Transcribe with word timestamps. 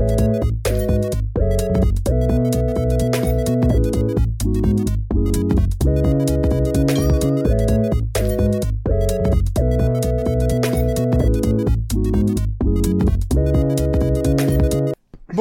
Música 0.00 0.69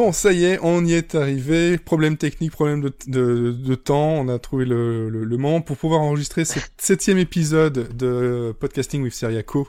Bon, 0.09 0.13
ça 0.13 0.33
y 0.33 0.43
est, 0.43 0.57
on 0.63 0.83
y 0.85 0.93
est 0.93 1.13
arrivé. 1.13 1.77
Problème 1.77 2.17
technique, 2.17 2.51
problème 2.51 2.81
de, 2.81 2.91
de, 3.05 3.51
de 3.51 3.75
temps. 3.75 4.13
On 4.13 4.27
a 4.27 4.39
trouvé 4.39 4.65
le, 4.65 5.07
le, 5.07 5.23
le, 5.23 5.37
moment 5.37 5.61
pour 5.61 5.77
pouvoir 5.77 6.01
enregistrer 6.01 6.45
ce 6.45 6.57
septième 6.79 7.19
épisode 7.19 7.95
de 7.95 8.51
Podcasting 8.59 9.03
with 9.03 9.13
Seriaco, 9.13 9.67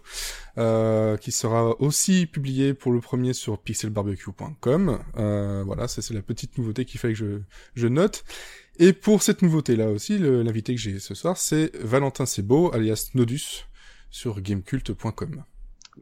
euh, 0.56 1.18
qui 1.18 1.30
sera 1.30 1.78
aussi 1.78 2.24
publié 2.24 2.72
pour 2.72 2.90
le 2.90 3.02
premier 3.02 3.34
sur 3.34 3.58
pixelbarbecue.com. 3.58 5.00
Euh, 5.18 5.62
voilà, 5.66 5.88
ça 5.88 6.00
c'est 6.00 6.14
la 6.14 6.22
petite 6.22 6.56
nouveauté 6.56 6.86
qu'il 6.86 6.98
fallait 6.98 7.12
que 7.12 7.18
je, 7.20 7.40
je 7.74 7.86
note. 7.86 8.24
Et 8.78 8.94
pour 8.94 9.22
cette 9.22 9.42
nouveauté-là 9.42 9.90
aussi, 9.90 10.18
l'invité 10.18 10.74
que 10.74 10.80
j'ai 10.80 11.00
ce 11.00 11.14
soir, 11.14 11.36
c'est 11.36 11.70
Valentin 11.76 12.24
Sebo, 12.24 12.72
alias 12.72 13.10
Nodus, 13.12 13.66
sur 14.08 14.40
gamecult.com. 14.40 15.44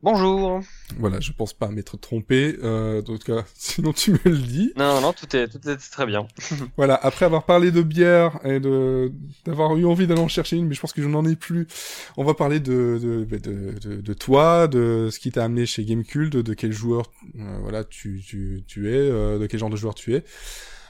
Bonjour. 0.03 0.61
Voilà, 0.99 1.19
je 1.19 1.33
pense 1.33 1.53
pas 1.53 1.69
m'être 1.69 1.97
trompé. 1.97 2.57
Euh, 2.63 3.01
en 3.01 3.03
tout 3.03 3.19
cas, 3.19 3.45
sinon 3.55 3.93
tu 3.93 4.13
me 4.13 4.19
le 4.25 4.37
dis. 4.37 4.73
Non, 4.77 5.01
non, 5.01 5.13
tout 5.13 5.35
est, 5.35 5.49
tout 5.49 5.69
est 5.69 5.77
très 5.77 6.07
bien. 6.07 6.29
voilà, 6.77 6.95
après 7.03 7.25
avoir 7.25 7.45
parlé 7.45 7.73
de 7.73 7.83
bière 7.83 8.39
et 8.45 8.61
de 8.61 9.13
d'avoir 9.45 9.77
eu 9.77 9.85
envie 9.87 10.07
d'aller 10.07 10.21
en 10.21 10.29
chercher 10.29 10.57
une, 10.57 10.67
mais 10.69 10.75
je 10.75 10.81
pense 10.81 10.93
que 10.93 11.03
je 11.03 11.09
n'en 11.09 11.25
ai 11.25 11.37
plus. 11.37 11.67
On 12.17 12.25
va 12.25 12.35
parler 12.35 12.61
de 12.61 12.99
de, 13.03 13.25
de, 13.25 13.39
de, 13.79 14.01
de 14.01 14.13
toi, 14.15 14.69
de 14.69 15.09
ce 15.11 15.19
qui 15.19 15.33
t'a 15.33 15.45
amené 15.45 15.67
chez 15.67 15.85
Gamecult, 15.85 16.33
de, 16.33 16.43
de 16.43 16.55
quel 16.55 16.73
joueur, 16.73 17.11
euh, 17.39 17.59
voilà, 17.63 17.83
tu 17.83 18.23
tu 18.25 18.63
tu 18.67 18.91
es, 18.91 18.97
euh, 18.97 19.39
de 19.39 19.47
quel 19.47 19.59
genre 19.59 19.71
de 19.71 19.77
joueur 19.77 19.95
tu 19.95 20.15
es. 20.15 20.25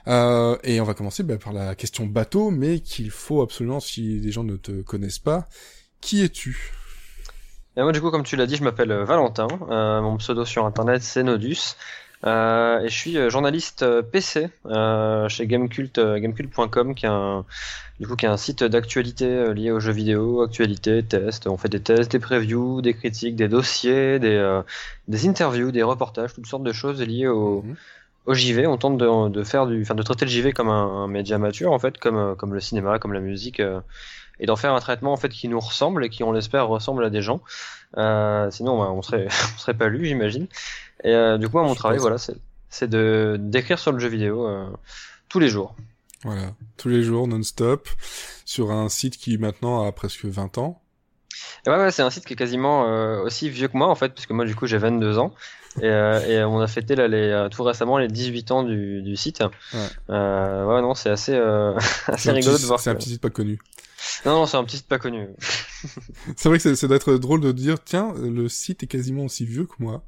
Euh, 0.06 0.56
et 0.64 0.80
on 0.80 0.84
va 0.84 0.94
commencer 0.94 1.22
bah, 1.22 1.36
par 1.38 1.52
la 1.52 1.74
question 1.74 2.06
bateau, 2.06 2.50
mais 2.50 2.80
qu'il 2.80 3.10
faut 3.10 3.42
absolument, 3.42 3.80
si 3.80 4.18
les 4.20 4.32
gens 4.32 4.44
ne 4.44 4.56
te 4.56 4.82
connaissent 4.82 5.18
pas, 5.18 5.48
qui 6.00 6.22
es-tu? 6.22 6.72
Et 7.78 7.82
moi, 7.82 7.92
du 7.92 8.00
coup, 8.00 8.10
comme 8.10 8.24
tu 8.24 8.34
l'as 8.34 8.46
dit, 8.46 8.56
je 8.56 8.64
m'appelle 8.64 8.90
euh, 8.90 9.04
Valentin. 9.04 9.46
Euh, 9.70 10.00
mon 10.00 10.16
pseudo 10.16 10.44
sur 10.44 10.66
internet, 10.66 11.00
c'est 11.00 11.22
Nodus. 11.22 11.76
Euh, 12.26 12.80
et 12.80 12.88
je 12.88 12.94
suis 12.94 13.30
journaliste 13.30 13.86
PC 14.10 14.50
euh, 14.66 15.28
chez 15.28 15.46
Gamecult, 15.46 16.00
gamecult.com, 16.00 16.96
qui 16.96 17.06
est 17.06 17.08
un, 17.08 17.44
du 18.00 18.08
coup, 18.08 18.16
qui 18.16 18.26
est 18.26 18.28
un 18.28 18.36
site 18.36 18.64
d'actualité 18.64 19.54
lié 19.54 19.70
aux 19.70 19.78
jeux 19.78 19.92
vidéo, 19.92 20.42
actualité, 20.42 21.04
tests. 21.04 21.46
On 21.46 21.56
fait 21.56 21.68
des 21.68 21.78
tests, 21.78 22.10
des 22.10 22.18
previews, 22.18 22.82
des 22.82 22.94
critiques, 22.94 23.36
des 23.36 23.46
dossiers, 23.46 24.18
des, 24.18 24.60
des 25.06 25.28
interviews, 25.28 25.70
des 25.70 25.84
reportages, 25.84 26.34
toutes 26.34 26.48
sortes 26.48 26.64
de 26.64 26.72
choses 26.72 27.00
liées 27.00 27.28
au, 27.28 27.62
mmh. 27.62 27.76
au 28.26 28.34
JV. 28.34 28.66
On 28.66 28.76
tente 28.76 28.98
de, 28.98 29.28
de 29.28 29.44
faire 29.44 29.68
du, 29.68 29.82
enfin, 29.82 29.94
de 29.94 30.02
traiter 30.02 30.24
le 30.24 30.32
JV 30.32 30.52
comme 30.52 30.68
un, 30.68 31.04
un 31.04 31.06
média 31.06 31.38
mature, 31.38 31.70
en 31.70 31.78
fait, 31.78 31.96
comme, 31.98 32.34
comme 32.34 32.54
le 32.54 32.60
cinéma, 32.60 32.98
comme 32.98 33.12
la 33.12 33.20
musique 33.20 33.62
et 34.40 34.46
d'en 34.46 34.56
faire 34.56 34.72
un 34.72 34.80
traitement 34.80 35.12
en 35.12 35.16
fait 35.16 35.28
qui 35.28 35.48
nous 35.48 35.60
ressemble 35.60 36.04
et 36.04 36.08
qui 36.08 36.22
on 36.22 36.32
l'espère 36.32 36.68
ressemble 36.68 37.04
à 37.04 37.10
des 37.10 37.22
gens. 37.22 37.40
Euh, 37.96 38.50
sinon 38.50 38.80
on 38.80 39.02
serait 39.02 39.26
on 39.54 39.58
serait 39.58 39.74
pas 39.74 39.88
lu 39.88 40.04
j'imagine. 40.04 40.46
Et 41.04 41.14
euh, 41.14 41.38
du 41.38 41.48
coup 41.48 41.58
mon 41.58 41.74
travail 41.74 41.98
voilà 41.98 42.18
c'est 42.18 42.36
c'est 42.68 42.88
de 42.88 43.36
d'écrire 43.40 43.78
sur 43.78 43.92
le 43.92 43.98
jeu 43.98 44.08
vidéo 44.08 44.46
euh, 44.46 44.66
tous 45.28 45.38
les 45.38 45.48
jours. 45.48 45.74
Voilà, 46.24 46.52
tous 46.76 46.88
les 46.88 47.02
jours 47.02 47.28
non-stop 47.28 47.88
sur 48.44 48.72
un 48.72 48.88
site 48.88 49.16
qui 49.16 49.38
maintenant 49.38 49.86
a 49.86 49.92
presque 49.92 50.24
20 50.24 50.58
ans. 50.58 50.82
Et 51.64 51.70
ouais, 51.70 51.76
ouais 51.76 51.92
c'est 51.92 52.02
un 52.02 52.10
site 52.10 52.24
qui 52.24 52.32
est 52.32 52.36
quasiment 52.36 52.82
aussi 53.22 53.48
vieux 53.48 53.68
que 53.68 53.76
moi 53.76 53.88
en 53.88 53.94
fait, 53.94 54.12
puisque 54.12 54.32
moi 54.32 54.44
du 54.44 54.56
coup 54.56 54.66
j'ai 54.66 54.78
22 54.78 55.18
ans. 55.18 55.32
Et, 55.80 55.86
et, 55.86 56.42
on 56.42 56.58
a 56.58 56.66
fêté 56.66 56.96
là, 56.96 57.06
les, 57.06 57.46
tout 57.52 57.62
récemment 57.62 57.98
les 57.98 58.08
18 58.08 58.50
ans 58.50 58.64
du, 58.64 59.00
du 59.02 59.14
site. 59.14 59.44
Ouais, 59.72 59.78
ouais 60.08 60.82
non, 60.82 60.94
c'est 60.94 61.10
assez, 61.10 61.36
assez 62.08 62.32
rigolo 62.32 62.54
petit, 62.54 62.62
de 62.62 62.66
voir. 62.66 62.80
C'est 62.80 62.90
un 62.90 62.96
petit 62.96 63.10
site 63.10 63.20
pas 63.20 63.30
connu. 63.30 63.60
Non, 64.26 64.32
non, 64.32 64.46
c'est 64.46 64.56
un 64.56 64.64
petit 64.64 64.78
site 64.78 64.88
pas 64.88 64.98
connu. 64.98 65.28
c'est 66.36 66.48
vrai 66.48 66.58
que 66.58 66.74
ça 66.74 66.86
doit 66.86 66.96
être 66.96 67.14
drôle 67.14 67.40
de 67.40 67.52
dire, 67.52 67.82
tiens, 67.82 68.12
le 68.16 68.48
site 68.48 68.82
est 68.82 68.86
quasiment 68.86 69.24
aussi 69.24 69.44
vieux 69.44 69.64
que 69.66 69.74
moi. 69.78 70.02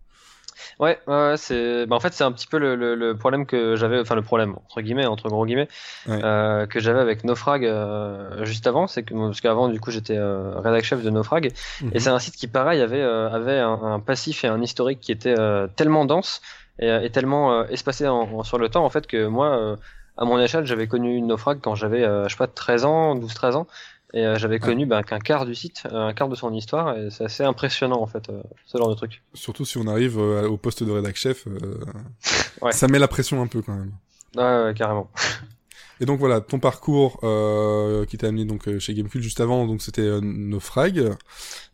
Ouais, 0.78 0.98
ouais, 1.06 1.34
c'est. 1.37 1.87
Bah, 1.87 1.97
en 1.97 2.00
fait, 2.00 2.12
c'est 2.12 2.25
un 2.25 2.32
petit 2.32 2.47
peu 2.47 2.59
le, 2.59 2.75
le, 2.76 2.94
le 2.94 3.16
problème 3.16 3.47
que 3.47 3.76
j'avais, 3.76 4.00
enfin 4.00 4.15
le 4.15 4.22
problème 4.22 4.53
entre 4.65 4.81
guillemets, 4.81 5.06
entre 5.06 5.28
gros 5.28 5.44
guillemets, 5.47 5.69
ouais. 6.06 6.20
euh, 6.22 6.66
que 6.66 6.81
j'avais 6.81 7.00
avec 7.00 7.25
Naufrag 7.25 7.65
euh, 7.65 8.44
juste 8.44 8.66
avant, 8.66 8.87
c'est 8.87 9.03
que 9.03 9.15
parce 9.15 9.41
qu'avant, 9.41 9.69
du 9.69 9.81
coup, 9.81 9.91
j'étais 9.91 10.16
euh, 10.16 10.59
rédac 10.60 10.84
chef 10.84 11.03
de 11.03 11.10
Naufrag, 11.10 11.47
mm 11.47 11.87
-hmm. 11.87 11.91
et 11.94 11.99
c'est 12.00 12.10
un 12.10 12.19
site 12.19 12.37
qui, 12.37 12.47
pareil, 12.47 12.81
avait 12.81 13.03
euh, 13.03 13.31
avait 13.31 13.59
un, 13.59 13.78
un, 13.82 14.00
passif 14.00 14.44
et 14.44 14.49
un 14.49 14.60
historique 14.62 15.00
qui 15.00 15.12
était 15.12 15.38
euh, 15.38 15.66
tellement 15.76 16.04
dense 16.04 16.41
et, 16.78 16.88
et 17.06 17.10
tellement 17.10 17.65
espacé 17.66 18.06
en, 18.09 18.22
en, 18.38 18.43
sur 18.43 18.59
le 18.59 18.69
temps, 18.69 18.84
en 18.84 18.91
fait, 18.91 19.06
que 19.06 19.26
moi, 19.26 19.76
à 20.16 20.25
mon 20.25 20.38
échelle, 20.41 20.66
j'avais 20.66 20.87
connu 20.87 21.20
Naufrag 21.20 21.59
quand 21.60 21.75
j'avais, 21.75 22.03
je 22.25 22.28
sais 22.28 22.37
pas, 22.37 22.47
13 22.47 22.84
ans, 22.84 23.16
12-13 23.16 23.54
ans. 23.54 23.66
Et 24.12 24.26
euh, 24.26 24.38
j'avais 24.38 24.59
connu 24.59 24.87
bah, 24.87 25.03
qu'un 25.03 25.21
quart 25.21 25.47
du 25.47 25.54
site, 25.54 25.84
euh, 25.87 26.09
un 26.09 26.12
quart 26.12 26.28
de 26.28 26.34
son 26.34 26.53
histoire, 26.53 26.97
et 26.98 27.10
c'est 27.10 27.25
assez 27.25 27.44
impressionnant 27.44 28.00
en 28.00 28.06
fait, 28.06 28.28
euh, 28.28 28.43
ce 28.66 28.76
genre 28.76 28.88
de 28.88 28.94
truc. 28.94 29.22
Surtout 29.34 29.65
si 29.65 29.78
on 29.78 29.87
arrive 29.87 30.19
euh, 30.19 30.48
au 30.48 30.56
poste 30.56 30.82
de 30.82 30.91
rédac 30.91 31.15
chef, 31.15 31.47
ouais. 32.62 32.72
ça 32.72 32.88
met 32.88 32.99
la 32.99 33.09
pression 33.09 33.41
un 33.41 33.47
peu 33.47 33.62
quand 33.62 33.75
même. 33.75 33.93
Ouais, 34.37 34.65
ouais 34.65 34.75
carrément. 34.75 35.10
Et 36.00 36.06
donc 36.06 36.19
voilà, 36.19 36.41
ton 36.41 36.59
parcours 36.59 37.20
euh, 37.25 38.06
qui 38.06 38.16
t'a 38.16 38.28
amené 38.28 38.47
donc 38.47 38.78
chez 38.78 38.94
Gamecube 38.94 39.20
juste 39.20 39.41
avant, 39.41 39.66
donc 39.66 39.82
c'était 39.82 40.00
euh, 40.00 40.20
Naufrag. 40.22 41.15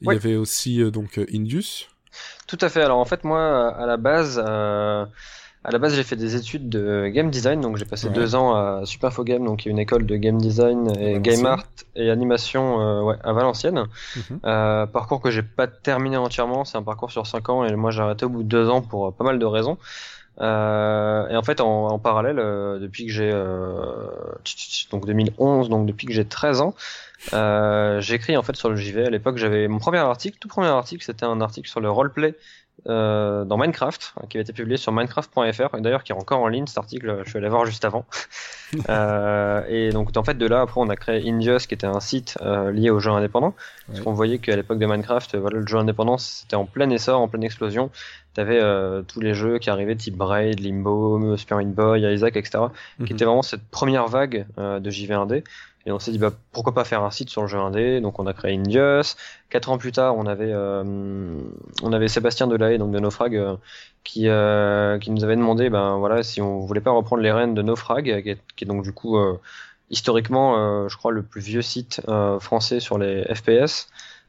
Il 0.01 0.09
ouais. 0.09 0.15
y 0.15 0.19
avait 0.19 0.35
aussi 0.35 0.83
euh, 0.83 0.91
donc 0.91 1.21
Indus. 1.33 1.89
Tout 2.49 2.59
à 2.61 2.69
fait. 2.69 2.83
Alors 2.83 2.99
en 2.99 3.05
fait 3.05 3.23
moi 3.23 3.69
à 3.69 3.87
la 3.87 3.97
base 3.97 4.43
à 5.67 5.73
la 5.73 5.79
base, 5.79 5.97
j'ai 5.97 6.05
fait 6.05 6.15
des 6.15 6.37
études 6.37 6.69
de 6.69 7.09
game 7.09 7.29
design, 7.29 7.61
donc 7.61 7.77
j'ai 7.77 7.85
passé 7.85 8.07
ouais. 8.07 8.15
deux 8.15 8.37
ans 8.37 8.55
à 8.55 8.83
Superfogame, 8.85 9.45
donc 9.45 9.67
une 9.67 9.81
école 9.81 10.07
de 10.07 10.15
game 10.15 10.39
design 10.39 10.93
et 10.97 11.19
game 11.19 11.45
art 11.45 11.65
et 11.97 12.09
animation 12.09 12.81
euh, 12.81 13.03
ouais, 13.03 13.17
à 13.25 13.33
Valenciennes. 13.33 13.81
Mm 13.81 14.21
-hmm. 14.21 14.39
euh, 14.45 14.87
parcours 14.87 15.21
que 15.21 15.33
j'ai 15.33 15.43
pas 15.43 15.67
terminé 15.67 16.17
entièrement, 16.17 16.65
c'est 16.65 16.79
un 16.79 16.85
parcours 16.85 17.11
sur 17.11 17.27
cinq 17.27 17.49
ans 17.49 17.65
et 17.65 17.75
moi 17.75 17.91
j'ai 17.91 18.01
arrêté 18.01 18.25
au 18.27 18.29
bout 18.29 18.45
de 18.45 18.49
deux 18.49 18.69
ans 18.75 18.81
pour 18.81 19.13
pas 19.13 19.25
mal 19.25 19.39
de 19.41 19.49
raisons. 19.57 19.77
Euh, 20.41 21.33
et 21.33 21.37
en 21.43 21.45
fait, 21.49 21.59
en, 21.61 21.75
en 21.97 21.99
parallèle, 21.99 22.39
euh, 22.39 22.79
depuis 22.85 23.03
que 23.07 23.13
j'ai 23.21 23.33
donc 24.93 25.03
2011, 25.05 25.69
donc 25.69 25.83
depuis 25.91 26.07
que 26.07 26.15
j'ai 26.19 26.27
13 26.27 26.61
ans, 26.67 26.75
j'écris 28.09 28.37
en 28.41 28.45
fait 28.47 28.57
sur 28.63 28.69
le 28.73 28.77
JV. 28.77 28.97
À 29.11 29.11
l'époque, 29.17 29.37
j'avais 29.43 29.67
mon 29.67 29.81
premier 29.87 30.05
article, 30.15 30.37
tout 30.43 30.51
premier 30.57 30.69
article, 30.83 31.03
c'était 31.09 31.27
un 31.35 31.41
article 31.41 31.69
sur 31.69 31.81
le 31.81 31.91
roleplay 31.91 32.33
euh, 32.89 33.45
dans 33.45 33.57
Minecraft, 33.57 34.15
qui 34.29 34.37
avait 34.37 34.43
été 34.43 34.53
publié 34.53 34.77
sur 34.77 34.93
Minecraft.fr, 34.93 35.77
et 35.77 35.81
d'ailleurs 35.81 36.05
qui 36.05 36.13
est 36.13 36.15
encore 36.15 36.41
en 36.41 36.49
ligne 36.49 36.67
cet 36.67 36.79
article, 36.79 37.23
je 37.25 37.31
suis 37.31 37.39
allé 37.39 37.49
voir 37.49 37.65
juste 37.67 37.85
avant. 37.85 38.05
euh, 38.89 39.63
et 39.69 39.91
donc 39.91 40.17
en 40.17 40.25
fait 40.25 40.39
de 40.39 40.47
là, 40.47 40.61
après 40.61 40.81
on 40.81 40.89
a 40.89 40.97
créé 40.97 41.29
Indios, 41.29 41.59
qui 41.69 41.75
était 41.75 41.87
un 41.87 42.01
site 42.01 42.39
euh, 42.43 42.71
lié 42.71 42.91
aux 42.91 43.01
jeux 43.01 43.11
indépendants, 43.11 43.55
ouais. 43.55 43.55
parce 43.89 44.01
qu'on 44.01 44.13
voyait 44.13 44.39
qu'à 44.39 44.55
l'époque 44.57 44.79
de 44.79 44.87
Minecraft, 44.87 45.37
voilà, 45.37 45.59
le 45.59 45.67
jeu 45.67 45.79
indépendant 45.79 46.19
c'était 46.19 46.57
en 46.57 46.67
plein 46.67 46.91
essor, 46.91 47.21
en 47.21 47.29
pleine 47.29 47.45
explosion. 47.45 47.91
T'avais 48.35 48.61
euh, 48.63 49.03
tous 49.03 49.21
les 49.21 49.33
jeux 49.33 49.59
qui 49.59 49.71
arrivaient, 49.71 49.97
type 49.97 50.15
Braid, 50.17 50.61
Limbo, 50.61 51.19
Meat 51.19 51.75
Boy, 51.75 52.03
Isaac, 52.03 52.37
etc., 52.37 52.59
mm 52.59 52.67
-hmm. 52.67 52.71
qui 53.07 53.13
Mhm. 53.13 53.17
était 53.17 53.25
vraiment 53.25 53.43
cette 53.43 53.67
première 53.71 54.07
vague 54.09 54.47
euh, 54.59 54.79
de 54.79 54.91
JV1D. 54.91 55.43
Et 55.87 55.93
on 55.93 56.01
s'est 56.01 56.11
dit 56.11 56.19
bah, 56.19 56.33
pourquoi 56.53 56.75
pas 56.75 56.85
faire 56.85 57.05
un 57.05 57.13
site 57.13 57.31
sur 57.31 57.43
le 57.43 57.49
jeu 57.49 57.59
indé. 57.59 58.01
Donc 58.01 58.19
on 58.19 58.27
a 58.27 58.33
créé 58.33 58.55
Indios. 58.57 59.15
Quatre 59.51 59.71
ans 59.71 59.79
plus 59.79 59.93
tard, 59.93 60.17
on 60.17 60.27
avait 60.27 60.53
euh, 60.53 60.83
on 61.83 61.93
avait 61.93 62.09
Sébastien 62.09 62.49
Delahaye 62.49 62.79
donc 62.79 62.91
de 62.91 62.99
Naufrag 62.99 63.37
euh, 63.37 63.57
qui 64.03 64.29
euh, 64.29 64.99
qui 64.99 65.13
nous 65.13 65.23
avait 65.23 65.37
demandé 65.37 65.71
ben 65.71 65.97
voilà 65.99 66.25
si 66.25 66.43
on 66.43 66.61
voulait 66.61 66.81
pas 66.81 66.91
reprendre 66.91 67.23
les 67.23 67.31
rênes 67.31 67.55
de 67.55 67.63
Naufrag 67.63 68.05
qui 68.05 68.31
est, 68.31 68.39
qui 68.57 68.65
est 68.65 68.67
donc 68.67 68.83
du 68.83 68.93
coup 68.93 69.17
euh, 69.17 69.39
historiquement 69.91 70.89
je 70.89 70.97
crois 70.97 71.13
le 71.13 71.23
plus 71.23 71.41
vieux 71.41 71.63
site 71.63 72.03
français 72.41 72.81
sur 72.81 72.99
les 72.99 73.23
FPS. 73.33 73.89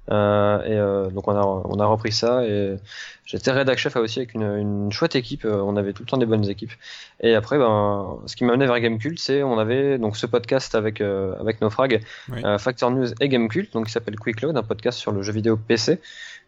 Euh, 0.09 0.63
et 0.63 0.77
euh, 0.77 1.09
donc 1.09 1.27
on 1.27 1.35
a 1.35 1.43
on 1.43 1.79
a 1.79 1.85
repris 1.85 2.13
ça 2.13 2.45
et 2.45 2.77
j'étais 3.25 3.51
rédac 3.51 3.77
chef 3.77 3.97
aussi 3.97 4.19
avec 4.19 4.33
une, 4.33 4.43
une 4.43 4.91
chouette 4.91 5.15
équipe. 5.15 5.45
Euh, 5.45 5.61
on 5.61 5.75
avait 5.75 5.93
tout 5.93 6.03
le 6.03 6.07
temps 6.07 6.17
des 6.17 6.25
bonnes 6.25 6.49
équipes. 6.49 6.71
Et 7.19 7.35
après, 7.35 7.57
ben, 7.57 8.17
ce 8.25 8.35
qui 8.35 8.45
m'a 8.45 8.53
amené 8.53 8.65
vers 8.65 8.79
Gamecult, 8.79 9.19
c'est 9.19 9.43
on 9.43 9.59
avait 9.59 9.97
donc 9.97 10.17
ce 10.17 10.25
podcast 10.25 10.75
avec 10.75 11.01
euh, 11.01 11.35
avec 11.39 11.61
Naufrag, 11.61 12.01
oui. 12.29 12.41
Factor 12.57 12.91
News 12.91 13.09
et 13.19 13.27
Gamecult, 13.29 13.71
donc 13.73 13.87
qui 13.87 13.91
s'appelle 13.91 14.17
Quick 14.17 14.41
Load, 14.41 14.57
un 14.57 14.63
podcast 14.63 14.97
sur 14.97 15.11
le 15.11 15.21
jeu 15.21 15.33
vidéo 15.33 15.57
PC, 15.57 15.99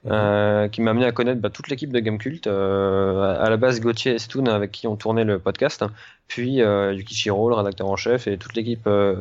mmh. 0.03 0.09
euh, 0.11 0.67
qui 0.69 0.81
m'a 0.81 0.91
amené 0.91 1.05
à 1.05 1.11
connaître 1.11 1.41
bah, 1.41 1.49
toute 1.49 1.67
l'équipe 1.67 1.91
de 1.91 1.99
Gamecult. 1.99 2.47
Euh, 2.47 3.43
à 3.43 3.49
la 3.49 3.57
base, 3.57 3.81
Gauthier 3.81 4.13
et 4.13 4.19
Stoon 4.19 4.45
avec 4.45 4.71
qui 4.71 4.87
on 4.87 4.95
tournait 4.95 5.25
le 5.25 5.39
podcast, 5.39 5.83
puis 6.27 6.61
euh, 6.61 6.93
Yukishiro, 6.93 7.49
le 7.49 7.55
rédacteur 7.55 7.87
en 7.87 7.95
chef, 7.95 8.27
et 8.27 8.37
toute 8.37 8.55
l'équipe 8.55 8.87
euh, 8.87 9.15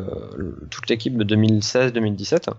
toute 0.71 0.89
l'équipe 0.89 1.17
de 1.17 1.37
2016-2017. 1.37 2.51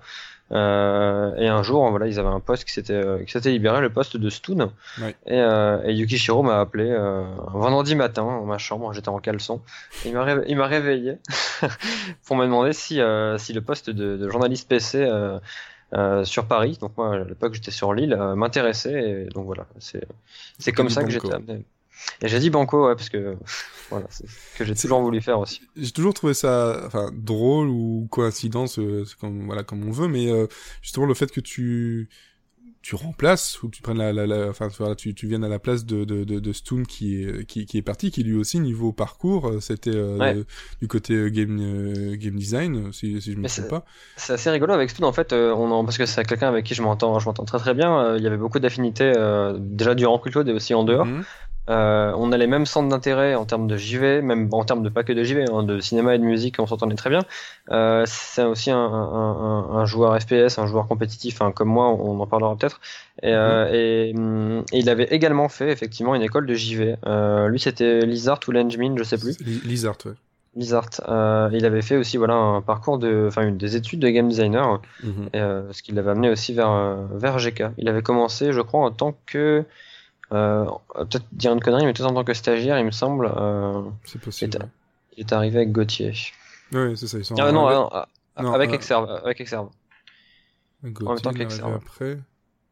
Euh, 0.51 1.35
et 1.35 1.47
un 1.47 1.61
jour, 1.61 1.87
voilà, 1.89 2.07
ils 2.07 2.19
avaient 2.19 2.29
un 2.29 2.39
poste 2.39 2.65
qui 2.65 2.73
s'était 2.73 2.93
euh, 2.93 3.23
qui 3.23 3.31
s'était 3.31 3.51
libéré, 3.51 3.81
le 3.81 3.91
poste 3.91 4.17
de 4.17 4.29
Stoon. 4.29 4.71
Ouais. 4.99 5.15
Et, 5.27 5.39
euh, 5.39 5.81
et 5.83 5.93
Yukishiro 5.93 6.41
m'a 6.41 6.59
appelé 6.59 6.89
euh, 6.89 7.23
un 7.23 7.57
vendredi 7.57 7.95
matin 7.95 8.23
dans 8.23 8.45
ma 8.45 8.57
chambre, 8.57 8.91
j'étais 8.93 9.09
en 9.09 9.19
caleçon. 9.19 9.61
Il 10.05 10.13
m'a 10.13 10.25
m'a 10.25 10.67
réveillé 10.67 11.17
pour 12.25 12.35
me 12.35 12.45
demander 12.45 12.73
si 12.73 12.99
euh, 12.99 13.37
si 13.37 13.53
le 13.53 13.61
poste 13.61 13.89
de, 13.89 14.17
de 14.17 14.29
journaliste 14.29 14.67
PC 14.67 15.07
euh, 15.93 16.23
sur 16.23 16.45
Paris, 16.45 16.77
donc 16.81 16.97
moi 16.97 17.13
à 17.15 17.17
l'époque 17.19 17.53
j'étais 17.53 17.71
sur 17.71 17.93
Lille, 17.93 18.15
m'intéressait. 18.35 19.25
Et 19.25 19.25
donc 19.25 19.45
voilà, 19.45 19.67
c'est 19.77 20.07
c'est 20.57 20.71
comme 20.71 20.89
ça 20.89 21.03
que 21.03 21.11
j'étais 21.11 21.33
amené. 21.33 21.63
Et 22.21 22.27
j'ai 22.27 22.39
dit 22.39 22.49
Banco, 22.49 22.87
ouais, 22.87 22.95
parce 22.95 23.09
que 23.09 23.35
voilà, 23.89 24.05
c'est 24.09 24.27
ce 24.27 24.57
que 24.57 24.65
j'ai 24.65 24.75
toujours 24.75 25.01
voulu 25.01 25.21
faire 25.21 25.39
aussi. 25.39 25.61
J'ai 25.75 25.91
toujours 25.91 26.13
trouvé 26.13 26.33
ça, 26.33 26.83
enfin, 26.85 27.11
drôle 27.13 27.67
ou 27.69 28.07
coïncidence, 28.11 28.79
euh, 28.79 29.05
comme 29.19 29.45
voilà, 29.45 29.63
comme 29.63 29.87
on 29.87 29.91
veut, 29.91 30.07
mais 30.07 30.31
euh, 30.31 30.47
justement 30.81 31.05
le 31.05 31.13
fait 31.13 31.31
que 31.31 31.41
tu 31.41 32.09
tu 32.81 32.95
remplaces 32.95 33.61
ou 33.61 33.69
tu 33.69 33.81
prennes 33.81 33.97
la, 33.97 34.13
la, 34.13 34.25
la 34.25 34.47
enfin 34.49 34.69
voilà, 34.79 34.95
tu, 34.95 35.13
tu 35.13 35.27
viennes 35.27 35.43
à 35.43 35.49
la 35.49 35.59
place 35.59 35.85
de 35.85 36.05
de 36.05 36.23
de, 36.23 36.39
de 36.39 36.53
Stoon 36.53 36.83
qui 36.83 37.21
est 37.23 37.45
qui, 37.45 37.65
qui 37.65 37.77
est 37.77 37.81
parti 37.81 38.09
qui 38.09 38.23
lui 38.23 38.37
aussi 38.37 38.61
niveau 38.61 38.93
parcours 38.93 39.49
euh, 39.49 39.59
c'était 39.59 39.93
euh, 39.93 40.17
Ouais. 40.17 40.43
du 40.79 40.87
côté 40.87 41.29
game 41.29 41.59
euh, 41.59 42.15
game 42.15 42.35
design 42.35 42.93
si, 42.93 43.21
si 43.21 43.33
je 43.33 43.37
me 43.37 43.49
trompe 43.49 43.67
pas 43.67 43.85
C'est 44.15 44.31
assez 44.31 44.49
rigolo 44.49 44.73
avec 44.73 44.89
Stoon 44.91 45.05
en 45.05 45.11
fait, 45.11 45.33
euh, 45.33 45.53
on 45.53 45.69
en, 45.71 45.83
parce 45.83 45.97
que 45.97 46.05
c'est 46.05 46.23
quelqu'un 46.23 46.47
avec 46.47 46.65
qui 46.65 46.73
je 46.73 46.81
m'entends, 46.81 47.19
je 47.19 47.25
m'entends 47.25 47.43
très 47.43 47.59
très 47.59 47.73
bien. 47.73 48.15
il 48.15 48.23
y 48.23 48.27
avait 48.27 48.37
beaucoup 48.37 48.59
d'affinités 48.59 49.11
déjà 49.59 49.93
durant 49.93 50.17
Pre-Cloud 50.17 50.47
et 50.47 50.53
aussi 50.53 50.73
en 50.73 50.85
dehors. 50.85 51.05
Mhm. 51.05 51.25
Euh, 51.69 52.11
on 52.17 52.31
a 52.31 52.37
les 52.37 52.47
mêmes 52.47 52.65
centres 52.65 52.89
d'intérêt 52.89 53.35
en 53.35 53.45
termes 53.45 53.67
de 53.67 53.77
JV, 53.77 54.21
même 54.21 54.49
en 54.51 54.63
termes 54.63 54.81
de 54.83 54.89
pas 54.89 55.03
que 55.03 55.13
de 55.13 55.23
JV, 55.23 55.45
hein, 55.51 55.63
de 55.63 55.79
cinéma 55.79 56.15
et 56.15 56.17
de 56.17 56.23
musique, 56.23 56.55
on 56.59 56.65
s'entendait 56.65 56.95
très 56.95 57.09
bien. 57.11 57.21
Euh, 57.71 58.03
c'est 58.07 58.43
aussi 58.43 58.71
un, 58.71 58.77
un, 58.77 58.81
un, 58.83 59.75
un 59.77 59.85
joueur 59.85 60.19
FPS, 60.19 60.57
un 60.57 60.65
joueur 60.67 60.87
compétitif, 60.87 61.41
hein, 61.41 61.51
comme 61.51 61.69
moi, 61.69 61.87
on 61.89 62.19
en 62.19 62.25
parlera 62.27 62.55
peut-être. 62.55 62.81
Et, 63.21 63.33
euh, 63.33 63.69
et, 63.71 64.13
hum, 64.17 64.63
et 64.71 64.79
il 64.79 64.89
avait 64.89 65.05
également 65.11 65.47
fait 65.49 65.69
effectivement 65.71 66.15
une 66.15 66.23
école 66.23 66.45
de 66.47 66.53
JV. 66.55 66.95
Lui, 67.47 67.59
c'était 67.59 68.01
Lizard 68.05 68.39
ou 68.47 68.51
Lengemin, 68.51 68.95
je 68.97 69.03
sais 69.03 69.17
plus. 69.17 69.37
Lizard 69.63 69.97
ouais 70.05 70.13
Lizard. 70.55 70.89
Euh, 71.07 71.49
il 71.53 71.63
avait 71.63 71.83
fait 71.83 71.95
aussi 71.95 72.17
voilà 72.17 72.33
un 72.33 72.61
parcours 72.61 72.97
de, 72.97 73.25
enfin 73.27 73.51
des 73.51 73.75
études 73.75 73.99
de 73.99 74.09
game 74.09 74.27
designer, 74.27 74.81
Mhm. 75.03 75.29
et, 75.33 75.39
euh, 75.39 75.71
ce 75.71 75.83
qui 75.83 75.91
l'avait 75.91 76.09
amené 76.09 76.29
aussi 76.31 76.53
vers 76.55 76.97
vers 77.13 77.37
GK. 77.37 77.65
Il 77.77 77.87
avait 77.87 78.01
commencé, 78.01 78.51
je 78.51 78.61
crois, 78.61 78.81
en 78.83 78.89
tant 78.89 79.13
que 79.27 79.63
euh, 80.31 80.65
peut-être 80.95 81.25
dire 81.31 81.53
une 81.53 81.59
connerie, 81.61 81.85
mais 81.85 81.93
peut-être 81.93 82.09
en 82.09 82.13
tant 82.13 82.23
que 82.23 82.33
stagiaire, 82.33 82.77
il 82.79 82.85
me 82.85 82.91
semble. 82.91 83.31
Euh, 83.35 83.81
c'est 84.05 84.21
possible 84.21 84.57
il 85.17 85.21
est 85.21 85.33
arrivé 85.33 85.57
avec 85.57 85.71
Gauthier. 85.73 86.13
Ouais, 86.71 86.93
c'est 86.95 87.07
ça 87.07 87.17
ils 87.17 87.25
sont 87.25 87.35
Ah 87.39 87.51
non, 87.51 87.67
arrivés- 87.67 87.89
ah, 87.91 88.07
ah, 88.37 88.43
Non, 88.43 88.53
avec 88.53 88.69
euh, 88.69 88.73
Exerve, 88.75 89.09
avec 89.25 89.41
Exerve. 89.41 89.69
Gauthier, 90.83 91.07
même 91.09 91.19
temps 91.19 91.31
il 91.31 91.35
est 91.35 91.39
qu'Exer, 91.39 91.61
arrivé 91.61 91.75
ouais. 91.77 91.81
après 91.85 92.17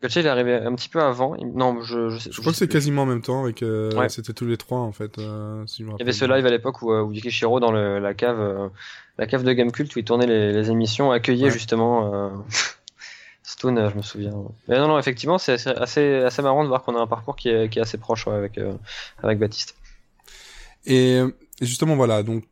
Gauthier, 0.02 0.22
il 0.22 0.28
est 0.28 0.30
arrivé 0.30 0.54
un 0.56 0.74
petit 0.76 0.88
peu 0.90 1.02
avant. 1.02 1.36
Non, 1.56 1.82
je, 1.82 2.10
je, 2.10 2.20
sais- 2.20 2.30
je 2.32 2.40
crois 2.40 2.54
que 2.54 2.58
c'est 2.58 2.68
quasiment 2.68 3.02
en 3.02 3.06
même 3.08 3.22
temps 3.22 3.42
avec 3.44 3.64
euh, 3.64 3.92
Ouais. 3.96 4.08
c'était 4.10 4.32
tous 4.34 4.46
les 4.46 4.56
trois 4.56 4.80
en 4.80 4.92
fait 4.94 5.18
euh, 5.18 5.64
si 5.66 5.82
je 5.84 5.88
me 5.90 5.94
Il 5.96 6.00
y 6.00 6.02
avait 6.04 6.14
ce 6.14 6.24
live 6.26 6.46
à 6.46 6.50
l'époque 6.50 6.82
où, 6.84 6.94
euh, 6.94 7.02
où 7.02 7.12
Yuki 7.12 7.32
Shiro 7.32 7.60
dans 7.60 7.72
le, 7.72 8.00
la 8.00 8.14
cave, 8.14 8.40
euh, 8.40 8.70
la 9.18 9.26
cave 9.28 9.44
de 9.44 9.52
Gamecult 9.52 9.94
où 9.96 10.00
il 10.00 10.06
tournait 10.06 10.28
les, 10.28 10.54
les 10.54 10.70
émissions, 10.72 11.12
accueillait 11.12 11.46
Ouais. 11.46 11.52
justement 11.52 12.14
euh, 12.14 12.30
Stone, 13.48 13.78
euh, 13.78 13.90
je 13.90 13.96
me 13.96 14.02
souviens. 14.02 14.34
Mais 14.68 14.78
non, 14.78 14.90
non, 14.90 15.00
effectivement, 15.00 15.38
c'est 15.38 15.54
assez, 15.68 16.16
assez, 16.16 16.42
marrant 16.42 16.64
de 16.64 16.68
voir 16.68 16.84
qu'on 16.84 16.98
a 16.98 17.00
un 17.00 17.08
parcours 17.08 17.38
qui 17.38 17.48
est, 17.48 17.70
qui 17.70 17.80
est 17.80 17.82
assez 17.82 17.98
proche 17.98 18.28
avec, 18.28 18.58
euh, 18.58 18.74
avec 19.24 19.40
Baptiste. 19.40 19.76
Et, 20.86 21.20
et 21.20 21.66
justement, 21.66 21.96
voilà, 21.96 22.24
donc, 22.24 22.44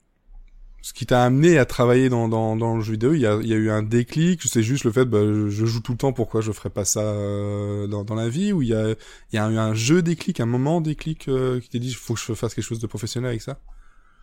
ce 0.81 0.93
qui 0.93 1.05
t'a 1.05 1.25
amené 1.25 1.57
à 1.57 1.65
travailler 1.65 2.07
dans, 2.07 2.29
dans, 2.29 2.75
le 2.75 2.81
jeu 2.81 2.93
vidéo, 2.93 3.13
il 3.13 3.19
y 3.19 3.25
a, 3.25 3.35
eu 3.35 3.69
un 3.71 3.83
déclic, 3.83 4.41
c'est 4.43 4.63
juste 4.63 4.85
le 4.85 4.91
fait, 4.93 5.03
bah, 5.03 5.19
je, 5.19 5.65
joue 5.65 5.81
tout 5.81 5.91
le 5.91 5.97
temps, 5.97 6.13
pourquoi 6.13 6.39
je 6.39 6.53
ferais 6.53 6.69
pas 6.69 6.85
ça 6.85 7.01
euh, 7.01 7.87
dans, 7.87 8.15
la 8.15 8.29
vie, 8.29 8.53
ou 8.53 8.61
il 8.61 8.69
y 8.69 8.73
a, 8.73 8.95
y 9.33 9.37
a 9.37 9.49
eu 9.49 9.57
un 9.57 9.73
jeu 9.73 10.01
déclic, 10.01 10.39
un 10.39 10.45
moment 10.45 10.79
déclic 10.79 11.27
euh, 11.27 11.59
qui 11.59 11.69
t'a 11.69 11.79
dit, 11.79 11.93
faut 11.93 12.13
que 12.13 12.21
je 12.21 12.33
fasse 12.35 12.53
quelque 12.53 12.63
chose 12.63 12.79
de 12.79 12.87
professionnel 12.87 13.29
avec 13.29 13.41
ça? 13.41 13.59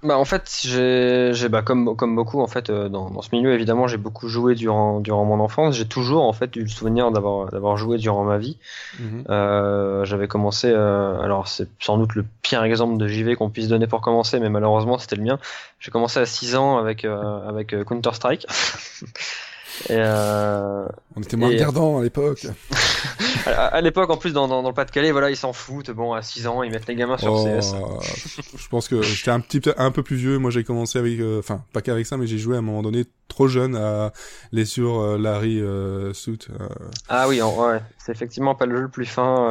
Bah 0.02 0.18
en 0.18 0.24
fait 0.24 0.58
j'ai 0.64 1.30
j'ai 1.32 1.48
bah 1.48 1.62
comme 1.62 1.94
comme 1.94 2.16
beaucoup 2.16 2.40
en 2.40 2.48
fait 2.48 2.70
euh, 2.70 2.88
dans, 2.88 3.08
dans 3.08 3.22
ce 3.22 3.28
milieu 3.32 3.52
évidemment 3.52 3.86
j'ai 3.86 3.98
beaucoup 3.98 4.26
joué 4.26 4.56
durant 4.56 4.98
durant 4.98 5.24
mon 5.24 5.38
enfance. 5.38 5.76
J'ai 5.76 5.86
toujours 5.86 6.24
en 6.24 6.32
fait 6.32 6.56
eu 6.56 6.62
le 6.62 6.68
souvenir 6.68 7.12
d'avoir 7.12 7.52
d'avoir 7.52 7.76
joué 7.76 7.98
durant 7.98 8.24
ma 8.24 8.36
vie. 8.36 8.58
Mhm. 8.98 9.24
euh, 9.30 10.04
j'avais 10.04 10.26
commencé 10.26 10.72
euh, 10.72 11.20
alors 11.20 11.46
c'est 11.46 11.68
sans 11.78 11.98
doute 11.98 12.16
le 12.16 12.24
pire 12.42 12.64
exemple 12.64 12.96
de 12.96 13.06
JV 13.06 13.36
qu'on 13.36 13.48
puisse 13.48 13.68
donner 13.68 13.86
pour 13.86 14.00
commencer 14.00 14.40
mais 14.40 14.48
malheureusement 14.48 14.98
c'était 14.98 15.14
le 15.14 15.22
mien. 15.22 15.38
J'ai 15.78 15.92
commencé 15.92 16.18
à 16.18 16.26
6 16.26 16.56
ans 16.56 16.78
avec 16.78 17.04
euh, 17.04 17.48
avec 17.48 17.84
Counter 17.84 18.10
Strike 18.12 18.48
et 19.88 19.96
euh, 19.96 20.86
On 21.16 21.20
était 21.22 21.36
moins 21.36 21.50
Et- 21.50 21.54
regardants 21.54 21.98
à 21.98 22.02
l'époque. 22.02 22.46
à, 23.46 23.80
l'époque 23.80 24.10
en 24.10 24.16
plus 24.16 24.32
dans, 24.32 24.46
dans, 24.48 24.62
dans 24.62 24.68
le 24.68 24.74
Pas-de-Calais 24.74 25.10
voilà 25.12 25.30
ils 25.30 25.36
s'en 25.36 25.52
foutent 25.52 25.90
bon 25.90 26.12
à 26.12 26.22
6 26.22 26.46
ans 26.46 26.62
ils 26.62 26.70
mettent 26.70 26.86
les 26.86 26.94
gamins 26.94 27.18
sur 27.18 27.32
Oh, 27.32 27.44
CS 27.44 27.74
je 28.56 28.68
pense 28.68 28.88
que 28.88 29.02
j'étais 29.02 29.30
un 29.30 29.40
petit 29.40 29.60
peu 29.60 29.74
un 29.76 29.90
peu 29.90 30.02
plus 30.02 30.16
vieux. 30.16 30.38
Moi, 30.38 30.50
j'ai 30.50 30.64
commencé 30.64 30.98
avec, 30.98 31.18
euh, 31.20 31.38
enfin, 31.40 31.64
pas 31.72 31.80
qu'avec 31.82 32.06
ça, 32.06 32.16
mais 32.16 32.26
j'ai 32.26 32.38
joué 32.38 32.54
à 32.56 32.58
un 32.58 32.62
moment 32.62 32.82
donné 32.82 33.04
trop 33.28 33.48
jeune 33.48 33.76
à 33.76 34.12
les 34.52 34.64
sur 34.64 35.00
euh, 35.00 35.18
Larry 35.18 35.60
euh, 35.60 36.12
Suit. 36.12 36.38
euh, 36.50 36.68
ah 37.08 37.28
oui 37.28 37.40
en- 37.42 37.54
ouais 37.68 37.80
c'est 37.98 38.12
effectivement 38.12 38.54
pas 38.54 38.66
le 38.66 38.76
jeu 38.76 38.82
le 38.82 38.88
plus 38.88 39.06
fin 39.06 39.50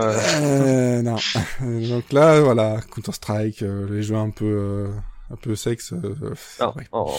non. 1.03 1.15
Donc 1.61 2.11
là, 2.11 2.39
voilà, 2.41 2.79
Counter 2.93 3.11
Strike, 3.11 3.61
les 3.61 4.03
jeux 4.03 4.15
un 4.15 4.29
peu, 4.29 4.45
euh, 4.45 4.87
un 5.31 5.35
peu 5.35 5.55
sexe. 5.55 5.93
euh, 5.93 6.15
Non, 6.59 6.73
en, 6.91 7.11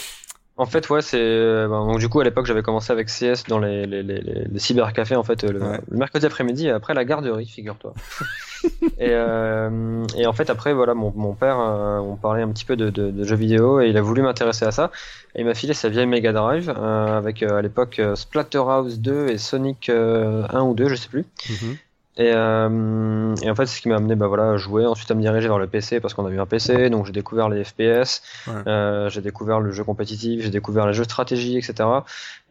en 0.56 0.66
fait, 0.66 0.88
ouais, 0.90 1.00
c'est 1.02 1.18
euh, 1.18 1.66
ben, 1.68 1.86
donc 1.86 1.98
du 1.98 2.08
coup 2.08 2.20
à 2.20 2.24
l'époque 2.24 2.46
j'avais 2.46 2.62
commencé 2.62 2.92
avec 2.92 3.08
CS 3.08 3.44
dans 3.48 3.58
les 3.58 3.86
les 3.86 4.02
les, 4.02 4.20
les, 4.20 4.58
cybercafés 4.58 5.16
en 5.16 5.22
fait 5.22 5.44
euh, 5.44 5.52
le, 5.52 5.60
Ouais. 5.62 5.80
le 5.88 5.96
mercredi 5.96 6.26
après-midi 6.26 6.68
après 6.68 6.92
la 6.94 7.04
garderie, 7.04 7.46
figure-toi. 7.46 7.94
et 8.98 9.08
euh, 9.10 10.04
et 10.16 10.26
en 10.26 10.32
fait 10.32 10.50
après 10.50 10.72
voilà 10.72 10.94
mon 10.94 11.12
mon 11.16 11.34
père 11.34 11.58
euh, 11.58 11.98
on 11.98 12.16
parlait 12.16 12.42
un 12.42 12.48
petit 12.50 12.64
peu 12.64 12.76
de, 12.76 12.90
de, 12.90 13.10
de 13.10 13.24
jeux 13.24 13.34
vidéo 13.34 13.80
et 13.80 13.88
il 13.88 13.96
a 13.96 14.02
voulu 14.02 14.22
m'intéresser 14.22 14.64
à 14.64 14.70
ça 14.70 14.90
et 15.34 15.40
il 15.40 15.46
m'a 15.46 15.54
filé 15.54 15.74
sa 15.74 15.88
vieille 15.88 16.06
Mega 16.06 16.32
Drive 16.32 16.72
euh, 16.76 17.16
avec 17.18 17.42
euh, 17.42 17.56
à 17.58 17.62
l'époque 17.62 18.00
Splatterhouse 18.14 19.00
2 19.00 19.28
et 19.30 19.38
Sonic 19.38 19.88
euh, 19.88 20.46
1 20.50 20.62
ou 20.62 20.74
2 20.74 20.88
je 20.88 20.94
sais 20.94 21.08
plus. 21.08 21.24
Mhm. 21.50 21.76
Et, 22.18 22.30
euh, 22.34 23.34
et 23.42 23.50
en 23.50 23.54
fait, 23.54 23.64
c'est 23.66 23.76
ce 23.76 23.80
qui 23.82 23.88
m'a 23.88 23.96
amené 23.96 24.14
bah, 24.16 24.26
voilà, 24.26 24.50
à 24.50 24.56
jouer, 24.58 24.84
ensuite 24.84 25.10
à 25.10 25.14
me 25.14 25.22
diriger 25.22 25.48
vers 25.48 25.58
le 25.58 25.66
PC 25.66 25.98
parce 26.00 26.12
qu'on 26.12 26.26
a 26.26 26.30
eu 26.30 26.38
un 26.38 26.44
PC, 26.46 26.90
donc 26.90 27.06
j'ai 27.06 27.12
découvert 27.12 27.48
les 27.48 27.64
FPS, 27.64 28.22
Ouais. 28.46 28.52
euh, 28.66 29.08
j'ai 29.08 29.22
découvert 29.22 29.60
le 29.60 29.72
jeu 29.72 29.82
compétitif, 29.82 30.42
j'ai 30.42 30.50
découvert 30.50 30.86
les 30.86 30.92
jeux 30.92 31.04
de 31.04 31.08
stratégie, 31.08 31.56
etc. 31.56 32.04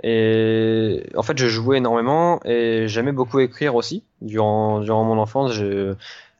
Et 0.03 1.03
en 1.15 1.21
fait, 1.23 1.37
j'ai 1.37 1.49
joué 1.49 1.77
énormément 1.77 2.39
et 2.43 2.87
j'aimais 2.87 3.11
beaucoup 3.11 3.39
écrire 3.39 3.75
aussi. 3.75 4.03
Durant, 4.21 4.79
durant 4.81 5.03
mon 5.03 5.19
enfance, 5.19 5.51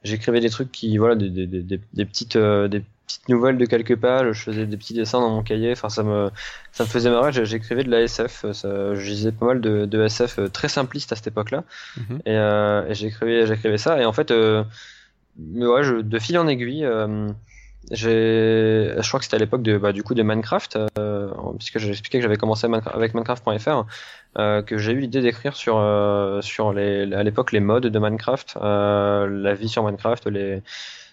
j'écrivais 0.04 0.40
des 0.40 0.50
trucs 0.50 0.72
qui, 0.72 0.98
voilà, 0.98 1.16
des, 1.16 1.30
des, 1.30 1.46
des, 1.48 1.62
des- 1.62 1.82
des 1.94 2.06
petites, 2.06 2.36
euh, 2.36 2.68
des 2.68 2.82
petites 3.12 3.30
nouvelles 3.30 3.58
de 3.58 3.66
quelques 3.66 3.96
pages, 3.96 4.32
je 4.32 4.44
faisais 4.44 4.66
des 4.66 4.78
petits 4.78 4.94
dessins 4.94 5.20
dans 5.20 5.30
mon 5.30 5.44
cahier, 5.44 5.72
enfin 5.74 5.90
ça 5.90 6.04
me, 6.04 6.30
ça 6.72 6.84
me 6.84 6.90
faisait 6.90 7.10
marrer, 7.10 7.32
j'écrivais 7.46 7.84
de 7.84 7.92
la 7.92 8.02
SF, 8.02 8.46
ça, 8.54 8.96
je 8.96 9.10
lisais 9.10 9.32
pas 9.32 9.48
mal 9.48 9.62
de, 9.62 9.86
de 9.86 10.04
SF 10.04 10.40
euh, 10.40 10.48
très 10.48 10.70
simpliste 10.70 11.12
à 11.12 11.16
cette 11.16 11.28
époque-là. 11.28 11.64
Mhm. 11.98 12.20
Et, 12.26 12.38
euh, 12.38 12.88
et 12.88 12.94
j'écrivais, 12.94 13.46
j'écrivais 13.48 13.78
ça. 13.78 14.02
Et 14.02 14.06
en 14.06 14.14
fait, 14.14 14.32
euh, 14.32 14.64
mais 15.38 15.66
ouais, 15.66 15.84
je, 15.84 15.96
de 15.96 16.20
fil 16.20 16.38
en 16.38 16.48
aiguille, 16.48 16.86
euh, 16.86 17.28
j'ai, 17.92 18.94
je 18.98 19.08
crois 19.08 19.20
que 19.20 19.26
c'était 19.26 19.36
à 19.36 19.40
l'époque 19.40 19.64
de, 19.64 19.78
bah, 19.78 19.92
du 19.92 20.04
coup, 20.04 20.14
de 20.14 20.24
Minecraft, 20.24 20.78
puisque 21.58 21.80
j'ai 21.80 21.90
expliqué 21.90 22.20
que 22.20 22.24
j'avais 22.24 22.38
commencé 22.38 22.68
avec 22.94 23.14
Minecraft.fr, 23.14 23.86
euh, 24.38 24.62
que 24.62 24.78
j'ai 24.78 24.94
eu 24.94 25.00
l'idée 25.00 25.22
d'écrire 25.22 25.58
sur, 25.58 25.78
euh, 25.78 26.42
sur 26.42 26.72
les, 26.72 27.12
à 27.14 27.22
l'époque 27.22 27.52
les 27.52 27.60
modes 27.60 27.88
de 27.88 28.00
Minecraft, 28.00 28.58
euh, 28.62 29.28
la 29.28 29.54
vie 29.54 29.68
sur 29.68 29.84
Minecraft, 29.84 30.28
les, 30.28 30.64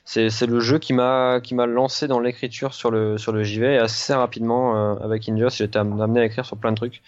c'est, 0.09 0.47
le 0.47 0.59
jeu 0.61 0.79
qui 0.79 0.95
m'a, 0.95 1.41
qui 1.43 1.55
m'a 1.55 1.67
lancé 1.67 2.09
dans 2.09 2.19
l'écriture 2.19 2.73
sur 2.73 2.91
le, 2.91 3.19
sur 3.19 3.31
le 3.33 3.43
JV 3.45 3.75
et 3.75 3.79
assez 3.79 4.15
rapidement, 4.15 4.75
euh, 4.75 4.95
avec 5.05 5.29
Indios, 5.29 5.51
j'étais 5.51 5.79
am- 5.79 6.01
amené 6.01 6.21
à 6.21 6.25
écrire 6.25 6.47
sur 6.47 6.57
plein 6.57 6.71
de 6.73 6.77
trucs. 6.77 7.03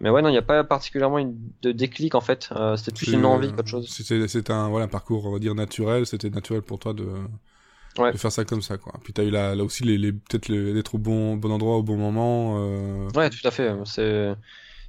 Mais 0.00 0.08
ouais, 0.08 0.22
non, 0.22 0.30
il 0.30 0.32
n'y 0.32 0.38
a 0.38 0.42
pas 0.42 0.64
particulièrement 0.64 1.18
une, 1.18 1.36
de 1.60 1.72
déclic 1.72 2.14
en 2.14 2.22
fait. 2.22 2.48
Euh, 2.56 2.76
c'était 2.76 2.92
plus 2.92 3.12
une 3.12 3.26
envie 3.26 3.52
qu'autre 3.52 3.68
chose. 3.68 3.86
C'était, 3.90 4.52
un, 4.52 4.70
voilà, 4.70 4.88
parcours, 4.88 5.26
on 5.26 5.32
va 5.32 5.38
dire, 5.38 5.54
naturel. 5.54 6.06
C'était 6.06 6.30
naturel 6.30 6.62
pour 6.62 6.78
toi 6.78 6.94
de, 6.94 7.06
Ouais. 7.98 8.12
de 8.12 8.16
faire 8.16 8.32
ça 8.32 8.46
comme 8.46 8.62
ça, 8.62 8.78
quoi. 8.78 8.94
Puis 9.04 9.12
t'as 9.12 9.24
eu 9.24 9.30
là, 9.30 9.54
là 9.54 9.62
aussi 9.62 9.84
les, 9.84 9.98
les 9.98 10.12
peut-être 10.12 10.50
d'être 10.50 10.94
au 10.94 10.98
bon, 10.98 11.36
bon 11.36 11.50
endroit 11.50 11.76
au 11.76 11.82
bon 11.82 11.96
moment. 11.98 12.56
Euh... 12.58 13.08
Ouais, 13.14 13.28
tout 13.28 13.46
à 13.46 13.50
fait. 13.50 13.70
C'est, 13.84 14.34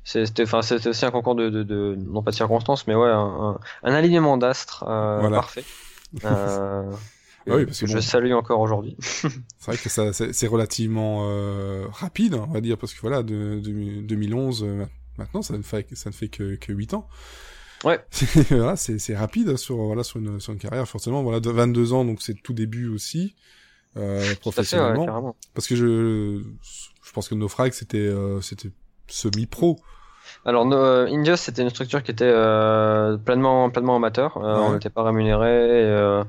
c'était, 0.05 0.43
enfin, 0.43 0.61
c'était 0.61 0.87
aussi 0.89 1.05
un 1.05 1.11
concours 1.11 1.35
de, 1.35 1.49
de, 1.49 1.63
de, 1.63 1.97
non 1.97 2.23
pas 2.23 2.31
de 2.31 2.35
circonstances, 2.35 2.87
mais 2.87 2.95
ouais, 2.95 3.09
un, 3.09 3.19
un, 3.19 3.59
un 3.83 3.93
alignement 3.93 4.37
d'astres 4.37 4.85
euh, 4.87 5.19
Voilà. 5.19 5.37
parfait. 5.37 5.65
Ah 7.47 7.55
oui, 7.55 7.65
parce 7.65 7.79
que 7.79 7.87
je 7.87 7.95
bon. 7.95 8.01
salue 8.01 8.33
encore 8.33 8.59
aujourd'hui. 8.59 8.95
C'est 8.99 9.31
vrai 9.65 9.77
que 9.77 9.89
ça, 9.89 10.13
c'est, 10.13 10.47
relativement 10.47 11.27
euh, 11.29 11.87
rapide, 11.91 12.35
on 12.35 12.51
va 12.51 12.61
dire, 12.61 12.77
parce 12.77 12.93
que 12.93 13.01
voilà, 13.01 13.23
de, 13.23 13.59
de- 13.59 14.01
2011, 14.01 14.63
euh, 14.63 14.85
maintenant, 15.17 15.41
ça 15.41 15.57
ne 15.57 15.63
fait, 15.63 15.87
ça 15.95 16.09
ne 16.09 16.15
fait 16.15 16.27
que, 16.27 16.55
que 16.55 16.71
8 16.71 16.93
ans. 16.93 17.07
Ouais. 17.83 17.99
voilà, 18.49 18.75
c'est, 18.75 19.15
rapide 19.15 19.57
sur, 19.57 19.77
voilà, 19.77 20.03
sur 20.03 20.19
une, 20.19 20.39
sur 20.39 20.53
une 20.53 20.59
carrière, 20.59 20.87
forcément. 20.87 21.23
Voilà, 21.23 21.39
de 21.39 21.49
22 21.49 21.93
ans, 21.93 22.05
donc 22.05 22.21
c'est 22.21 22.35
tout 22.35 22.53
début 22.53 22.87
aussi, 22.87 23.35
euh, 23.97 24.19
à 24.19 24.21
fait, 24.21 24.29
ouais, 24.29 24.35
professionnellement. 24.35 25.35
parce 25.53 25.67
que 25.67 25.75
je, 25.75 26.41
je 27.03 27.11
pense 27.11 27.27
que 27.27 27.35
Naufrag, 27.35 27.73
c'était, 27.73 27.97
euh, 27.97 28.39
c'était 28.41 28.69
semi-pro. 29.07 29.79
Alors, 30.45 30.65
no, 30.65 30.75
euh, 30.75 31.07
Indios, 31.07 31.35
c'était 31.35 31.61
une 31.61 31.69
structure 31.69 32.01
qui 32.03 32.11
était 32.11 32.25
euh, 32.25 33.17
pleinement, 33.17 33.69
pleinement 33.69 33.95
amateur. 33.95 34.37
Euh, 34.37 34.55
Ouais. 34.55 34.65
On 34.69 34.73
n'était 34.73 34.89
pas 34.89 35.03
rémunéré 35.03 35.49
et, 35.49 35.83
euh, 35.85 36.23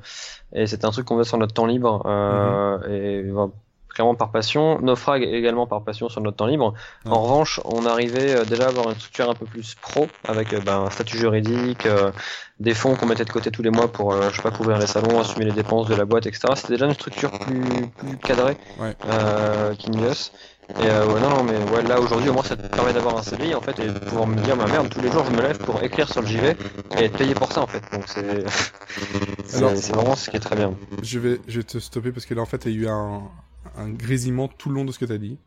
et 0.53 0.67
c'était 0.67 0.85
un 0.85 0.91
truc 0.91 1.05
qu'on 1.05 1.17
faisait 1.17 1.29
sur 1.29 1.37
notre 1.37 1.53
temps 1.53 1.65
libre. 1.65 2.03
Euh, 2.05 2.77
Mhm. 2.77 2.93
Et 2.93 3.21
ben, 3.31 3.51
clairement 3.89 4.15
par 4.15 4.31
passion. 4.31 4.79
Naufrag 4.81 5.21
également 5.21 5.67
par 5.67 5.83
passion 5.83 6.09
sur 6.09 6.19
notre 6.21 6.37
temps 6.37 6.47
libre. 6.47 6.73
En 7.05 7.21
revanche, 7.21 7.59
on 7.63 7.85
arrivait 7.85 8.33
euh, 8.35 8.43
déjà 8.43 8.65
à 8.65 8.69
avoir 8.69 8.89
une 8.89 8.95
structure 8.95 9.29
un 9.29 9.35
peu 9.35 9.45
plus 9.45 9.75
pro 9.75 10.07
avec 10.27 10.49
ben, 10.65 10.81
un 10.85 10.89
statut 10.89 11.17
juridique, 11.17 11.87
des 12.59 12.73
fonds 12.73 12.95
qu'on 12.95 13.05
mettait 13.05 13.25
de 13.25 13.29
côté 13.31 13.51
tous 13.51 13.61
les 13.61 13.69
mois 13.69 13.87
pour, 13.87 14.19
je 14.19 14.35
sais 14.35 14.41
pas, 14.41 14.49
couvrir 14.51 14.79
les 14.79 14.87
salons, 14.87 15.19
assumer 15.19 15.45
les 15.45 15.51
dépenses 15.51 15.87
de 15.87 15.93
la 15.95 16.05
boîte, 16.05 16.25
etc. 16.25 16.53
C'était 16.55 16.73
déjà 16.73 16.85
une 16.87 16.93
structure 16.95 17.29
plus, 17.39 17.61
plus 17.97 18.17
cadrée 18.17 18.57
Ouais. 18.79 18.95
euh, 19.05 19.73
qu'Invios. 19.75 20.31
Et 20.69 20.87
euh, 20.87 21.05
ouais, 21.07 21.19
non, 21.19 21.29
non, 21.29 21.43
mais 21.43 21.57
ouais, 21.71 21.83
là 21.83 21.99
aujourd'hui, 21.99 22.29
au 22.29 22.33
moins, 22.33 22.43
ça 22.43 22.55
te 22.55 22.65
permet 22.67 22.93
d'avoir 22.93 23.17
un 23.17 23.21
CDI 23.23 23.53
en 23.53 23.61
fait 23.61 23.77
et 23.79 23.87
de 23.87 23.99
pouvoir 23.99 24.27
me 24.27 24.41
dire, 24.41 24.55
ma 24.55 24.65
merde, 24.67 24.89
tous 24.89 25.01
les 25.01 25.11
jours, 25.11 25.23
je 25.25 25.31
me 25.31 25.41
lève 25.41 25.57
pour 25.59 25.81
écrire 25.83 26.09
sur 26.09 26.21
le 26.21 26.27
JV 26.27 26.55
et 26.97 27.03
être 27.05 27.17
payé 27.17 27.35
pour 27.35 27.51
ça 27.51 27.61
en 27.61 27.67
fait. 27.67 27.81
Donc 27.91 28.03
c'est 28.07 28.45
c'est 29.45 29.91
vraiment 29.93 30.15
ce 30.15 30.29
qui 30.29 30.37
est 30.37 30.39
très 30.39 30.55
bien. 30.55 30.73
Je 31.01 31.19
vais, 31.19 31.39
je 31.47 31.59
vais 31.59 31.63
te 31.63 31.77
stopper 31.79 32.11
parce 32.11 32.25
que 32.25 32.33
là, 32.33 32.41
en 32.41 32.45
fait, 32.45 32.65
il 32.65 32.71
y 32.71 32.75
a 32.75 32.81
eu 32.83 32.87
un, 32.87 33.21
un 33.77 33.89
grésillement 33.89 34.47
tout 34.47 34.69
le 34.69 34.75
long 34.75 34.85
de 34.85 34.91
ce 34.91 34.99
que 34.99 35.05
t'as 35.05 35.17
dit. 35.17 35.37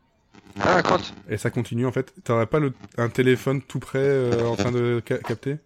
Ah, 0.60 0.82
crotte. 0.82 1.12
Et 1.28 1.36
ça 1.38 1.50
continue, 1.50 1.86
en 1.86 1.92
fait. 1.92 2.14
T'aurais 2.24 2.46
pas 2.46 2.60
le, 2.60 2.72
un 2.96 3.08
téléphone 3.08 3.60
tout 3.62 3.78
près 3.78 3.98
euh, 3.98 4.46
en 4.46 4.56
train 4.56 4.70
de 4.70 5.02
ca- 5.06 5.18
capter? 5.18 5.58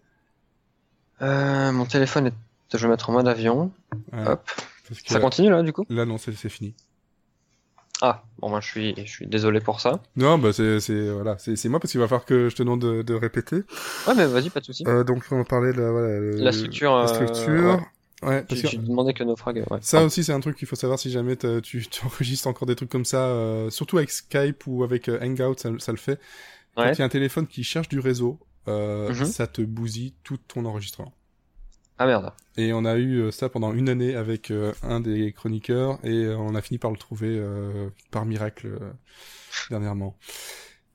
Euh, 1.21 1.71
mon 1.71 1.85
téléphone 1.85 2.27
est. 2.27 2.33
Je 2.73 2.77
vais 2.77 2.87
mettre 2.87 3.09
en 3.09 3.13
mode 3.13 3.27
avion. 3.27 3.71
Ouais, 4.13 4.27
Hop. 4.27 4.49
Ça 5.05 5.15
là, 5.15 5.21
continue 5.21 5.49
là 5.49 5.61
du 5.61 5.71
coup? 5.73 5.85
Là, 5.89 6.05
non, 6.05 6.17
c'est 6.17 6.33
c'est 6.33 6.49
fini. 6.49 6.73
Ah, 8.01 8.23
bon, 8.39 8.49
moi 8.49 8.59
je 8.61 8.67
suis, 8.67 8.95
je 8.97 9.09
suis 9.09 9.27
désolé 9.27 9.59
pour 9.61 9.79
ça. 9.79 10.01
Non, 10.15 10.37
bah 10.39 10.53
c'est 10.53 10.79
c'est 10.79 11.09
voilà, 11.11 11.37
c'est 11.37 11.55
c'est 11.55 11.69
moi 11.69 11.79
parce 11.79 11.91
qu'il 11.91 11.99
va 12.01 12.07
falloir 12.07 12.25
que 12.25 12.49
je 12.49 12.55
te 12.55 12.63
demande 12.63 12.81
de, 12.81 13.01
de 13.03 13.13
répéter. 13.13 13.57
Ouais, 14.07 14.15
mais 14.15 14.25
vas-y, 14.25 14.49
pas 14.49 14.59
de 14.59 14.65
souci. 14.65 14.83
Euh, 14.87 15.03
donc 15.03 15.23
on 15.31 15.43
parlait 15.43 15.71
de 15.73 15.81
la, 15.81 15.91
voilà, 15.91 16.19
le- 16.19 16.31
La 16.37 16.51
structure, 16.51 16.95
la 16.95 17.03
euh, 17.03 17.07
structure. 17.07 17.81
Ouais, 18.23 18.43
parce 18.43 18.59
Tu, 18.61 18.67
que 18.67 18.71
tu 18.71 18.77
demandais 18.77 19.13
que 19.13 19.23
naufrag. 19.23 19.63
Ouais. 19.69 19.79
ça 19.81 20.03
aussi 20.03 20.23
c'est 20.23 20.31
un 20.33 20.39
truc 20.39 20.55
qu'il 20.57 20.67
faut 20.67 20.75
savoir 20.75 20.99
si 20.99 21.09
jamais 21.11 21.35
tu, 21.35 21.61
tu 21.61 21.81
enregistres 22.05 22.47
encore 22.47 22.67
des 22.67 22.75
trucs 22.75 22.89
comme 22.89 23.05
ça, 23.05 23.25
euh, 23.27 23.69
surtout 23.69 23.97
avec 23.97 24.09
Skype 24.11 24.65
ou 24.67 24.83
avec 24.83 25.07
euh, 25.09 25.19
Hangout, 25.21 25.57
ça, 25.59 25.69
ça 25.79 25.91
le 25.91 25.97
fait. 25.97 26.19
Quand 26.75 26.83
Ouais. 26.83 26.93
il 26.93 26.99
y 26.99 27.01
a 27.01 27.05
un 27.05 27.09
téléphone 27.09 27.47
qui 27.47 27.63
cherche 27.63 27.89
du 27.89 27.99
réseau, 27.99 28.39
euh, 28.67 29.09
Mhm. 29.09 29.25
ça 29.25 29.47
te 29.47 29.61
bousille 29.61 30.13
tout 30.23 30.37
ton 30.37 30.65
enregistrement. 30.65 31.13
Ah 32.01 32.07
merde. 32.07 32.31
Et 32.57 32.73
on 32.73 32.83
a 32.83 32.95
eu 32.95 33.19
euh, 33.19 33.31
ça 33.31 33.47
pendant 33.47 33.73
une 33.73 33.87
année 33.87 34.15
avec 34.15 34.49
euh, 34.49 34.73
un 34.81 35.01
des 35.01 35.33
chroniqueurs 35.33 35.99
et 36.03 36.25
euh, 36.25 36.35
on 36.35 36.55
a 36.55 36.61
fini 36.63 36.79
par 36.79 36.89
le 36.89 36.97
trouver 36.97 37.27
euh, 37.29 37.89
par 38.09 38.25
miracle 38.25 38.65
euh, 38.65 38.91
dernièrement. 39.69 40.17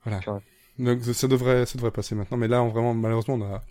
Voilà. 0.03 0.19
Donc 0.77 1.03
ça 1.05 1.29
devrait 1.29 1.65
ça 1.65 1.75
devrait 1.75 1.91
passer 1.91 2.13
maintenant, 2.13 2.35
mais 2.35 2.49
là 2.49 2.61
on, 2.61 2.67
vraiment 2.67 2.93
malheureusement 2.93 3.35
on 3.35 3.41
a 3.41 3.63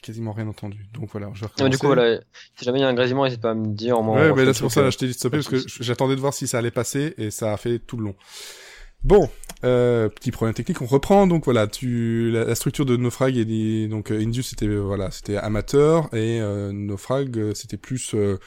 quasiment 0.00 0.30
rien 0.30 0.46
entendu. 0.46 0.86
Donc 0.94 1.08
voilà, 1.10 1.30
je 1.34 1.46
vais 1.46 1.50
mais 1.64 1.68
du 1.68 1.78
coup, 1.78 1.86
voilà, 1.86 2.20
si 2.56 2.64
jamais 2.64 2.78
il 2.78 2.82
y 2.82 2.84
a 2.84 2.88
un 2.88 2.94
grésillement, 2.94 3.24
n'hésite 3.24 3.40
pas 3.40 3.50
à 3.50 3.54
me 3.54 3.66
dire. 3.66 4.00
Ouais, 4.00 4.32
mais 4.34 4.44
là 4.44 4.54
c'est 4.54 4.62
pour 4.62 4.70
ça 4.70 4.82
là 4.82 4.90
je 4.90 4.98
t'ai 4.98 5.06
dit 5.06 5.14
de 5.14 5.18
stopper 5.18 5.38
parce 5.38 5.48
que 5.48 5.82
j'attendais 5.82 6.14
de 6.14 6.20
voir 6.20 6.32
si 6.32 6.46
ça 6.46 6.58
allait 6.58 6.70
passer 6.70 7.12
et 7.18 7.32
ça 7.32 7.52
a 7.52 7.56
fait 7.56 7.80
tout 7.80 7.96
le 7.96 8.04
long. 8.04 8.14
Bon, 9.04 9.30
euh, 9.64 10.08
petit 10.08 10.30
problème 10.32 10.54
technique, 10.54 10.82
on 10.82 10.86
reprend 10.86 11.26
donc 11.26 11.44
voilà, 11.44 11.66
tu 11.66 12.30
la, 12.30 12.44
la 12.44 12.54
structure 12.54 12.84
de 12.84 12.96
Naufrag 12.96 13.36
et 13.36 13.88
donc 13.88 14.10
euh, 14.10 14.20
Indus 14.20 14.42
c'était 14.42 14.66
euh, 14.66 14.80
voilà, 14.80 15.10
c'était 15.10 15.36
amateur 15.36 16.12
et 16.14 16.40
euh, 16.40 16.72
Naufrag 16.72 17.38
euh, 17.38 17.54
c'était 17.54 17.76
plus 17.76 18.14
euh, 18.14 18.38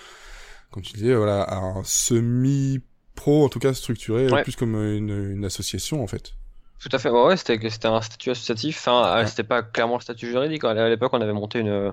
comme 0.71 0.83
tu 0.83 0.93
disais 0.93 1.15
voilà, 1.15 1.53
un 1.53 1.81
semi 1.83 2.79
pro 3.15 3.43
en 3.45 3.49
tout 3.49 3.59
cas 3.59 3.73
structuré 3.73 4.29
Ouais. 4.29 4.43
plus 4.43 4.55
comme 4.55 4.75
une, 4.75 5.31
une 5.31 5.45
association 5.45 6.03
en 6.03 6.07
fait. 6.07 6.33
Tout 6.81 6.89
à 6.93 6.97
fait. 6.99 7.09
Ouais, 7.09 7.23
ouais, 7.25 7.37
c'était 7.37 7.59
c'était 7.69 7.87
un 7.87 8.01
statut 8.01 8.31
associatif. 8.31 8.77
Enfin, 8.79 9.05
euh, 9.05 9.19
Ouais. 9.21 9.27
c'était 9.27 9.43
pas 9.43 9.61
clairement 9.61 9.95
le 9.97 10.01
statut 10.01 10.27
juridique. 10.27 10.63
À 10.63 10.89
l'époque, 10.89 11.11
on 11.13 11.21
avait 11.21 11.31
monté 11.33 11.59
une 11.59 11.91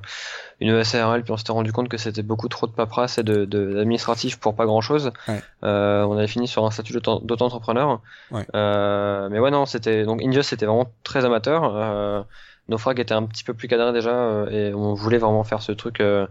une 0.61 0.83
SARL, 0.83 1.23
puis 1.23 1.33
on 1.33 1.37
s'était 1.37 1.53
rendu 1.53 1.73
compte 1.73 1.89
que 1.89 1.99
c'était 1.99 2.23
beaucoup 2.23 2.49
trop 2.49 2.67
de 2.67 2.73
paperasse 2.73 3.19
et 3.19 3.23
de 3.23 3.45
de- 3.45 3.75
d'administratif 3.75 4.39
pour 4.41 4.55
pas 4.57 4.65
grand 4.65 4.81
chose. 4.81 5.13
Ouais. 5.29 5.41
Euh, 5.65 6.05
on 6.05 6.17
avait 6.17 6.27
fini 6.27 6.49
sur 6.49 6.65
un 6.65 6.71
statut 6.71 6.95
d'auto- 6.95 7.21
d'auto-entrepreneur. 7.23 8.01
Ouais. 8.31 8.47
Euh, 8.55 9.29
mais 9.31 9.39
ouais, 9.39 9.51
non, 9.51 9.67
c'était 9.67 10.05
donc 10.05 10.23
Indios, 10.23 10.43
c'était 10.43 10.65
vraiment 10.67 10.91
très 11.05 11.25
amateur. 11.25 11.71
Euh, 11.77 12.23
Naufrag 12.69 12.99
était 13.01 13.15
un 13.15 13.25
petit 13.25 13.45
peu 13.45 13.55
plus 13.55 13.69
cadré 13.69 13.93
déjà, 13.93 14.11
euh, 14.11 14.49
et 14.51 14.75
on 14.75 14.95
voulait 14.95 15.19
vraiment 15.19 15.45
faire 15.45 15.61
ce 15.63 15.73
truc. 15.73 16.01
euh, 16.01 16.27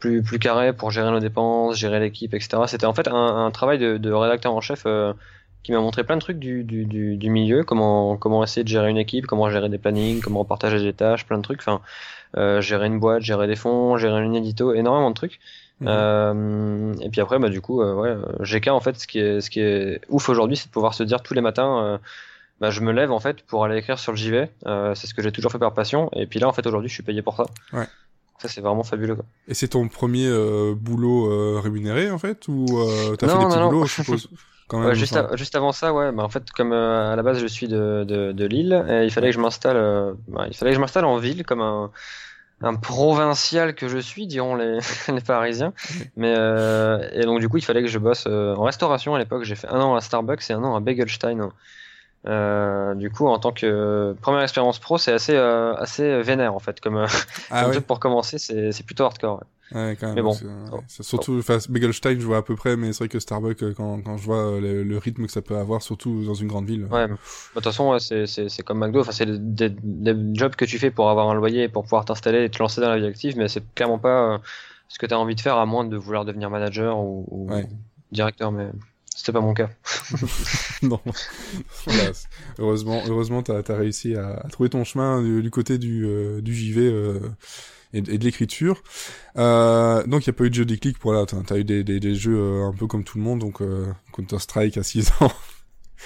plus, 0.00 0.22
plus 0.22 0.38
carré 0.38 0.72
pour 0.72 0.92
gérer 0.92 1.10
nos 1.10 1.18
dépenses, 1.18 1.76
gérer 1.76 1.98
l'équipe, 1.98 2.32
etc. 2.32 2.62
C'était 2.68 2.86
en 2.86 2.94
fait 2.94 3.08
un, 3.08 3.46
un 3.46 3.50
travail 3.50 3.78
de, 3.78 3.96
de 3.96 4.12
rédacteur 4.12 4.54
en 4.54 4.60
chef 4.60 4.84
euh, 4.86 5.12
qui 5.68 5.72
m'a 5.72 5.80
montré 5.80 6.02
plein 6.02 6.16
de 6.16 6.22
trucs 6.22 6.38
du, 6.38 6.64
du, 6.64 6.86
du, 6.86 7.18
du 7.18 7.28
milieu, 7.28 7.62
comment, 7.62 8.16
comment 8.16 8.42
essayer 8.42 8.64
de 8.64 8.68
gérer 8.68 8.88
une 8.88 8.96
équipe, 8.96 9.26
comment 9.26 9.50
gérer 9.50 9.68
des 9.68 9.76
plannings, 9.76 10.22
comment 10.22 10.42
partager 10.46 10.80
des 10.80 10.94
tâches, 10.94 11.26
plein 11.26 11.36
de 11.36 11.42
trucs. 11.42 11.60
Enfin, 11.60 11.82
euh, 12.38 12.62
gérer 12.62 12.86
une 12.86 12.98
boîte, 12.98 13.20
gérer 13.20 13.46
des 13.46 13.54
fonds, 13.54 13.98
gérer 13.98 14.22
une 14.22 14.34
édito, 14.34 14.72
énormément 14.72 15.10
de 15.10 15.14
trucs. 15.14 15.38
Mhm. 15.82 15.88
Euh, 15.90 16.94
et 17.02 17.10
puis 17.10 17.20
après, 17.20 17.38
bah, 17.38 17.50
du 17.50 17.60
coup, 17.60 17.82
euh, 17.82 17.92
ouais, 17.92 18.16
GK, 18.40 18.68
en 18.68 18.80
fait, 18.80 18.98
ce 18.98 19.06
qui 19.06 19.18
est, 19.18 19.42
ce 19.42 19.50
qui 19.50 19.60
est 19.60 20.00
ouf 20.08 20.30
aujourd'hui, 20.30 20.56
c'est 20.56 20.68
de 20.68 20.72
pouvoir 20.72 20.94
se 20.94 21.02
dire 21.02 21.20
tous 21.20 21.34
les 21.34 21.42
matins, 21.42 21.82
euh, 21.84 21.98
bah, 22.62 22.70
je 22.70 22.80
me 22.80 22.90
lève, 22.90 23.12
en 23.12 23.20
fait, 23.20 23.42
pour 23.42 23.62
aller 23.62 23.76
écrire 23.76 23.98
sur 23.98 24.12
le 24.12 24.16
JV. 24.16 24.48
C'est 24.94 25.06
ce 25.06 25.12
que 25.12 25.20
j'ai 25.20 25.32
toujours 25.32 25.52
fait 25.52 25.58
par 25.58 25.74
passion. 25.74 26.08
Et 26.14 26.26
puis 26.26 26.40
là, 26.40 26.48
en 26.48 26.54
fait, 26.54 26.66
aujourd'hui, 26.66 26.88
je 26.88 26.94
suis 26.94 27.02
payé 27.02 27.20
pour 27.20 27.36
ça. 27.36 27.44
Ouais. 27.74 27.86
Ça, 28.38 28.48
c'est 28.48 28.62
vraiment 28.62 28.84
fabuleux, 28.84 29.16
quoi. 29.16 29.26
Et 29.48 29.52
c'est 29.52 29.68
ton 29.68 29.86
premier 29.88 30.32
boulot 30.76 31.60
rémunéré 31.60 32.10
en 32.10 32.18
fait 32.18 32.48
ou 32.48 32.64
t'as 33.18 33.28
fait 33.28 33.38
des 33.38 33.44
petits 33.44 33.58
non. 33.58 33.68
boulots 33.68 33.84
je 33.84 33.94
suppose? 34.02 34.30
Quand 34.68 34.78
même. 34.80 34.88
Ouais, 34.88 34.94
juste, 34.94 35.16
a- 35.16 35.34
juste 35.36 35.56
avant 35.56 35.72
ça, 35.72 35.92
ouais, 35.92 36.12
bah, 36.12 36.22
en 36.22 36.28
fait, 36.28 36.50
comme 36.52 36.72
euh, 36.72 37.12
à 37.12 37.16
la 37.16 37.22
base 37.22 37.40
je 37.40 37.46
suis 37.46 37.68
de, 37.68 38.04
de, 38.06 38.32
de 38.32 38.44
Lille, 38.46 38.84
et 38.88 39.04
il 39.04 39.10
fallait 39.10 39.28
que 39.28 39.34
je 39.34 39.40
m'installe, 39.40 39.76
euh, 39.76 40.14
bah, 40.28 40.46
il 40.48 40.56
fallait 40.56 40.70
que 40.72 40.76
je 40.76 40.80
m'installe 40.80 41.04
en 41.04 41.16
ville 41.16 41.44
comme 41.44 41.60
un, 41.62 41.90
un 42.62 42.76
provincial 42.76 43.74
que 43.74 43.88
je 43.88 43.98
suis, 43.98 44.26
diront 44.26 44.56
les, 44.56 44.78
les 45.08 45.20
Parisiens. 45.20 45.72
Mais 46.16 46.34
euh, 46.36 47.08
et 47.12 47.22
donc 47.22 47.40
du 47.40 47.48
coup, 47.48 47.58
il 47.58 47.64
fallait 47.64 47.82
que 47.82 47.88
je 47.88 47.98
bosse 47.98 48.26
euh, 48.28 48.54
en 48.56 48.64
restauration 48.64 49.14
à 49.14 49.18
l'époque. 49.18 49.44
J'ai 49.44 49.56
fait 49.56 49.68
un 49.68 49.80
an 49.80 49.94
à 49.96 50.00
Starbucks 50.00 50.50
et 50.50 50.54
un 50.54 50.64
an 50.64 50.76
à 50.76 50.80
Begelstein. 50.80 51.50
Euh, 52.26 52.94
du 52.96 53.10
coup, 53.10 53.28
en 53.28 53.38
tant 53.38 53.52
que 53.52 54.14
première 54.22 54.42
expérience 54.42 54.78
pro, 54.80 54.98
c'est 54.98 55.12
assez 55.12 55.36
euh, 55.36 55.74
assez 55.76 56.22
vénère 56.22 56.54
en 56.54 56.58
fait. 56.60 56.80
Comme, 56.80 56.96
euh, 56.98 57.06
Ah 57.50 57.62
comme 57.62 57.72
truc 57.72 57.86
pour 57.86 58.00
commencer, 58.00 58.38
c'est 58.38 58.72
c'est 58.72 58.84
plutôt 58.84 59.04
hardcore. 59.04 59.38
ouais. 59.40 59.46
Ouais, 59.74 59.96
quand 60.00 60.06
même. 60.06 60.14
Mais 60.16 60.22
bon. 60.22 60.32
c'est- 60.32 60.46
Oh. 60.72 60.80
surtout, 61.02 61.38
enfin, 61.38 61.58
Begelstein, 61.68 62.18
je 62.18 62.24
vois 62.26 62.38
à 62.38 62.42
peu 62.42 62.56
près, 62.56 62.76
mais 62.76 62.92
c'est 62.92 63.00
vrai 63.00 63.08
que 63.08 63.18
Starbucks, 63.20 63.62
euh, 63.62 63.74
quand, 63.76 64.00
quand 64.02 64.16
je 64.16 64.24
vois 64.24 64.38
euh, 64.54 64.60
le, 64.60 64.82
le 64.82 64.98
rythme 64.98 65.26
que 65.26 65.32
ça 65.32 65.42
peut 65.42 65.56
avoir, 65.56 65.82
surtout 65.82 66.24
dans 66.24 66.34
une 66.34 66.48
grande 66.48 66.66
ville. 66.66 66.86
Ouais, 66.90 67.06
de 67.08 67.14
toute 67.54 67.64
façon, 67.64 67.90
ouais, 67.92 68.00
c'est, 68.00 68.26
c'est, 68.26 68.48
c'est 68.48 68.62
comme 68.62 68.78
McDo. 68.78 69.00
Enfin, 69.00 69.12
c'est 69.12 69.26
des, 69.26 69.68
des 69.70 70.14
jobs 70.34 70.54
que 70.56 70.64
tu 70.64 70.78
fais 70.78 70.90
pour 70.90 71.10
avoir 71.10 71.28
un 71.28 71.34
loyer 71.34 71.64
et 71.64 71.68
pour 71.68 71.82
pouvoir 71.82 72.04
t'installer 72.04 72.44
et 72.44 72.50
te 72.50 72.58
lancer 72.58 72.80
dans 72.80 72.88
la 72.88 72.98
vie 72.98 73.06
active, 73.06 73.36
mais 73.36 73.48
c'est 73.48 73.62
clairement 73.74 73.98
pas 73.98 74.34
euh, 74.34 74.38
ce 74.88 74.98
que 74.98 75.04
tu 75.06 75.12
as 75.12 75.18
envie 75.18 75.34
de 75.34 75.40
faire 75.40 75.56
à 75.58 75.66
moins 75.66 75.84
de 75.84 75.96
vouloir 75.96 76.24
devenir 76.24 76.48
manager 76.50 76.98
ou, 76.98 77.26
ou 77.30 77.50
Ouais. 77.52 77.66
directeur, 78.10 78.52
mais 78.52 78.68
c'était 79.14 79.32
pas 79.32 79.40
mon 79.40 79.52
cas. 79.52 79.68
non. 80.82 81.00
Voilà, 81.86 82.10
heureusement, 82.58 83.02
heureusement, 83.06 83.42
t'as 83.42 83.60
as 83.68 83.76
réussi 83.76 84.14
à, 84.14 84.34
à 84.36 84.48
trouver 84.48 84.70
ton 84.70 84.84
chemin 84.84 85.22
du, 85.22 85.42
du 85.42 85.50
côté 85.50 85.76
du, 85.78 86.04
euh, 86.06 86.40
du 86.40 86.54
JV 86.54 86.86
euh, 86.88 87.20
et, 87.92 88.00
de- 88.00 88.24
l'écriture. 88.24 88.82
Euh, 89.36 90.04
donc, 90.06 90.26
il 90.26 90.30
n'y 90.30 90.34
a 90.34 90.38
pas 90.38 90.44
eu 90.44 90.50
de 90.50 90.54
jeu 90.54 90.64
déclic 90.64 90.98
pour 90.98 91.12
là. 91.12 91.24
T'as 91.26 91.54
as 91.54 91.58
eu 91.58 91.64
des, 91.64 91.84
des, 91.84 92.14
jeux 92.14 92.38
euh, 92.38 92.68
un 92.68 92.72
peu 92.72 92.86
comme 92.86 93.04
tout 93.04 93.18
le 93.18 93.24
monde, 93.24 93.40
donc 93.40 93.60
euh, 93.60 93.86
Counter 94.12 94.38
Strike 94.38 94.76
à 94.76 94.82
6 94.82 95.12
ans. 95.20 95.32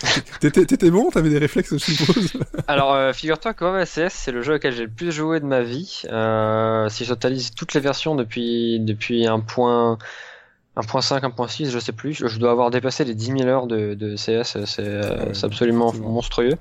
T'étais 0.41 0.91
bon, 0.91 1.11
t'avais 1.11 1.29
des 1.29 1.39
réflexes, 1.39 1.77
je 1.77 1.93
suppose? 1.93 2.33
Alors, 2.67 2.95
euh, 2.95 3.13
figure-toi 3.13 3.53
que 3.53 3.65
OMSS, 3.65 4.13
c'est 4.13 4.33
le 4.33 4.43
jeu 4.43 4.55
auquel 4.55 4.75
j'ai 4.75 4.85
le 4.85 4.91
plus 4.91 5.13
joué 5.13 5.39
de 5.39 5.45
ma 5.45 5.63
vie. 5.63 6.03
Si 6.91 7.05
je 7.05 7.09
totalise 7.09 7.51
toutes 7.51 7.75
les 7.75 7.81
versions 7.81 8.15
depuis, 8.15 8.81
depuis 8.81 9.27
1.5, 10.77 11.21
1.6, 11.21 11.71
je 11.71 11.79
sais 11.79 11.93
plus, 11.93 12.27
je 12.27 12.39
dois 12.39 12.51
avoir 12.51 12.71
dépassé 12.71 13.05
les 13.05 13.15
10 13.15 13.39
000 13.39 13.43
heures 13.43 13.67
de, 13.67 13.95
de 13.95 14.17
CS, 14.17 14.65
c'est 14.65 14.81
euh, 14.81 15.27
Ouais, 15.27 15.35
c'est 15.35 15.45
absolument 15.45 15.93
monstrueux. 15.93 16.55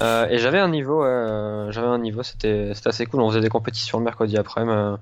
Euh, 0.00 0.26
et 0.28 0.38
j'avais 0.38 0.58
un 0.58 0.68
niveau, 0.68 1.04
euh, 1.04 1.70
j'avais 1.70 1.86
un 1.86 1.98
niveau, 1.98 2.24
c'était 2.24 2.72
c'était 2.74 2.88
assez 2.88 3.06
cool. 3.06 3.20
On 3.20 3.28
faisait 3.30 3.40
des 3.40 3.48
compétitions 3.48 3.98
le 3.98 4.04
mercredi 4.04 4.36
après, 4.36 4.62
euh, 4.62 4.96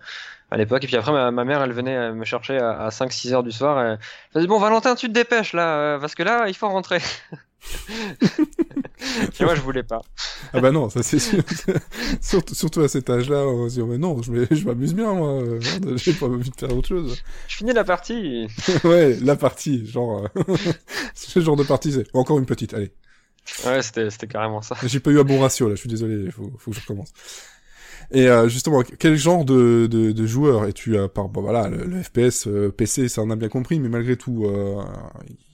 à 0.50 0.56
l'époque. 0.59 0.85
Et 0.85 0.87
puis 0.87 0.97
après, 0.97 1.12
ma, 1.12 1.30
ma 1.30 1.44
mère, 1.44 1.62
elle 1.62 1.73
venait 1.73 1.97
euh, 1.97 2.12
me 2.12 2.26
chercher 2.26 2.59
à, 2.59 2.73
à 2.73 2.88
5-6 2.90 3.32
heures 3.32 3.42
du 3.42 3.52
soir. 3.52 3.82
Et 3.82 3.90
elle 3.92 3.99
faisait 4.35 4.47
bon, 4.47 4.59
Valentin, 4.59 4.94
tu 4.97 5.09
te 5.09 5.12
dépêches 5.12 5.54
là, 5.54 5.99
parce 5.99 6.14
que 6.14 6.23
là, 6.23 6.44
il 6.49 6.54
faut 6.54 6.68
rentrer. 6.68 6.99
et 9.40 9.44
moi, 9.44 9.54
je 9.54 9.61
voulais 9.61 9.82
pas. 9.82 10.02
Ah 10.52 10.61
bah 10.61 10.71
non, 10.71 10.88
ça 10.90 11.02
c'est 11.02 11.18
sûr. 11.18 11.42
surtout, 12.21 12.54
surtout 12.54 12.80
à 12.82 12.88
cet 12.88 13.09
âge-là, 13.11 13.47
on 13.47 13.64
va 13.64 13.68
se 13.68 13.75
dire, 13.75 13.87
mais 13.87 13.99
non, 13.99 14.21
je 14.23 14.64
m'amuse 14.64 14.94
bien, 14.94 15.12
moi. 15.14 15.42
J'ai 15.97 16.12
pas 16.12 16.26
envie 16.26 16.50
de 16.50 16.56
faire 16.56 16.76
autre 16.76 16.88
chose. 16.88 17.23
Je 17.49 17.56
finis 17.56 17.73
la 17.73 17.85
partie. 17.85 18.47
ouais, 18.85 19.18
la 19.21 19.37
partie, 19.37 19.87
genre... 19.87 20.28
euh, 20.37 20.56
ce 21.14 21.40
genre 21.40 21.56
de 21.56 21.64
partie, 21.64 21.92
c'est 21.92 22.06
encore 22.14 22.38
une 22.38 22.47
petite, 22.47 22.75
allez. 22.75 22.92
Ouais, 23.66 23.82
c'était 23.82 24.09
c'était 24.11 24.28
carrément 24.28 24.62
ça. 24.62 24.76
J'ai 24.85 25.00
pas 25.00 25.11
eu 25.11 25.18
un 25.18 25.25
bon 25.25 25.40
ratio, 25.40 25.68
là, 25.68 25.75
je 25.75 25.80
suis 25.80 25.88
désolé, 25.88 26.30
faut, 26.30 26.52
faut 26.59 26.71
que 26.71 26.76
je 26.76 26.80
recommence. 26.80 27.12
Et 28.11 28.28
euh, 28.28 28.49
justement, 28.49 28.82
quel 28.82 29.16
genre 29.16 29.44
de, 29.44 29.88
de, 29.90 30.12
de 30.12 30.26
joueur 30.26 30.66
es-tu 30.66 30.99
à 30.99 31.09
part, 31.09 31.28
bon 31.28 31.40
voilà, 31.40 31.68
le, 31.68 31.85
le 31.87 32.02
FPS 32.02 32.47
euh, 32.47 32.71
PC, 32.71 33.09
ça 33.09 33.23
on 33.23 33.30
a 33.30 33.37
bien 33.37 33.49
compris, 33.49 33.80
mais 33.80 33.88
malgré 33.88 34.16
tout, 34.16 34.44
euh, 34.47 34.82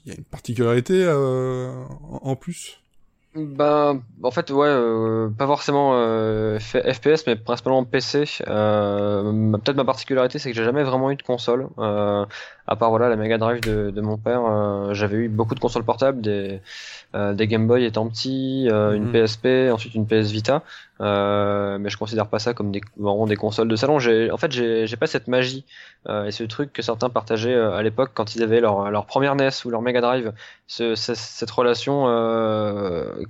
il 0.05 0.11
y 0.11 0.15
a 0.15 0.19
une 0.19 0.25
particularité 0.25 0.95
euh, 1.07 1.71
en 2.11 2.37
plus? 2.37 2.81
Ben, 3.41 4.03
en 4.23 4.31
fait, 4.33 4.51
ouais, 4.51 4.67
euh, 4.67 5.31
pas 5.31 5.47
forcément 5.47 5.93
euh, 5.95 6.59
FPS, 6.59 7.25
mais 7.27 7.37
principalement 7.37 7.85
PC. 7.85 8.25
Euh, 8.49 9.53
Peut-être 9.59 9.77
ma 9.77 9.85
particularité, 9.85 10.39
c'est 10.41 10.51
que 10.51 10.57
j'ai 10.57 10.65
jamais 10.65 10.83
vraiment 10.83 11.11
eu 11.13 11.17
de 11.17 11.23
console. 11.23 11.69
À 12.71 12.77
part 12.77 12.91
voilà 12.91 13.09
la 13.09 13.17
Mega 13.17 13.39
Drive 13.39 13.63
de, 13.63 13.91
de 13.91 14.01
mon 14.03 14.19
père, 14.19 14.43
euh, 14.47 14.93
j'avais 14.93 15.17
eu 15.17 15.29
beaucoup 15.29 15.55
de 15.55 15.61
consoles 15.61 15.85
portables, 15.85 16.21
des, 16.21 16.61
euh, 17.15 17.33
des 17.33 17.47
Game 17.47 17.67
Boy 17.67 17.85
étant 17.85 18.07
petit, 18.09 18.69
euh, 18.71 18.93
une 18.93 19.05
Mhm. 19.07 19.13
PSP, 19.13 19.47
ensuite 19.73 19.95
une 19.95 20.07
PS 20.07 20.31
Vita, 20.31 20.63
mais 21.01 21.89
je 21.89 21.97
considère 21.97 22.27
pas 22.27 22.39
ça 22.39 22.53
comme 22.55 22.71
des, 22.71 22.83
vraiment 22.99 23.27
des 23.27 23.37
consoles 23.37 23.69
de 23.69 23.77
salon. 23.77 23.99
J'ai, 23.99 24.31
en 24.31 24.37
fait, 24.37 24.53
j'ai, 24.53 24.97
pas 24.99 25.07
cette 25.07 25.29
magie 25.29 25.65
et 26.09 26.31
ce 26.31 26.45
truc 26.45 26.73
que 26.73 26.83
certains 26.83 27.09
partageaient 27.09 27.55
à 27.55 27.83
l'époque 27.83 28.11
quand 28.15 28.35
ils 28.35 28.43
avaient 28.43 28.61
leur, 28.61 28.91
leur 28.91 29.07
première 29.07 29.35
NES 29.37 29.49
ou 29.65 29.71
leur 29.71 29.81
Mega 29.83 30.01
Drive, 30.01 30.33
ce, 30.67 30.95
ce- 30.95 31.15
cette 31.15 31.51
relation 31.51 32.05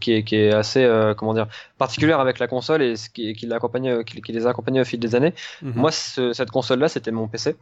qui, 0.01 0.13
est, 0.15 0.23
qui 0.25 0.37
est 0.37 0.53
assez, 0.53 0.85
comment 1.17 1.35
dire, 1.35 1.47
particulière 1.79 2.21
avec 2.21 2.39
la 2.41 2.47
console 2.49 2.83
et 2.83 2.97
ce 2.97 3.09
qui, 3.11 3.35
qui, 3.35 3.47
l'accompagne, 3.47 4.03
qui, 4.05 4.21
qui 4.23 4.33
les 4.33 4.47
a 4.47 4.51
accompagnés 4.51 4.81
au 4.81 4.85
fil 4.85 4.99
des 4.99 5.15
années. 5.15 5.35
Mhm. 5.63 5.73
Moi, 5.77 5.91
ce- 5.93 6.33
cette 6.33 6.51
console-là, 6.51 6.89
c'était 6.89 7.11
mon 7.13 7.29
PC, 7.29 7.57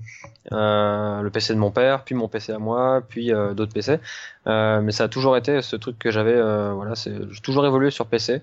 le 0.53 1.29
PC 1.31 1.53
de 1.55 1.59
mon 1.59 1.66
père, 1.71 2.05
puis 2.05 2.15
mon 2.15 2.29
PC 2.29 2.53
à 2.53 2.59
moi, 2.59 3.03
puis 3.09 3.33
euh, 3.33 3.55
d'autres 3.55 3.73
PC. 3.73 3.99
Euh, 4.47 4.81
mais 4.81 4.93
ça 4.93 5.05
a 5.05 5.09
toujours 5.09 5.37
été 5.37 5.63
ce 5.63 5.77
truc 5.77 5.99
que 5.99 6.11
j'avais. 6.11 6.35
euh, 6.35 6.73
voilà, 6.75 6.95
c'est 6.95 7.13
j'ai 7.31 7.41
toujours 7.41 7.67
évolué 7.67 7.91
sur 7.91 8.07
PC. 8.07 8.43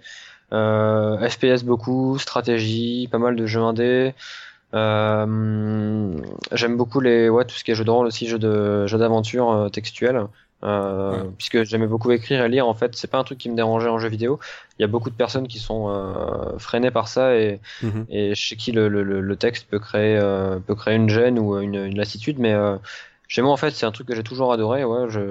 FPS 0.51 1.63
beaucoup, 1.63 2.17
stratégie, 2.19 3.07
pas 3.11 3.17
mal 3.17 3.35
de 3.35 3.45
jeux 3.45 3.61
indés. 3.61 4.13
J'aime 6.51 6.77
beaucoup 6.77 6.99
les, 6.99 7.29
ouais, 7.29 7.45
tout 7.45 7.55
ce 7.55 7.63
qui 7.63 7.71
est 7.71 7.75
jeux 7.75 7.85
de 7.85 7.91
rôle 7.91 8.07
aussi, 8.07 8.27
jeux 8.27 8.39
de, 8.39 8.85
jeux 8.87 8.97
d'aventure 8.97 9.69
textuels. 9.71 10.27
Euh, 10.63 11.23
Ouais. 11.23 11.29
puisque 11.37 11.63
j'aimais 11.63 11.87
beaucoup 11.87 12.09
écrire 12.11 12.41
et 12.45 12.47
lire 12.47 12.65
en 12.69 12.73
fait 12.73 12.95
c'est 12.95 13.09
pas 13.11 13.17
un 13.17 13.25
truc 13.25 13.37
qui 13.37 13.49
me 13.49 13.55
dérangeait 13.57 13.89
en 13.89 13.99
jeu 13.99 14.07
vidéo 14.07 14.39
il 14.79 14.81
y 14.81 14.85
a 14.85 14.87
beaucoup 14.87 15.09
de 15.09 15.15
personnes 15.15 15.45
qui 15.45 15.59
sont 15.59 15.89
euh, 15.89 16.57
freinées 16.57 16.89
par 16.89 17.09
ça 17.09 17.35
et 17.35 17.59
Mhm. 17.81 18.05
et 18.07 18.33
chez 18.33 18.55
qui 18.55 18.71
le, 18.71 18.87
le, 18.87 19.35
texte 19.35 19.67
peut 19.69 19.79
créer 19.79 20.17
euh, 20.17 20.59
peut 20.59 20.73
créer 20.75 20.95
une 20.95 21.09
gêne 21.09 21.37
ou 21.37 21.59
une, 21.59 21.75
une 21.75 21.97
lassitude 21.97 22.39
mais 22.39 22.55
chez 23.33 23.41
moi 23.41 23.51
en 23.51 23.57
fait 23.57 23.71
c'est 23.71 23.85
un 23.85 23.91
truc 23.91 24.07
que 24.07 24.15
j'ai 24.15 24.23
toujours 24.31 24.53
adoré 24.53 24.83
ouais 24.91 25.09
je 25.09 25.23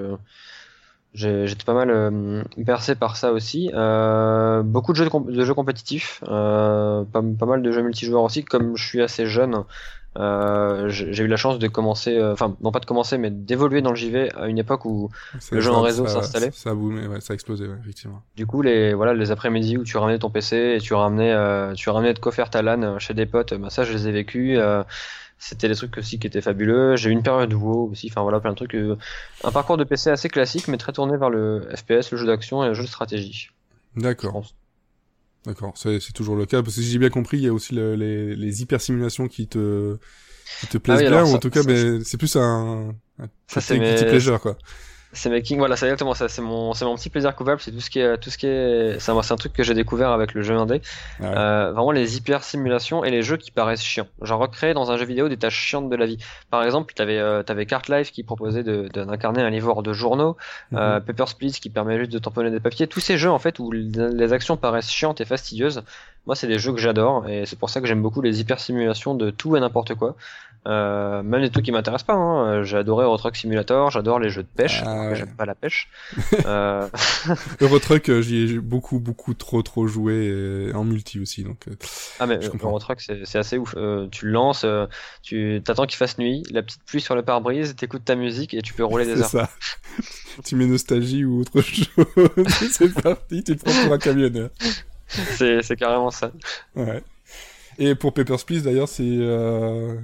j'ai- 1.13 1.45
j'étais 1.47 1.63
pas 1.63 1.75
mal 1.75 1.89
euh, 1.91 2.43
bercé 2.57 2.95
par 2.95 3.17
ça 3.17 3.31
aussi 3.31 3.69
euh, 3.73 4.63
beaucoup 4.63 4.93
de 4.93 4.97
jeux 4.97 5.05
de, 5.05 5.09
comp- 5.09 5.29
de 5.29 5.45
jeux 5.45 5.53
compétitifs 5.53 6.23
euh, 6.27 7.03
pas, 7.05 7.21
pas 7.39 7.45
mal 7.45 7.61
de 7.61 7.71
jeux 7.71 7.83
multijoueurs 7.83 8.23
aussi 8.23 8.43
comme 8.43 8.75
je 8.75 8.83
suis 8.83 9.01
assez 9.01 9.25
jeune 9.27 9.63
euh, 10.15 10.89
j'ai 10.89 11.23
eu 11.23 11.27
la 11.27 11.37
chance 11.37 11.59
de 11.59 11.67
commencer 11.67 12.15
euh, 12.17 12.33
enfin 12.33 12.55
non 12.61 12.71
pas 12.71 12.79
de 12.79 12.85
commencer 12.85 13.17
mais 13.17 13.29
d'évoluer 13.31 13.81
dans 13.81 13.91
le 13.91 13.95
JV 13.95 14.31
à 14.35 14.47
une 14.47 14.59
époque 14.59 14.85
où 14.85 15.09
le 15.51 15.59
jeu 15.61 15.71
en 15.71 15.81
réseau 15.81 16.05
s'installait. 16.07 16.51
Ça 16.51 16.69
a 16.71 16.75
boomé, 16.75 17.07
ouais, 17.07 17.21
ça 17.21 17.33
a 17.33 17.35
explosé, 17.35 17.67
ouais, 17.67 17.77
effectivement. 17.81 18.21
du 18.35 18.45
coup, 18.45 18.61
les 18.61 18.93
voilà, 18.93 19.13
les 19.15 19.31
après-midi 19.31 19.77
où 19.77 19.83
tu 19.83 19.97
ramenais 19.97 20.19
ton 20.19 20.29
PC 20.29 20.75
et 20.77 20.81
tu 20.81 20.93
ramenais, 20.93 21.31
euh, 21.31 21.73
tu 21.73 21.89
ramenais 21.89 22.13
de 22.13 22.19
quoi 22.19 22.31
faire 22.31 22.49
ta 22.51 22.61
LAN 22.61 22.99
chez 22.99 23.13
des 23.15 23.25
potes, 23.25 23.53
bah 23.55 23.69
ça, 23.71 23.83
je 23.83 23.93
les 23.93 24.07
ai 24.07 24.11
vécus. 24.11 24.59
C'était 25.49 25.67
des 25.69 25.75
trucs 25.75 25.97
aussi 25.97 26.19
qui 26.19 26.27
étaient 26.27 26.41
fabuleux. 26.41 26.95
J'ai 26.95 27.09
eu 27.09 27.13
une 27.13 27.23
période 27.23 27.53
WoW 27.53 27.91
aussi, 27.91 28.07
enfin 28.09 28.21
voilà, 28.23 28.39
plein 28.39 28.51
de 28.51 28.55
trucs. 28.55 28.75
euh, 28.75 28.97
un 29.43 29.51
parcours 29.51 29.77
de 29.77 29.83
PC 29.83 30.09
assez 30.09 30.29
classique, 30.29 30.67
mais 30.67 30.77
très 30.77 30.93
tourné 30.93 31.17
vers 31.17 31.29
le 31.29 31.67
FPS, 31.75 32.11
le 32.11 32.17
jeu 32.17 32.25
d'action 32.27 32.63
et 32.63 32.67
le 32.69 32.73
jeu 32.73 32.83
de 32.83 32.87
stratégie. 32.89 33.49
D'accord, 33.95 34.45
d'accord. 35.45 35.77
C'est 35.77 35.99
toujours 36.13 36.35
le 36.37 36.45
cas, 36.45 36.63
parce 36.63 36.75
que 36.77 36.81
si 36.81 36.89
j'ai 36.91 36.99
bien 36.99 37.09
compris, 37.09 37.37
il 37.37 37.43
y 37.43 37.47
a 37.47 37.53
aussi 37.53 37.75
le- 37.75 37.95
les, 37.95 38.35
les 38.35 38.61
hyper 38.61 38.81
simulations 38.81 39.27
qui 39.27 39.47
te, 39.47 39.97
qui 40.57 40.67
te 40.67 40.77
plaisent 40.79 41.03
oui, 41.03 41.05
bien, 41.05 41.25
ou 41.25 41.33
en 41.33 41.39
tout 41.39 41.49
cas, 41.51 41.63
mais 41.63 42.03
c'est 42.03 42.17
plus 42.17 42.35
un, 42.37 42.95
un 43.19 43.29
Ça, 43.47 43.75
guilty 43.79 44.05
mes- 44.05 44.05
pleasure, 44.05 44.41
quoi. 44.41 44.57
C'est 45.15 45.29
making, 45.29 45.59
voilà, 45.59 45.75
c'est 45.75 45.85
exactement 45.85 46.13
ça. 46.15 46.27
C'est 46.27 46.41
mon, 46.41 46.73
c'est 46.73 46.85
mon 46.85 46.95
petit 46.95 47.09
plaisir 47.09 47.35
coupable. 47.35 47.61
C'est 47.61 47.71
tout 47.71 47.79
ce 47.79 47.89
qui 47.89 47.99
est, 47.99 48.17
tout 48.17 48.29
ce 48.29 48.37
qui 48.37 48.47
est, 48.47 48.99
c'est 48.99 49.11
un, 49.11 49.21
c'est 49.21 49.33
un 49.33 49.37
truc 49.37 49.53
que 49.53 49.61
j'ai 49.63 49.73
découvert 49.75 50.09
avec 50.09 50.33
le 50.33 50.41
jeu 50.41 50.55
indé. 50.57 50.81
Ah 51.19 51.23
ouais. 51.23 51.37
Euh, 51.37 51.71
vraiment 51.71 51.91
les 51.91 52.17
hyper 52.17 52.43
simulations 52.43 53.03
et 53.03 53.11
les 53.11 53.21
jeux 53.21 53.37
qui 53.37 53.51
paraissent 53.51 53.83
chiants. 53.83 54.07
Genre 54.21 54.39
recréer 54.39 54.73
dans 54.73 54.91
un 54.91 54.97
jeu 54.97 55.05
vidéo 55.05 55.29
des 55.29 55.37
tâches 55.37 55.55
chiantes 55.57 55.89
de 55.89 55.95
la 55.95 56.05
vie. 56.05 56.17
Par 56.49 56.63
exemple, 56.63 56.93
t'avais, 56.95 57.19
euh, 57.19 57.43
t'avais 57.43 57.65
Cart 57.65 57.83
Life 57.89 58.11
qui 58.11 58.23
proposait 58.23 58.63
de, 58.63 58.87
d'incarner 58.87 59.41
un 59.41 59.49
livreur 59.49 59.83
de 59.83 59.93
journaux, 59.93 60.35
euh, 60.73 60.99
Mhm. 60.99 61.05
Paper 61.05 61.27
Split 61.27 61.51
qui 61.51 61.69
permet 61.69 61.99
juste 61.99 62.11
de 62.11 62.19
tamponner 62.19 62.51
des 62.51 62.59
papiers. 62.59 62.87
Tous 62.87 62.99
ces 62.99 63.17
jeux 63.17 63.31
en 63.31 63.39
fait 63.39 63.59
où 63.59 63.71
les 63.71 64.33
actions 64.33 64.57
paraissent 64.57 64.89
chiantes 64.91 65.21
et 65.21 65.25
fastidieuses. 65.25 65.83
Moi, 66.25 66.35
c'est 66.35 66.47
des 66.47 66.57
jeux 66.59 66.71
que 66.73 66.79
j'adore 66.79 67.27
et 67.27 67.45
c'est 67.45 67.59
pour 67.59 67.69
ça 67.69 67.81
que 67.81 67.87
j'aime 67.87 68.01
beaucoup 68.01 68.21
les 68.21 68.39
hyper 68.39 68.59
simulations 68.59 69.13
de 69.15 69.29
tout 69.29 69.57
et 69.57 69.59
n'importe 69.59 69.95
quoi. 69.95 70.15
Euh, 70.65 71.21
même 71.23 71.41
des 71.41 71.49
trucs 71.49 71.65
qui 71.65 71.73
m'intéressent 71.73 72.07
pas. 72.07 72.13
Hein. 72.13 72.63
J'ai 72.63 72.77
adoré 72.77 73.03
Euro 73.03 73.17
Truck 73.17 73.35
Simulator, 73.35 73.91
j'adore 73.91 74.19
les 74.19 74.29
jeux 74.29 74.43
de 74.43 74.47
pêche. 74.47 74.81
Ah 74.85 74.91
alors 74.91 75.03
que 75.03 75.09
ouais. 75.09 75.15
J'aime 75.17 75.35
pas 75.35 75.45
la 75.45 75.55
pêche. 75.55 75.89
euh, 76.45 76.87
Eurotruck, 77.59 78.07
euh, 78.07 78.21
j'y 78.21 78.43
ai 78.55 78.59
beaucoup, 78.59 78.99
beaucoup 78.99 79.33
trop, 79.33 79.61
trop 79.61 79.87
joué, 79.87 80.69
et 80.69 80.73
en 80.73 80.85
multi 80.85 81.19
aussi, 81.19 81.43
donc. 81.43 81.67
euh, 81.67 81.75
Ah 82.21 82.27
mais 82.27 82.39
Je 82.41 82.47
euh, 82.47 82.51
comprends. 82.51 82.69
Euro 82.69 82.79
Truck 82.79 83.01
c'est 83.01 83.37
assez 83.37 83.57
ouf. 83.57 83.75
Euh, 83.75 84.07
tu 84.09 84.27
le 84.27 84.31
lances, 84.31 84.63
euh, 84.63 84.85
tu 85.21 85.61
t'attends 85.65 85.85
qu'il 85.85 85.97
fasse 85.97 86.17
nuit, 86.17 86.43
la 86.49 86.63
petite 86.63 86.83
pluie 86.85 87.01
sur 87.01 87.15
le 87.15 87.23
pare-brise, 87.23 87.75
t'écoutes 87.75 88.05
ta 88.05 88.15
musique 88.15 88.53
et 88.53 88.61
tu 88.61 88.73
peux 88.73 88.85
rouler 88.85 89.05
des 89.13 89.17
C'est 89.17 89.21
heures. 89.21 89.47
ça. 89.47 89.49
tu 90.45 90.55
mets 90.55 90.65
nostalgie 90.67 91.25
ou 91.25 91.41
autre 91.41 91.59
chose, 91.59 91.89
c'est 92.71 92.93
parti, 93.01 93.43
tu 93.43 93.57
te 93.57 93.65
prends 93.65 93.83
pour 93.83 93.91
un 93.91 93.97
camionneur. 93.97 94.49
C'est 95.29 95.61
c'est 95.61 95.75
carrément 95.75 96.11
ça. 96.11 96.31
Ouais. 96.75 97.03
Et 97.79 97.95
pour 97.95 98.13
Papers, 98.13 98.45
Please, 98.45 98.61
d'ailleurs, 98.63 98.89
c'est 98.89 99.03
euh, 99.05 99.95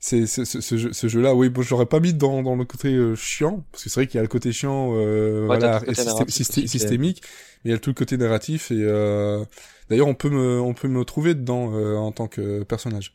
c'est 0.00 0.26
c'est- 0.26 0.44
ce, 0.46 0.60
ce 0.60 0.76
jeu, 0.78 0.92
ce 0.94 1.08
jeu-là. 1.08 1.34
Oui, 1.34 1.50
bon, 1.50 1.62
je 1.62 1.70
l'aurais 1.72 1.86
pas 1.86 2.00
mis 2.00 2.14
dans, 2.14 2.42
dans 2.42 2.56
le 2.56 2.64
côté 2.64 2.94
euh, 2.94 3.16
chiant, 3.16 3.64
parce 3.72 3.84
que 3.84 3.90
c'est 3.90 4.00
vrai 4.00 4.06
qu'il 4.08 4.16
y 4.16 4.20
a 4.20 4.22
le 4.22 4.28
côté 4.28 4.52
chiant, 4.52 4.92
euh, 4.96 5.46
Ouais, 5.48 5.56
voilà, 5.58 5.80
systé- 5.94 6.30
systé- 6.30 6.66
systémique, 6.68 7.22
mais 7.64 7.70
il 7.70 7.74
y 7.74 7.76
a 7.76 7.78
tout 7.80 7.90
le 7.90 7.94
côté 7.94 8.16
narratif. 8.18 8.70
Et 8.72 8.76
euh, 8.82 9.44
d'ailleurs, 9.90 10.08
on 10.08 10.14
peut 10.14 10.30
me 10.30 10.60
on 10.60 10.74
peut 10.74 10.88
me 10.88 11.04
trouver 11.04 11.34
dedans 11.34 11.72
en 11.98 12.12
tant 12.12 12.28
que 12.28 12.64
personnage. 12.64 13.14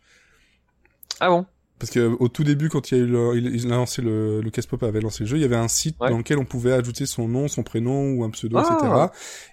Ah 1.19 1.29
bon? 1.29 1.45
Parce 1.81 1.89
que 1.91 2.15
au 2.19 2.27
tout 2.27 2.43
début, 2.43 2.69
quand 2.69 2.91
il 2.91 2.97
y 2.97 3.01
a 3.01 3.03
eu 3.03 3.07
le, 3.07 3.35
il, 3.37 3.55
il 3.55 3.65
a 3.73 3.75
lancé 3.75 4.01
le, 4.03 4.39
Lucas 4.41 4.61
Pop 4.69 4.83
avait 4.83 5.01
lancé 5.01 5.23
le 5.23 5.29
jeu, 5.29 5.37
il 5.37 5.41
y 5.41 5.45
avait 5.45 5.55
un 5.55 5.67
site 5.67 5.95
Ouais. 5.99 6.09
dans 6.11 6.17
lequel 6.19 6.37
on 6.37 6.45
pouvait 6.45 6.71
ajouter 6.73 7.05
son 7.07 7.27
nom, 7.27 7.47
son 7.47 7.63
prénom 7.63 8.11
ou 8.11 8.23
un 8.23 8.29
pseudo, 8.29 8.57
Ah. 8.59 8.77
etc. 8.79 8.93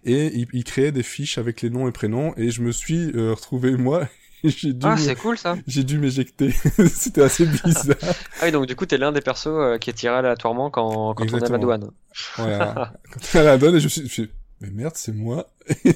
Et 0.04 0.26
il, 0.38 0.46
il 0.52 0.62
créait 0.64 0.92
des 0.92 1.02
fiches 1.02 1.38
avec 1.38 1.62
les 1.62 1.70
noms 1.70 1.88
et 1.88 1.92
prénoms. 1.92 2.34
Et 2.36 2.50
je 2.50 2.60
me 2.62 2.70
suis 2.70 3.10
euh, 3.16 3.32
retrouvé 3.32 3.76
moi. 3.76 4.06
J'ai 4.44 4.72
dû, 4.72 4.86
Ah 4.86 4.92
me- 4.94 5.00
c'est 5.00 5.16
cool 5.16 5.36
ça. 5.36 5.56
j'ai 5.66 5.82
dû 5.82 5.98
m'éjecter. 5.98 6.50
C'était 6.94 7.22
assez 7.22 7.44
bizarre. 7.44 7.96
Ah 8.40 8.44
oui 8.44 8.52
donc 8.52 8.66
du 8.66 8.76
coup 8.76 8.86
t'es 8.86 8.96
l'un 8.96 9.10
des 9.10 9.20
persos 9.20 9.48
euh, 9.48 9.78
qui 9.78 9.90
est 9.90 9.94
tiré 9.94 10.14
aléatoirement 10.14 10.70
quand 10.70 11.12
quand 11.14 11.24
on 11.32 11.38
est 11.38 11.44
à 11.44 11.48
la 11.48 11.58
douane. 11.58 11.90
voilà. 12.36 12.92
Quand 13.10 13.20
on 13.34 13.38
est 13.38 13.40
à 13.40 13.44
la 13.44 13.58
donne, 13.58 13.74
et 13.74 13.80
je 13.80 13.86
me 13.86 14.06
suis, 14.06 14.30
mais 14.60 14.70
merde, 14.70 14.94
c'est 14.96 15.12
moi. 15.12 15.48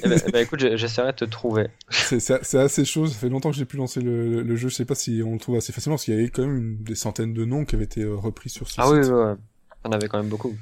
eh 0.03 0.09
ben, 0.09 0.21
eh 0.27 0.31
ben, 0.31 0.41
écoute 0.43 0.61
j'essaierai 0.77 1.13
de 1.13 1.17
te 1.19 1.25
trouver. 1.25 1.69
C'est, 1.91 2.55
assez 2.59 2.85
chaud. 2.85 3.07
Ça 3.07 3.15
fait 3.15 3.29
longtemps 3.29 3.51
que 3.51 3.57
j'ai 3.57 3.65
pu 3.65 3.77
lancer 3.77 4.01
le, 4.01 4.43
le 4.43 4.57
jeu. 4.57 4.69
Je 4.69 4.75
sais 4.75 4.85
pas 4.85 4.95
si 4.95 5.23
on 5.25 5.33
le 5.35 5.39
trouve 5.39 5.57
assez 5.57 5.73
facilement 5.73 5.95
parce 5.97 6.05
qu'il 6.05 6.15
y 6.15 6.19
avait 6.19 6.31
quand 6.31 6.43
même 6.47 6.57
une- 6.59 6.83
des 6.83 6.95
centaines 6.95 7.35
de 7.35 7.45
noms 7.45 7.65
qui 7.65 7.75
avaient 7.75 7.85
été 7.85 8.03
euh, 8.03 8.15
repris 8.17 8.51
sur 8.51 8.71
ce 8.71 8.81
Ah 8.81 8.85
site. 8.85 8.93
oui 8.93 8.99
ouais, 8.99 9.11
ouais. 9.11 9.35
On 9.85 9.93
avait 9.93 10.09
quand 10.09 10.19
même 10.19 10.29
beaucoup. 10.29 10.57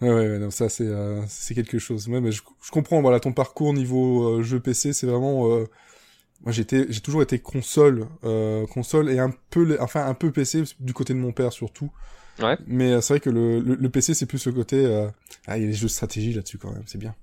Ouais, 0.00 0.10
ouais, 0.10 0.38
non, 0.38 0.50
ça 0.50 0.68
c'est 0.68 0.86
euh, 0.86 1.22
c'est 1.28 1.54
quelque 1.54 1.78
chose. 1.78 2.08
Ouais, 2.08 2.20
mais 2.20 2.30
je, 2.30 2.42
je 2.62 2.70
comprends. 2.70 3.00
Voilà, 3.02 3.18
ton 3.18 3.32
parcours 3.32 3.74
niveau 3.74 4.38
euh, 4.38 4.42
jeu 4.42 4.60
PC, 4.60 4.92
c'est 4.92 5.06
vraiment. 5.06 5.50
euh, 5.52 5.64
moi, 6.44 6.52
j'étais, 6.52 6.86
j'ai 6.90 7.00
toujours 7.00 7.22
été 7.22 7.38
console, 7.40 8.06
euh, 8.24 8.66
console 8.68 9.10
et 9.10 9.18
un 9.18 9.32
peu, 9.50 9.76
enfin 9.80 10.06
un 10.06 10.14
peu 10.14 10.32
PC 10.32 10.64
du 10.80 10.94
côté 10.94 11.14
de 11.14 11.18
mon 11.18 11.32
père 11.32 11.52
surtout. 11.52 11.90
Ouais. 12.40 12.56
Mais 12.66 12.92
euh, 12.92 13.00
c'est 13.00 13.14
vrai 13.14 13.20
que 13.20 13.30
le, 13.30 13.60
le, 13.60 13.74
le 13.74 13.88
PC 13.90 14.14
c'est 14.14 14.26
plus 14.26 14.38
ce 14.38 14.50
côté. 14.50 14.84
euh, 14.84 15.08
ah, 15.46 15.56
il 15.58 15.62
y 15.62 15.66
a 15.66 15.68
les 15.68 15.74
jeux 15.74 15.86
de 15.86 15.92
stratégie 15.92 16.32
là-dessus 16.32 16.58
quand 16.58 16.70
même. 16.72 16.82
C'est 16.86 16.98
bien. 16.98 17.14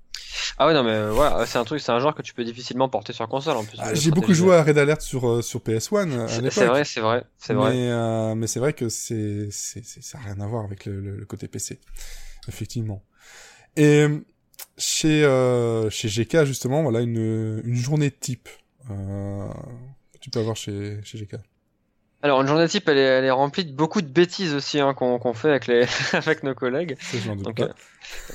Ah 0.58 0.66
ouais 0.66 0.74
non 0.74 0.82
mais 0.82 0.90
euh, 0.90 1.10
voilà 1.12 1.46
c'est 1.46 1.58
un 1.58 1.64
truc 1.64 1.80
c'est 1.80 1.92
un 1.92 1.98
genre 1.98 2.14
que 2.14 2.22
tu 2.22 2.34
peux 2.34 2.44
difficilement 2.44 2.88
porter 2.88 3.12
sur 3.12 3.26
console 3.28 3.56
en 3.56 3.64
plus. 3.64 3.78
Ah, 3.80 3.90
le 3.90 3.96
j'ai 3.96 4.10
beaucoup 4.10 4.34
joué 4.34 4.54
à 4.56 4.62
Red 4.62 4.76
Alert 4.78 5.00
sur 5.00 5.28
euh, 5.28 5.42
sur 5.42 5.60
PS1 5.60 6.18
à 6.18 6.28
C'est- 6.28 6.66
vrai 6.66 6.84
c'est 6.84 7.00
vrai 7.00 7.24
c'est 7.38 7.54
vrai. 7.54 7.72
Mais, 7.74 7.90
euh, 7.90 8.34
mais 8.34 8.46
c'est 8.46 8.60
vrai 8.60 8.72
que 8.72 8.88
c'est, 8.88 9.48
c'est, 9.50 9.84
c'est, 9.84 10.02
ça 10.02 10.18
n'a 10.18 10.24
rien 10.24 10.40
à 10.40 10.46
voir 10.46 10.64
avec 10.64 10.84
le, 10.86 11.00
le, 11.00 11.16
le 11.16 11.24
côté 11.26 11.48
PC. 11.48 11.78
Effectivement. 12.48 13.02
Et 13.76 14.02
euh, 14.02 14.18
chez, 14.78 15.24
euh, 15.24 15.90
chez 15.90 16.08
GK, 16.08 16.44
justement, 16.44 16.82
voilà, 16.82 17.00
une, 17.00 17.60
une 17.64 17.74
journée 17.74 18.10
type. 18.10 18.48
Euh, 18.90 19.48
que 20.12 20.18
tu 20.20 20.30
peux 20.30 20.38
avoir 20.40 20.56
chez, 20.56 21.00
chez 21.02 21.18
GK. 21.18 21.36
Alors 22.26 22.40
une 22.40 22.48
journée 22.48 22.66
type 22.66 22.88
elle 22.88 22.98
est, 22.98 23.02
elle 23.02 23.24
est 23.24 23.30
remplie 23.30 23.64
de 23.64 23.72
beaucoup 23.72 24.02
de 24.02 24.08
bêtises 24.08 24.52
aussi 24.52 24.80
hein, 24.80 24.94
qu'on 24.94 25.20
qu'on 25.20 25.32
fait 25.32 25.50
avec 25.50 25.68
les 25.68 25.86
avec 26.12 26.42
nos 26.42 26.54
collègues. 26.56 26.96
Donc, 27.44 27.60
euh, 27.60 27.68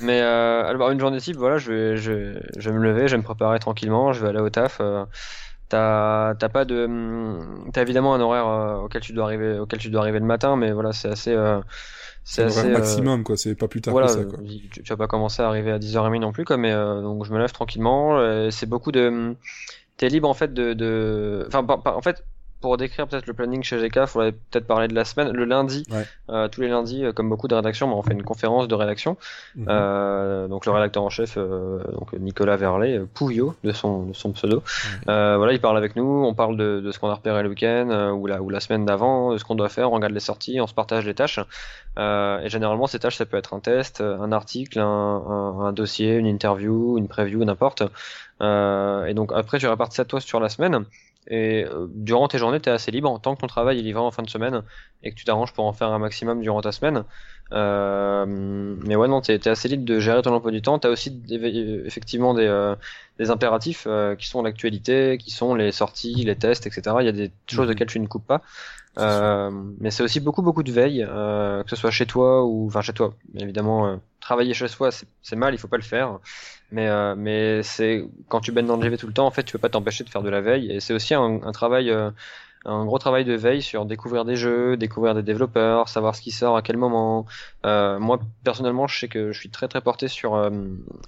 mais 0.02 0.22
euh, 0.22 0.64
alors 0.66 0.92
une 0.92 1.00
journée 1.02 1.20
type, 1.20 1.36
voilà, 1.36 1.58
je 1.58 1.72
vais, 1.74 1.98
je, 1.98 2.12
vais- 2.14 2.42
je 2.58 2.70
vais 2.70 2.76
me 2.78 2.82
lever, 2.82 3.08
je 3.10 3.16
vais 3.16 3.18
me 3.18 3.24
préparer 3.24 3.60
tranquillement, 3.60 4.14
je 4.14 4.22
vais 4.22 4.30
aller 4.30 4.40
au 4.40 4.50
taf. 4.50 4.78
Euh, 4.80 5.04
t'as, 5.68 6.36
t'as 6.36 6.48
pas 6.48 6.64
de, 6.64 6.86
hum, 6.86 7.70
t'as 7.74 7.82
évidemment 7.82 8.16
un 8.16 8.22
horaire 8.22 8.48
euh, 8.48 8.76
auquel 8.78 9.02
tu 9.02 9.12
dois 9.12 9.26
arriver, 9.26 9.60
auquel 9.60 9.80
tu 9.80 9.90
dois 9.90 10.02
arriver 10.02 10.20
le 10.20 10.26
matin, 10.26 10.56
mais 10.56 10.72
voilà, 10.72 10.94
c'est 10.94 11.10
assez, 11.10 11.34
euh, 11.34 11.60
c'est 12.24 12.44
assez. 12.44 12.68
euh, 12.68 12.74
maximum, 12.74 13.24
quoi. 13.26 13.36
C'est 13.36 13.56
pas 13.56 13.68
plus 13.68 13.82
tard 13.82 13.94
voilà, 13.94 14.08
que 14.08 14.14
ça, 14.14 14.24
quoi. 14.24 14.40
tu, 14.72 14.84
tu 14.84 14.90
vas 14.90 14.98
pas 14.98 15.08
commencer 15.08 15.42
à 15.42 15.48
arriver 15.48 15.72
à 15.72 15.80
10h30 15.80 16.20
non 16.22 16.32
plus, 16.32 16.46
quoi, 16.46 16.56
mais 16.56 16.72
euh, 16.72 17.02
donc 17.02 17.26
je 17.26 17.34
me 17.34 17.40
lève 17.40 17.52
tranquillement. 17.52 18.50
c'est 18.52 18.68
beaucoup 18.70 18.94
de, 18.94 19.08
hum, 19.10 19.36
t'es 19.98 20.08
libre 20.08 20.30
en 20.30 20.34
fait 20.34 20.54
de, 20.54 20.74
de, 20.74 21.44
enfin, 21.48 21.64
par- 21.64 21.84
par- 21.84 21.98
en 21.98 22.02
fait, 22.02 22.24
pour 22.62 22.78
décrire 22.78 23.08
peut-être 23.08 23.26
le 23.26 23.34
planning 23.34 23.63
chez 23.63 23.78
GK, 23.78 23.95
il 23.97 24.08
faudrait 24.08 24.32
peut-être 24.32 24.67
parler 24.67 24.88
de 24.88 24.93
la 24.93 25.04
semaine. 25.04 25.32
Le 25.32 25.45
lundi, 25.45 25.84
euh, 26.30 26.47
tous 26.47 26.62
les 26.62 26.67
lundis, 26.67 27.04
euh, 27.04 27.12
comme 27.12 27.28
beaucoup 27.28 27.47
de 27.47 27.56
rédactions, 27.56 27.88
bah, 27.88 27.95
on 27.97 28.04
fait 28.04 28.13
une 28.13 28.24
conférence 28.24 28.67
de 28.67 28.76
rédaction. 28.76 29.17
Mhm. 29.56 29.65
euh, 29.67 30.47
donc 30.47 30.65
le 30.65 30.71
rédacteur 30.71 31.04
en 31.04 31.10
chef, 31.10 31.34
euh, 31.38 31.80
donc 32.00 32.13
Nicolas 32.13 32.56
Verlet, 32.58 33.00
euh, 33.00 33.08
Pouillot 33.12 33.56
de 33.63 33.71
son, 33.71 34.06
de 34.08 34.13
son 34.13 34.32
pseudo. 34.32 34.63
voilà, 35.06 35.54
il 35.54 35.60
parle 35.60 35.78
avec 35.78 35.95
nous, 35.95 36.24
on 36.26 36.34
parle 36.36 36.56
de, 36.56 36.80
de 36.80 36.91
ce 36.91 37.00
qu'on 37.00 37.10
a 37.10 37.15
repéré 37.15 37.41
le 37.43 37.50
week-end 37.50 38.13
ou 38.15 38.28
la, 38.28 38.41
ou 38.41 38.50
la 38.50 38.60
semaine 38.60 38.86
d'avant, 38.86 39.34
de 39.34 39.38
ce 39.39 39.43
qu'on 39.43 39.56
doit 39.56 39.69
faire, 39.69 39.91
on 39.91 39.95
regarde 39.95 40.13
les 40.13 40.19
sorties, 40.19 40.62
on 40.62 40.67
se 40.67 40.74
partage 40.74 41.06
les 41.06 41.15
tâches. 41.15 41.39
et 41.97 42.47
généralement, 42.50 42.86
ces 42.88 43.00
tâches, 43.00 43.17
ça 43.17 43.26
peut 43.26 43.38
être 43.38 43.54
un 43.56 43.60
test, 43.60 44.02
un 44.02 44.32
article, 44.32 44.80
un, 44.80 44.86
un, 44.86 45.60
un 45.65 45.74
dossier, 45.74 46.15
une 46.15 46.28
interview, 46.28 46.97
une 46.97 47.08
preview, 47.08 47.43
n'importe. 47.43 47.82
et 48.41 49.13
donc 49.15 49.32
après, 49.34 49.58
tu 49.58 49.67
répartis 49.67 49.95
ça 49.95 50.06
toi 50.06 50.21
sur 50.21 50.39
la 50.39 50.50
semaine. 50.50 50.86
Et 51.28 51.66
euh, 51.66 51.88
durant 51.90 52.28
tes 52.28 52.38
journées, 52.38 52.60
tu 52.60 52.70
es 52.70 52.72
assez 52.72 52.92
libre. 52.92 53.20
Tant 53.22 53.36
que 53.36 53.42
ton 53.42 53.48
travail 53.48 53.80
est 53.80 53.84
livré 53.84 54.02
en 54.02 54.12
fin 54.12 54.24
de 54.24 54.30
semaine 54.30 54.64
et 55.04 55.12
que 55.12 55.16
tu 55.16 55.26
t'arranges 55.26 55.54
pour 55.54 55.66
en 55.66 55.74
faire 55.74 55.90
un 55.90 56.00
maximum 56.00 56.42
durant 56.42 56.62
ta 56.62 56.72
semaine. 56.72 57.04
Euh, 57.54 58.26
mais 58.28 58.96
ouais, 58.96 59.08
non, 59.08 59.22
tu 59.22 59.32
es, 59.32 59.48
assez 59.48 59.68
libre 59.68 59.84
de 59.84 60.00
gérer 60.00 60.22
ton 60.22 60.34
emploi 60.34 60.52
du 60.52 60.62
temps. 60.62 60.80
Tu 60.80 60.88
as 60.88 60.90
aussi 60.90 61.22
effectivement 61.30 62.34
des, 62.34 62.46
euh, 62.46 62.76
des 63.20 63.30
impératifs 63.30 63.86
euh, 63.88 64.16
qui 64.16 64.28
sont 64.28 64.42
l'actualité, 64.42 65.18
qui 65.18 65.32
sont 65.32 65.54
les 65.56 65.72
sorties, 65.72 66.14
les 66.14 66.36
tests, 66.36 66.66
etc. 66.66 66.96
Il 67.00 67.06
y 67.06 67.10
a 67.10 67.14
des 67.14 67.32
choses 67.48 67.68
mhm. 67.68 67.74
auxquelles 67.74 67.88
tu 67.88 68.00
ne 68.00 68.08
coupes 68.08 68.26
pas. 68.26 68.42
Euh, 68.98 69.50
mais 69.80 69.90
c'est 69.90 70.04
aussi 70.04 70.20
beaucoup 70.20 70.42
beaucoup 70.42 70.64
de 70.64 70.72
veille, 70.72 71.06
euh, 71.08 71.64
que 71.64 71.70
ce 71.70 71.76
soit 71.78 71.92
chez 71.92 72.06
toi 72.06 72.46
ou 72.46 72.68
enfin 72.68 72.82
chez 72.82 72.94
toi. 72.94 73.16
Évidemment, 73.36 73.88
euh, 73.88 73.98
travailler 74.20 74.54
chez 74.54 74.68
soi 74.68 74.90
c'est 74.92 75.36
mal, 75.36 75.54
il 75.54 75.58
faut 75.58 75.70
pas 75.70 75.78
le 75.78 75.84
faire. 75.84 76.20
Mais 76.72 76.88
euh, 76.90 77.16
mais 77.16 77.64
c'est 77.64 78.06
quand 78.28 78.42
tu 78.42 78.52
baignes 78.52 78.68
dans 78.68 78.78
le 78.78 78.84
GV 78.84 78.98
tout 78.98 79.08
le 79.08 79.14
temps, 79.14 79.26
en 79.28 79.32
fait, 79.32 79.44
tu 79.44 79.54
peux 79.54 79.60
pas 79.60 79.70
t'empêcher 79.70 80.04
de 80.04 80.10
faire 80.10 80.24
de 80.24 80.30
la 80.30 80.42
veille. 80.42 80.72
Et 80.72 80.80
c'est 80.82 80.94
aussi 80.94 81.14
un, 81.14 81.42
un 81.44 81.52
travail 81.52 81.94
un 82.65 82.86
gros 82.86 83.00
travail 83.00 83.26
de 83.26 83.34
veille 83.34 83.62
sur 83.62 83.86
découvrir 83.86 84.26
des 84.26 84.36
jeux, 84.36 84.78
découvrir 84.78 85.15
des 85.15 85.24
développeurs, 85.24 85.89
savoir 85.89 86.15
ce 86.15 86.21
qui 86.21 86.32
sort 86.32 86.56
à 86.56 86.62
quel 86.62 86.78
moment. 86.78 87.26
Euh, 87.65 88.00
moi 88.00 88.19
personnellement, 88.43 88.88
je 88.88 89.00
sais 89.00 89.08
que 89.08 89.32
je 89.32 89.39
suis 89.39 89.50
très 89.50 89.67
très 89.67 89.82
porté 89.82 90.08
sur 90.08 90.36
euh, 90.36 90.50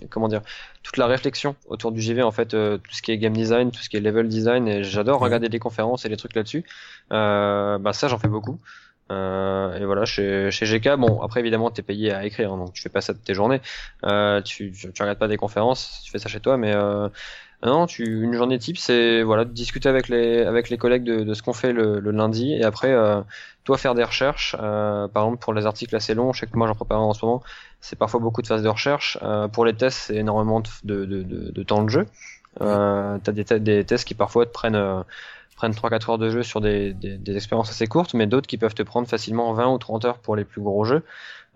comment 0.10 0.28
dire 0.28 0.42
toute 0.82 0.98
la 0.98 1.06
réflexion 1.08 1.56
autour 1.68 1.92
du 1.92 2.02
JV 2.02 2.24
en 2.24 2.32
fait, 2.32 2.54
euh, 2.54 2.78
tout 2.78 2.92
ce 2.94 3.02
qui 3.02 3.12
est 3.12 3.18
game 3.18 3.34
design, 3.34 3.72
tout 3.72 3.82
ce 3.82 3.90
qui 3.90 3.98
est 3.98 4.02
level 4.02 4.28
design, 4.28 4.68
et 4.68 4.84
j'adore 4.84 5.20
regarder 5.20 5.50
des 5.50 5.60
conférences 5.60 6.06
et 6.06 6.10
les 6.10 6.18
trucs 6.18 6.36
là-dessus. 6.36 6.66
Euh, 7.12 7.78
bah 7.78 7.94
ça, 7.94 8.08
j'en 8.08 8.18
fais 8.18 8.28
beaucoup. 8.28 8.60
Euh, 9.12 9.78
et 9.78 9.86
voilà, 9.86 10.06
chez, 10.06 10.50
chez 10.52 10.66
GK, 10.66 10.96
bon, 10.98 11.22
après 11.22 11.42
évidemment, 11.42 11.70
t'es 11.72 11.82
payé 11.82 12.12
à 12.12 12.26
écrire, 12.26 12.54
hein, 12.54 12.58
donc 12.58 12.74
tu 12.74 12.82
fais 12.82 12.90
pas 12.90 13.02
ça 13.02 13.14
de 13.14 13.20
tes 13.20 13.34
journées. 13.34 13.62
Euh, 14.06 14.42
tu, 14.42 14.72
tu, 14.72 14.92
tu, 14.92 15.02
regardes 15.02 15.20
pas 15.20 15.28
des 15.28 15.38
conférences, 15.38 16.02
tu 16.04 16.12
fais 16.12 16.20
ça 16.20 16.30
chez 16.30 16.40
toi, 16.40 16.58
mais 16.58 16.74
euh, 16.74 17.10
non, 17.68 17.86
tu, 17.88 18.04
une 18.24 18.34
journée 18.34 18.60
type, 18.60 18.78
c'est 18.78 19.24
voilà, 19.24 19.46
discuter 19.46 19.88
avec 19.88 20.10
les, 20.10 20.42
avec 20.42 20.70
les 20.70 20.78
collègues 20.78 21.04
de, 21.04 21.24
de 21.24 21.34
ce 21.34 21.42
qu'on 21.42 21.54
fait 21.54 21.72
le, 21.72 22.00
le, 22.00 22.12
lundi, 22.12 22.54
et 22.54 22.64
après, 22.64 22.92
euh, 22.92 23.22
toi 23.64 23.78
faire 23.78 23.96
des 23.96 24.04
recherches. 24.04 24.56
Euh, 24.60 25.08
par 25.08 25.24
exemple, 25.24 25.42
pour 25.42 25.54
les 25.54 25.66
articles 25.66 25.96
assez 25.96 26.14
longs, 26.14 26.34
je 26.34 26.42
sais 26.42 26.48
que 26.48 26.58
moi 26.58 26.68
j'en 26.68 26.76
prépare 26.76 27.00
en 27.00 27.14
ce 27.14 27.26
moment, 27.26 27.42
c'est 27.80 27.98
parfois 27.98 28.20
beaucoup 28.20 28.42
de 28.42 28.48
phases 28.48 28.64
de 28.64 28.70
recherche. 28.70 29.18
Euh, 29.24 29.48
pour 29.48 29.66
les 29.66 29.74
tests, 29.74 29.98
c'est 30.08 30.16
énormément 30.16 30.62
de, 30.84 31.06
de, 31.06 31.24
de, 31.24 31.64
temps 31.64 31.84
de 31.84 31.90
jeu. 31.90 32.06
Euh, 32.62 33.18
T'as 33.24 33.32
des, 33.32 33.44
des 33.60 33.86
tests 33.86 34.06
qui 34.06 34.14
parfois 34.14 34.46
te 34.46 34.52
prennent 34.52 34.76
euh, 34.76 35.02
prennent 35.56 35.72
3-4 35.72 36.12
heures 36.12 36.18
de 36.18 36.30
jeu 36.30 36.44
sur 36.44 36.62
des, 36.62 36.94
des, 36.94 37.18
des 37.18 37.36
expériences 37.36 37.70
assez 37.70 37.88
courtes, 37.88 38.14
mais 38.14 38.28
d'autres 38.28 38.48
qui 38.48 38.58
peuvent 38.58 38.74
te 38.74 38.84
prendre 38.84 39.08
facilement 39.08 39.54
20 39.54 39.68
ou 39.70 39.78
30 39.78 40.06
heures 40.06 40.18
pour 40.18 40.36
les 40.36 40.44
plus 40.44 40.62
gros 40.62 40.84
jeux. 40.84 41.04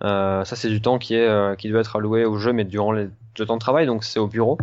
Euh, 0.04 0.44
ça, 0.46 0.56
c'est 0.56 0.70
du 0.70 0.82
temps 0.82 1.00
qui 1.00 1.16
est 1.16 1.28
euh, 1.28 1.56
qui 1.56 1.70
doit 1.70 1.82
être 1.82 1.96
alloué 1.96 2.26
au 2.26 2.38
jeu, 2.38 2.54
mais 2.54 2.64
durant 2.64 2.92
le 2.92 3.12
temps 3.36 3.56
de 3.56 3.60
travail, 3.60 3.86
donc 3.86 4.04
c'est 4.04 4.20
au 4.20 4.28
bureau. 4.28 4.58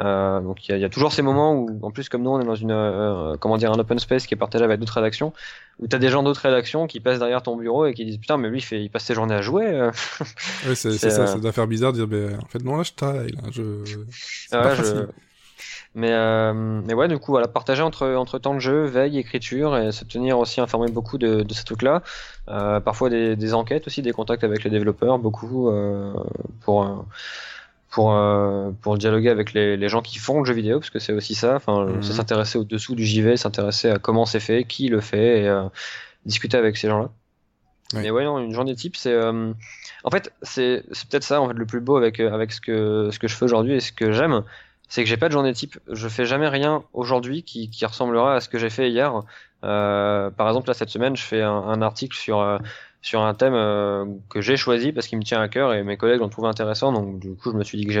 Euh, 0.00 0.40
donc 0.40 0.66
il 0.66 0.72
y 0.72 0.74
a, 0.74 0.78
y 0.78 0.84
a, 0.84 0.88
toujours 0.88 1.12
ces 1.12 1.22
moments 1.22 1.54
où, 1.54 1.78
en 1.82 1.90
plus 1.90 2.08
comme 2.08 2.22
nous 2.22 2.30
on 2.30 2.40
est 2.40 2.44
dans 2.44 2.54
une 2.54 2.70
euh, 2.70 3.36
comment 3.38 3.58
dire 3.58 3.70
un 3.72 3.78
open 3.78 3.98
space 3.98 4.26
qui 4.26 4.34
est 4.34 4.36
partagé 4.36 4.64
avec 4.64 4.80
d'autres 4.80 4.94
rédactions, 4.94 5.32
où 5.78 5.88
t'as 5.88 5.98
des 5.98 6.08
gens 6.08 6.22
d'autres 6.22 6.40
rédactions 6.40 6.86
qui 6.86 7.00
passent 7.00 7.18
derrière 7.18 7.42
ton 7.42 7.56
bureau 7.56 7.86
et 7.86 7.92
qui 7.92 8.04
disent 8.04 8.18
putain 8.18 8.38
mais 8.38 8.48
lui 8.48 8.58
il, 8.58 8.64
fait, 8.64 8.82
il 8.82 8.88
passe 8.88 9.04
ses 9.04 9.14
journées 9.14 9.34
à 9.34 9.42
jouer. 9.42 9.66
Euh. 9.66 9.90
oui 10.68 10.76
c'est 10.76 10.92
ça, 10.92 11.26
ça 11.26 11.38
doit 11.38 11.52
faire 11.52 11.66
bizarre 11.66 11.92
de 11.92 11.98
dire 11.98 12.06
ben 12.06 12.38
en 12.42 12.46
fait 12.46 12.64
non 12.64 12.76
là 12.76 12.82
je 12.82 12.92
travaille 12.92 13.32
là, 13.32 13.42
je. 13.50 13.62
Ah 14.52 14.74
je... 14.74 15.06
Mais 15.94 16.12
mais 16.54 16.94
ouais 16.94 17.08
du 17.08 17.18
coup 17.18 17.32
voilà 17.32 17.48
partager 17.48 17.82
entre 17.82 18.06
entre 18.14 18.38
temps 18.38 18.54
de 18.54 18.60
jeu, 18.60 18.84
veille, 18.84 19.18
écriture 19.18 19.76
et 19.76 19.92
se 19.92 20.04
tenir 20.04 20.38
aussi 20.38 20.60
informé 20.60 20.90
beaucoup 20.90 21.18
de, 21.18 21.42
de 21.42 21.52
ces 21.52 21.64
trucs 21.64 21.82
là. 21.82 22.02
parfois 22.46 23.10
des, 23.10 23.34
des 23.36 23.54
enquêtes 23.54 23.88
aussi, 23.88 24.00
des 24.00 24.12
contacts 24.12 24.44
avec 24.44 24.62
les 24.62 24.70
développeurs, 24.70 25.18
beaucoup 25.18 25.68
pour 26.60 27.04
pour 27.90 28.14
euh, 28.14 28.70
pour 28.80 28.96
dialoguer 28.96 29.28
avec 29.28 29.52
les, 29.52 29.76
les, 29.76 29.88
gens 29.88 30.00
qui 30.00 30.18
font 30.18 30.38
le 30.40 30.44
jeu 30.44 30.54
vidéo 30.54 30.78
parce 30.78 30.90
que 30.90 31.00
c'est 31.00 31.12
aussi 31.12 31.34
ça. 31.34 31.56
Enfin 31.56 31.86
mhm. 31.86 32.02
c'est 32.02 32.12
s'intéresser 32.12 32.58
au 32.58 32.64
dessous 32.64 32.94
du 32.94 33.04
JV 33.04 33.36
s'intéresser 33.36 33.90
à 33.90 33.98
comment 33.98 34.26
c'est 34.26 34.40
fait 34.40 34.64
qui 34.64 34.88
le 34.88 35.00
fait 35.00 35.42
et 35.42 35.48
euh, 35.48 35.64
discuter 36.24 36.56
avec 36.56 36.76
ces 36.76 36.88
gens 36.88 37.00
là 37.00 37.10
mais 37.94 38.10
ouais 38.12 38.24
non 38.24 38.38
une 38.38 38.54
journée 38.54 38.76
type 38.76 38.96
c'est 38.96 39.12
euh, 39.12 39.52
en 40.04 40.10
fait 40.10 40.32
c'est 40.42 40.84
c'est 40.92 41.08
peut-être 41.08 41.24
ça 41.24 41.40
en 41.40 41.48
fait 41.48 41.54
le 41.54 41.66
plus 41.66 41.80
beau 41.80 41.96
avec 41.96 42.20
avec 42.20 42.52
ce 42.52 42.60
que 42.60 43.10
ce 43.10 43.18
que 43.18 43.26
je 43.26 43.34
fais 43.34 43.44
aujourd'hui 43.44 43.74
et 43.74 43.80
ce 43.80 43.90
que 43.90 44.12
j'aime 44.12 44.44
c'est 44.88 45.02
que 45.02 45.08
j'ai 45.08 45.16
pas 45.16 45.28
de 45.28 45.32
journée 45.32 45.52
type. 45.52 45.78
Je 45.88 46.08
fais 46.08 46.24
jamais 46.24 46.48
rien 46.48 46.82
aujourd'hui 46.92 47.42
qui 47.42 47.70
qui 47.70 47.84
ressemblera 47.86 48.36
à 48.36 48.40
ce 48.40 48.48
que 48.48 48.58
j'ai 48.58 48.70
fait 48.70 48.90
hier. 48.90 49.22
Par 49.62 50.48
exemple 50.48 50.68
là 50.68 50.74
cette 50.74 50.88
semaine 50.90 51.16
je 51.16 51.22
fais 51.22 51.42
un, 51.42 51.52
un 51.52 51.82
article 51.82 52.16
sur 52.16 52.60
sur 53.02 53.22
un 53.22 53.34
thème 53.34 53.54
euh, 53.54 54.04
que 54.28 54.40
j'ai 54.40 54.56
choisi 54.56 54.92
parce 54.92 55.06
qu'il 55.06 55.18
me 55.18 55.22
tient 55.22 55.40
à 55.40 55.48
cœur 55.48 55.72
et 55.72 55.82
mes 55.82 55.96
collègues 55.96 56.20
l'ont 56.20 56.28
trouvé 56.28 56.48
intéressant 56.48 56.92
donc 56.92 57.18
du 57.18 57.34
coup 57.34 57.50
je 57.50 57.56
me 57.56 57.64
suis 57.64 57.78
dit 57.78 57.86
que 57.86 57.92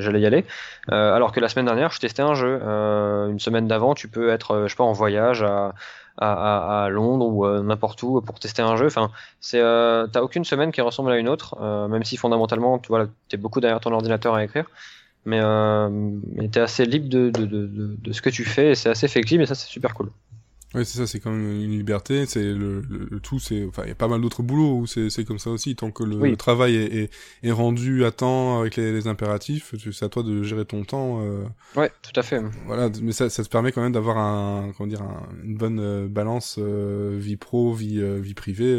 j'allais 0.00 0.20
y 0.20 0.26
aller. 0.26 0.44
Euh, 0.90 1.14
alors 1.14 1.32
que 1.32 1.40
la 1.40 1.48
semaine 1.48 1.66
dernière 1.66 1.90
je 1.90 2.00
testais 2.00 2.22
un 2.22 2.34
jeu. 2.34 2.58
Euh, 2.62 3.28
une 3.28 3.38
semaine 3.38 3.68
d'avant 3.68 3.94
tu 3.94 4.08
peux 4.08 4.30
être 4.30 4.52
euh, 4.52 4.62
je 4.66 4.72
sais 4.72 4.76
pas 4.76 4.84
en 4.84 4.92
voyage 4.92 5.42
à 5.42 5.74
à, 6.18 6.84
à 6.84 6.88
Londres 6.88 7.26
ou 7.26 7.44
euh, 7.44 7.62
n'importe 7.62 8.02
où 8.02 8.22
pour 8.22 8.40
tester 8.40 8.62
un 8.62 8.76
jeu. 8.76 8.86
Enfin 8.86 9.10
c'est 9.40 9.60
t'as 9.60 10.22
aucune 10.22 10.44
semaine 10.44 10.72
qui 10.72 10.80
ressemble 10.80 11.10
à 11.10 11.18
une 11.18 11.28
autre 11.28 11.58
même 11.88 12.04
si 12.04 12.16
fondamentalement 12.16 12.78
tu 12.78 12.88
vois 12.88 13.06
t'es 13.28 13.36
beaucoup 13.36 13.60
derrière 13.60 13.80
ton 13.80 13.92
ordinateur 13.92 14.34
à 14.34 14.42
écrire. 14.44 14.66
Mais 15.26 15.40
euh, 15.42 16.20
t'es 16.52 16.60
assez 16.60 16.86
libre 16.86 17.08
de, 17.08 17.30
de, 17.30 17.46
de, 17.46 17.96
de, 17.98 18.12
ce 18.12 18.22
que 18.22 18.30
tu 18.30 18.44
fais 18.44 18.70
et 18.70 18.74
c'est 18.76 18.88
assez 18.88 19.08
flexible 19.08 19.42
et 19.42 19.46
ça 19.46 19.56
c'est 19.56 19.66
super 19.68 19.92
cool 19.92 20.12
oui, 20.76 20.84
c'est 20.84 20.98
ça, 20.98 21.06
c'est 21.06 21.20
quand 21.20 21.30
même 21.30 21.62
une 21.62 21.70
liberté. 21.70 22.26
C'est 22.26 22.42
le, 22.42 22.82
le, 22.82 23.18
tout, 23.20 23.38
c'est, 23.38 23.64
enfin, 23.64 23.82
il 23.84 23.88
y 23.88 23.92
a 23.92 23.94
pas 23.94 24.08
mal 24.08 24.20
d'autres 24.20 24.42
boulots 24.42 24.76
où 24.76 24.86
c'est, 24.86 25.08
c'est 25.08 25.24
comme 25.24 25.38
ça 25.38 25.50
aussi. 25.50 25.74
Tant 25.74 25.90
que 25.90 26.04
le, 26.04 26.36
travail 26.36 26.76
est, 26.76 26.94
est, 26.94 27.10
est, 27.42 27.50
rendu 27.50 28.04
à 28.04 28.10
temps 28.10 28.60
avec 28.60 28.76
les, 28.76 28.92
les 28.92 29.08
impératifs, 29.08 29.74
c'est 29.90 30.04
à 30.04 30.08
toi 30.10 30.22
de 30.22 30.42
gérer 30.42 30.66
ton 30.66 30.84
temps. 30.84 31.22
Euh... 31.22 31.44
Ouais, 31.76 31.90
tout 32.02 32.18
à 32.18 32.22
fait. 32.22 32.42
Voilà, 32.66 32.90
mais 33.00 33.12
ça, 33.12 33.30
ça 33.30 33.42
te 33.42 33.48
permet 33.48 33.72
quand 33.72 33.80
même 33.80 33.92
d'avoir 33.92 34.18
un, 34.18 34.72
comment 34.76 34.86
dire, 34.86 35.02
une 35.42 35.56
bonne 35.56 35.80
euh, 35.80 36.08
balance 36.08 36.56
euh, 36.58 37.16
vie 37.18 37.36
pro, 37.36 37.72
vie, 37.72 37.98
euh, 37.98 38.18
vie 38.20 38.34
privée, 38.34 38.78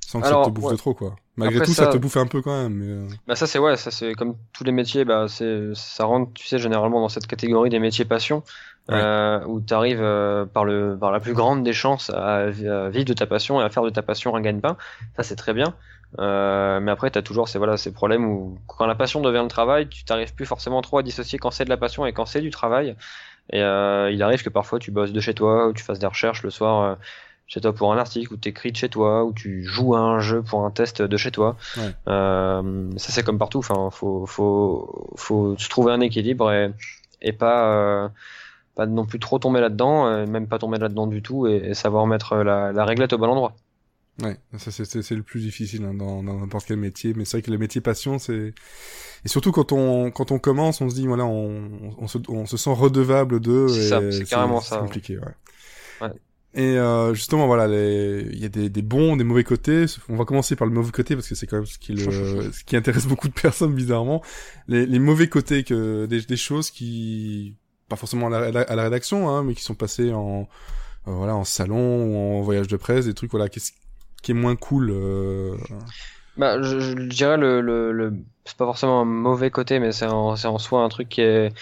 sans 0.00 0.20
que 0.20 0.26
ça 0.26 0.42
te 0.44 0.50
bouffe 0.50 0.72
de 0.72 0.76
trop, 0.76 0.94
quoi. 0.94 1.16
Malgré 1.36 1.64
tout, 1.64 1.72
ça... 1.72 1.86
te 1.86 1.96
bouffe 1.96 2.16
un 2.16 2.26
peu 2.26 2.42
quand 2.42 2.62
même. 2.62 2.74
Mais... 2.74 3.16
Bah 3.26 3.34
ça 3.34 3.46
c'est 3.46 3.58
ouais, 3.58 3.76
ça 3.76 3.90
c'est 3.90 4.12
comme 4.14 4.36
tous 4.52 4.64
les 4.64 4.72
métiers, 4.72 5.04
bah 5.04 5.26
c'est 5.28 5.70
ça 5.74 6.04
rentre, 6.04 6.32
tu 6.34 6.46
sais, 6.46 6.58
généralement 6.58 7.00
dans 7.00 7.08
cette 7.08 7.26
catégorie 7.26 7.70
des 7.70 7.78
métiers 7.78 8.04
passion 8.04 8.42
euh, 8.90 9.44
où 9.46 9.60
tu 9.60 9.72
arrives 9.72 10.02
euh, 10.02 10.44
par, 10.46 10.64
le, 10.64 10.96
par 10.98 11.12
la 11.12 11.20
plus 11.20 11.34
grande 11.34 11.62
des 11.62 11.72
chances 11.72 12.10
à, 12.10 12.46
vivre 12.46 13.04
de 13.04 13.12
ta 13.12 13.26
passion 13.26 13.60
et 13.60 13.64
à 13.64 13.70
faire 13.70 13.82
de 13.82 13.90
ta 13.90 14.02
passion 14.02 14.34
un 14.34 14.40
gagne-pain. 14.40 14.76
Ça, 15.16 15.22
c'est 15.22 15.36
très 15.36 15.52
bien. 15.52 15.74
Euh, 16.18 16.80
mais 16.80 16.90
après, 16.90 17.10
tu 17.10 17.18
as 17.18 17.22
toujours 17.22 17.48
ces, 17.48 17.58
voilà, 17.58 17.76
ces 17.76 17.92
problèmes 17.92 18.24
où 18.24 18.58
quand 18.66 18.86
la 18.86 18.94
passion 18.94 19.20
devient 19.20 19.42
le 19.42 19.48
travail, 19.48 19.88
tu 19.88 20.04
t'arrives 20.04 20.34
plus 20.34 20.46
forcément 20.46 20.82
trop 20.82 20.98
à 20.98 21.02
dissocier 21.02 21.38
quand 21.38 21.50
c'est 21.50 21.64
de 21.64 21.70
la 21.70 21.76
passion 21.76 22.04
et 22.06 22.12
quand 22.12 22.26
c'est 22.26 22.40
du 22.40 22.50
travail. 22.50 22.96
Et 23.52 23.62
euh, 23.62 24.10
il 24.10 24.22
arrive 24.22 24.42
que 24.42 24.48
parfois 24.48 24.78
tu 24.78 24.90
bosses 24.90 25.12
de 25.12 25.20
chez 25.20 25.34
toi, 25.34 25.68
ou 25.68 25.72
tu 25.72 25.82
fasses 25.82 25.98
des 25.98 26.06
recherches 26.06 26.42
le 26.42 26.50
soir 26.50 26.82
euh, 26.82 26.94
chez 27.46 27.60
toi 27.60 27.72
pour 27.72 27.92
un 27.92 27.98
article, 27.98 28.32
ou 28.32 28.36
tu 28.36 28.48
écris 28.48 28.72
de 28.72 28.76
chez 28.76 28.88
toi, 28.88 29.24
ou 29.24 29.32
tu 29.32 29.64
joues 29.64 29.94
à 29.94 30.00
un 30.00 30.20
jeu 30.20 30.42
pour 30.42 30.64
un 30.64 30.70
test 30.70 31.02
de 31.02 31.16
chez 31.16 31.30
toi. 31.30 31.56
Ouais. 31.76 31.94
Euh, 32.08 32.90
ça 32.96 33.12
c'est 33.12 33.22
comme 33.22 33.38
partout. 33.38 33.58
Enfin, 33.58 33.90
faut, 33.90 34.26
faut, 34.26 35.12
faut 35.16 35.56
se 35.58 35.68
trouver 35.68 35.92
un 35.92 36.00
équilibre 36.00 36.52
et, 36.52 36.72
et 37.22 37.32
pas 37.32 38.10
pas 38.80 38.86
non 38.86 39.04
plus 39.04 39.18
trop 39.18 39.38
tomber 39.38 39.60
là-dedans, 39.60 40.06
euh, 40.06 40.26
même 40.26 40.46
pas 40.46 40.58
tomber 40.58 40.78
là-dedans 40.78 41.06
du 41.06 41.20
tout, 41.20 41.46
et, 41.46 41.74
savoir 41.74 42.06
mettre 42.06 42.36
la, 42.36 42.72
la, 42.72 42.84
réglette 42.86 43.12
au 43.12 43.18
bon 43.18 43.26
endroit. 43.26 43.54
Ouais, 44.22 44.38
ça 44.56 44.70
c'est 44.70 45.10
le 45.10 45.22
plus 45.22 45.40
difficile 45.40 45.84
hein, 45.84 45.92
dans 45.92 46.22
n'importe 46.22 46.64
quel 46.66 46.78
métier, 46.78 47.12
mais 47.14 47.26
c'est 47.26 47.36
vrai 47.36 47.42
que 47.42 47.50
le 47.50 47.58
métier 47.58 47.82
passion, 47.82 48.18
c'est 48.18 48.54
et 49.22 49.28
surtout 49.28 49.52
quand 49.52 49.72
on 49.72 50.10
quand 50.10 50.32
on 50.32 50.38
commence, 50.38 50.80
on 50.80 50.88
se 50.88 50.94
dit 50.94 51.06
voilà, 51.06 51.26
on, 51.26 51.94
on, 51.98 52.08
se, 52.08 52.16
on 52.28 52.46
se 52.46 52.56
sent 52.56 52.72
redevable 52.72 53.40
de. 53.40 53.68
C'est 53.68 54.24
carrément 54.24 54.60
ça. 54.60 54.76
C'est 54.76 54.80
compliqué, 54.80 55.18
ouais. 55.18 55.34
ouais. 56.00 56.12
Et 56.54 56.78
euh, 56.78 57.14
justement, 57.14 57.46
voilà, 57.46 57.66
il 57.66 58.38
y 58.38 58.44
a 58.44 58.48
des, 58.48 58.70
des, 58.70 58.82
bons, 58.82 59.16
des 59.16 59.24
mauvais 59.24 59.44
côtés. 59.44 59.84
On 60.08 60.16
va 60.16 60.24
commencer 60.24 60.56
par 60.56 60.66
le 60.66 60.72
mauvais 60.72 60.90
côté 60.90 61.14
parce 61.14 61.28
que 61.28 61.34
c'est 61.34 61.46
quand 61.46 61.58
même 61.58 61.66
ce 61.66 61.78
qui, 61.78 61.92
le, 61.92 62.50
ce 62.52 62.64
qui 62.64 62.76
intéresse 62.76 63.06
beaucoup 63.06 63.28
de 63.28 63.34
personnes 63.34 63.74
bizarrement. 63.74 64.22
Les, 64.68 64.86
les 64.86 64.98
mauvais 64.98 65.28
côtés 65.28 65.64
que 65.64 66.06
des, 66.06 66.22
des 66.22 66.36
choses 66.36 66.70
qui 66.70 67.56
pas 67.90 67.96
forcément 67.96 68.32
à 68.32 68.50
la, 68.50 68.82
rédaction, 68.82 69.28
hein, 69.28 69.42
mais 69.42 69.54
qui 69.54 69.62
sont 69.62 69.74
passés 69.74 70.14
en 70.14 70.48
euh, 71.08 71.12
voilà 71.12 71.36
en 71.36 71.44
salon 71.44 72.04
ou 72.04 72.38
en 72.38 72.40
voyage 72.40 72.68
de 72.68 72.76
presse, 72.76 73.04
des 73.04 73.14
trucs 73.14 73.30
voilà 73.30 73.48
qui, 73.48 73.60
qui 74.22 74.30
est 74.30 74.34
moins 74.34 74.56
cool. 74.56 74.90
Euh... 74.90 75.56
Bah, 76.38 76.62
je, 76.62 76.92
dirais 76.94 77.36
le, 77.36 77.60
le, 77.60 77.92
le 77.92 78.14
c'est 78.44 78.56
pas 78.56 78.64
forcément 78.64 79.02
un 79.02 79.04
mauvais 79.04 79.50
côté, 79.50 79.78
mais 79.78 79.92
c'est 79.92 80.06
en, 80.06 80.32
en 80.32 80.58
soi 80.58 80.82
un 80.82 80.88
truc 80.88 81.08
qui 81.10 81.20
est 81.20 81.52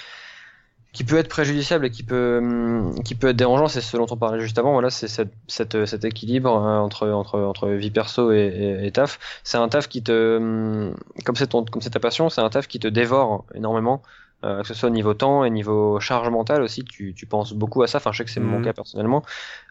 qui 0.93 1.05
peut 1.05 1.19
être 1.19 1.29
préjudiciable 1.29 1.87
et 1.87 1.91
qui 1.91 2.03
peut, 2.03 2.39
hum, 2.39 3.03
qui 3.05 3.15
peut 3.15 3.29
être 3.29 3.37
dérangeant, 3.37 3.69
c'est 3.69 3.81
ce 3.81 3.97
dont 3.97 4.07
on 4.11 4.17
parlait 4.17 4.41
juste 4.41 4.59
avant. 4.59 4.73
Voilà, 4.73 4.91
c'est 4.91 5.09
cette, 5.09 5.87
cet 5.87 6.05
équilibre 6.05 6.51
hein, 6.51 6.81
entre, 6.81 7.09
entre, 7.09 7.39
entre 7.39 7.69
vie 7.69 7.91
perso 7.91 8.33
et, 8.33 8.91
taf. 8.93 9.19
C'est 9.45 9.59
un 9.59 9.69
taf 9.69 9.89
qui 9.89 10.03
te, 10.03 10.39
hum, 10.39 10.95
comme 11.25 11.37
c'est 11.37 11.53
comme 11.53 11.83
c'est 11.83 11.91
ta 11.91 12.01
passion, 12.01 12.31
c'est 12.31 12.41
un 12.41 12.51
taf 12.51 12.67
qui 12.67 12.79
te 12.81 12.89
dévore 12.89 13.45
énormément. 13.55 14.03
Euh, 14.45 14.63
que 14.63 14.69
ce 14.69 14.75
soit 14.75 14.89
au 14.89 14.93
niveau 14.93 15.15
temps 15.15 15.45
et 15.45 15.51
niveau 15.51 15.99
charge 15.99 16.29
mentale 16.31 16.63
aussi, 16.63 16.85
tu, 16.85 17.13
tu 17.13 17.27
penses 17.27 17.53
beaucoup 17.53 17.83
à 17.83 17.89
ça. 17.89 17.99
Enfin, 17.99 18.13
je 18.13 18.19
sais 18.19 18.25
que 18.25 18.31
c'est 18.31 18.39
mon 18.39 18.59
Mhm. 18.59 18.65
cas 18.67 18.73
personnellement. 18.73 19.25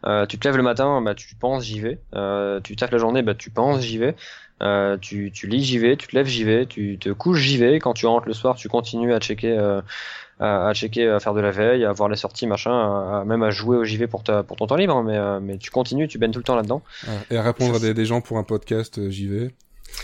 Euh, 0.06 0.26
tu 0.26 0.38
te 0.38 0.46
lèves 0.48 0.58
le 0.58 0.64
matin, 0.64 1.02
bah 1.02 1.16
tu 1.16 1.36
penses, 1.36 1.64
j'y 1.64 1.80
vais. 1.80 2.00
Euh, 2.16 2.60
tu 2.62 2.76
taffes 2.76 2.92
la 2.92 2.98
journée, 2.98 3.22
bah 3.22 3.34
tu 3.34 3.50
penses, 3.50 3.80
j'y 3.82 3.98
vais. 3.98 4.14
Euh, 4.62 4.98
tu, 4.98 5.32
tu 5.32 5.48
lis, 5.48 5.64
j'y 5.64 5.78
vais. 5.78 5.96
Tu 5.96 6.08
te 6.08 6.16
lèves, 6.16 6.26
j'y 6.28 6.44
vais. 6.44 6.66
Tu 6.66 6.98
te 7.00 7.10
couches, 7.10 7.40
j'y 7.40 7.58
vais. 7.58 7.80
Quand 7.80 7.94
tu 7.94 8.08
rentres 8.08 8.28
le 8.28 8.34
soir, 8.34 8.56
tu 8.56 8.68
continues 8.68 9.14
à 9.14 9.20
checker, 9.22 9.58
euh, 9.58 9.82
à, 10.42 10.68
à 10.68 10.74
checker, 10.74 11.08
à 11.08 11.20
faire 11.22 11.34
de 11.34 11.40
la 11.42 11.52
veille, 11.52 11.86
à 11.86 11.94
voir 11.94 12.10
les 12.10 12.16
sorties, 12.18 12.46
machin, 12.46 12.72
à, 12.72 13.20
à- 13.22 13.24
même 13.26 13.44
à 13.44 13.52
jouer 13.52 13.78
au 13.78 13.86
JV 13.86 14.08
pour 14.08 14.24
ta, 14.24 14.44
pour 14.44 14.58
ton 14.58 14.68
temps 14.68 14.76
libre. 14.76 14.96
hein, 14.98 15.04
mais, 15.06 15.16
euh, 15.18 15.40
mais 15.40 15.58
tu 15.58 15.72
continues, 15.72 16.08
tu 16.10 16.18
baignes 16.18 16.32
tout 16.32 16.40
le 16.40 16.44
temps 16.44 16.56
là-dedans. 16.58 16.82
Et 17.32 17.38
à 17.38 17.42
répondre 17.44 17.76
à 17.76 17.80
des, 17.80 17.94
des 17.94 18.06
gens 18.06 18.20
pour 18.20 18.38
un 18.38 18.44
podcast, 18.44 19.10
j'y 19.10 19.28
vais. 19.28 19.52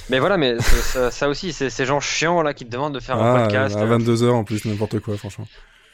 Mais 0.10 0.20
voilà, 0.20 0.38
mais 0.38 0.60
ça, 0.60 1.12
ça 1.12 1.30
aussi, 1.30 1.54
c'est 1.54 1.70
ces 1.70 1.86
gens 1.86 2.00
chiants 2.00 2.42
là 2.42 2.54
qui 2.54 2.66
te 2.66 2.72
demandent 2.72 2.94
de 2.94 3.00
faire 3.00 3.22
un 3.22 3.36
Ah, 3.36 3.44
podcast. 3.44 3.76
à 3.78 3.86
22h 3.86 4.32
en 4.32 4.44
plus, 4.44 4.66
n'importe 4.66 5.00
quoi, 5.00 5.18
franchement. 5.18 5.48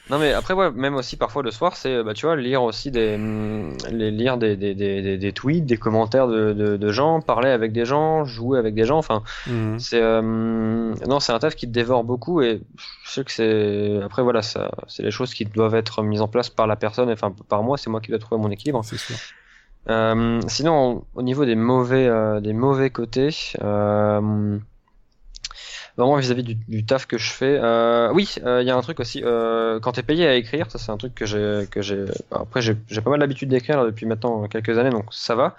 Non 0.08 0.18
mais 0.18 0.32
après 0.32 0.54
ouais, 0.54 0.72
même 0.72 0.96
aussi 0.96 1.16
parfois 1.16 1.44
le 1.44 1.52
soir 1.52 1.76
c'est 1.76 2.02
bah 2.02 2.14
tu 2.14 2.26
vois 2.26 2.34
lire 2.34 2.64
aussi 2.64 2.90
des 2.90 3.16
les 3.92 4.10
lire 4.10 4.38
des 4.38 4.56
des, 4.56 4.74
des, 4.74 5.16
des, 5.18 5.32
tweets, 5.32 5.66
des 5.66 5.76
commentaires 5.76 6.26
de, 6.26 6.52
de, 6.52 6.76
de 6.76 6.90
gens, 6.90 7.20
parler 7.20 7.50
avec 7.50 7.70
des 7.70 7.84
gens, 7.84 8.24
jouer 8.24 8.58
avec 8.58 8.74
des 8.74 8.84
gens, 8.86 8.98
enfin 8.98 9.22
Mhm. 9.46 9.78
c'est 9.78 10.00
euh, 10.02 10.20
non 11.06 11.20
c'est 11.20 11.30
un 11.32 11.38
taf 11.38 11.54
qui 11.54 11.68
te 11.68 11.72
dévore 11.72 12.02
beaucoup 12.02 12.42
et 12.42 12.60
je 13.04 13.10
sais 13.12 13.22
que 13.22 13.30
c'est 13.30 14.00
après 14.04 14.22
voilà 14.22 14.42
ça 14.42 14.72
c'est 14.88 15.04
les 15.04 15.12
choses 15.12 15.32
qui 15.32 15.44
doivent 15.44 15.76
être 15.76 16.02
mises 16.02 16.22
en 16.22 16.28
place 16.28 16.50
par 16.50 16.66
la 16.66 16.74
personne 16.74 17.08
enfin 17.08 17.32
par 17.48 17.62
moi 17.62 17.78
c'est 17.78 17.90
moi 17.90 18.00
qui 18.00 18.10
dois 18.10 18.18
trouver 18.18 18.42
mon 18.42 18.50
équilibre. 18.50 18.80
C'est 18.84 18.98
sûr. 18.98 19.14
Euh, 19.88 20.40
sinon 20.46 21.04
au 21.14 21.22
niveau 21.22 21.46
des 21.46 21.54
mauvais 21.54 22.06
euh, 22.06 22.40
des 22.40 22.52
mauvais 22.52 22.90
côtés 22.90 23.30
euh, 23.62 24.58
Vraiment 25.96 26.16
vis-à-vis 26.16 26.44
du, 26.44 26.54
du 26.54 26.84
taf 26.84 27.06
que 27.06 27.18
je 27.18 27.30
fais. 27.32 27.58
Oui, 28.12 28.34
il 28.36 28.62
y 28.62 28.70
a 28.70 28.76
un 28.76 28.80
truc 28.82 29.00
aussi. 29.00 29.22
Quand 29.22 29.92
t'es 29.92 30.02
payé 30.02 30.26
à 30.26 30.34
écrire, 30.34 30.70
ça 30.70 30.78
c'est 30.78 30.92
un 30.92 30.96
truc 30.96 31.14
que 31.14 31.26
j'ai 31.26 31.66
que 31.70 31.82
j'ai. 31.82 32.04
Après 32.30 32.62
j'ai 32.62 32.74
pas 32.74 33.10
mal 33.10 33.20
l'habitude 33.20 33.48
d'écrire 33.48 33.84
depuis 33.84 34.06
maintenant 34.06 34.46
quelques 34.48 34.78
années, 34.78 34.90
donc 34.90 35.06
ça 35.10 35.34
va. 35.34 35.56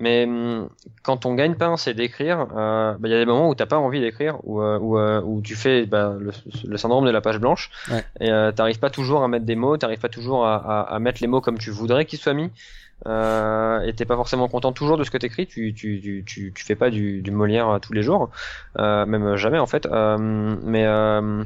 Mais 0.00 0.24
hum, 0.26 0.68
quand 1.02 1.26
on 1.26 1.34
gagne 1.34 1.54
pas 1.56 1.76
c'est 1.76 1.94
d'écrire, 1.94 2.46
euh, 2.56 2.92
bah, 2.92 3.08
il 3.08 3.10
y 3.10 3.14
a 3.14 3.18
des 3.18 3.26
moments 3.26 3.48
où 3.48 3.54
t'as 3.54 3.66
pas 3.66 3.78
envie 3.78 4.00
d'écrire, 4.00 4.38
où, 4.44 4.62
euh, 4.62 4.78
où, 4.78 4.96
euh, 4.96 5.20
où 5.22 5.42
tu 5.42 5.56
fais 5.56 5.86
bah, 5.86 6.14
le, 6.18 6.30
le 6.64 6.76
syndrome 6.76 7.04
de 7.04 7.10
la 7.10 7.20
page 7.20 7.38
blanche, 7.38 7.70
Ouais. 7.90 8.04
et 8.20 8.52
t'arrives 8.54 8.78
pas 8.78 8.90
toujours 8.90 9.24
à 9.24 9.28
mettre 9.28 9.44
des 9.44 9.56
mots, 9.56 9.76
t'arrives 9.76 9.98
pas 9.98 10.08
toujours 10.08 10.46
à, 10.46 10.54
à, 10.56 10.94
à 10.94 10.98
mettre 11.00 11.18
les 11.20 11.26
mots 11.26 11.40
comme 11.40 11.58
tu 11.58 11.70
voudrais 11.70 12.04
qu'ils 12.04 12.20
soient 12.20 12.34
mis, 12.34 12.50
euh, 13.06 13.80
et 13.82 13.92
t'es 13.94 14.04
pas 14.04 14.16
forcément 14.16 14.48
content 14.48 14.72
toujours 14.72 14.96
de 14.96 15.04
ce 15.04 15.10
que 15.10 15.18
t'écris, 15.18 15.46
tu, 15.46 15.72
tu, 15.74 16.00
tu, 16.00 16.24
tu, 16.26 16.52
tu 16.54 16.64
fais 16.64 16.74
pas 16.76 16.90
du, 16.90 17.22
du 17.22 17.30
Molière 17.30 17.68
euh, 17.68 17.78
tous 17.78 17.92
les 17.92 18.02
jours, 18.02 18.30
euh, 18.78 19.06
même 19.06 19.36
jamais 19.36 19.58
en 19.58 19.66
fait, 19.66 19.86
euh, 19.86 20.18
mais 20.62 20.84
euh, 20.86 21.44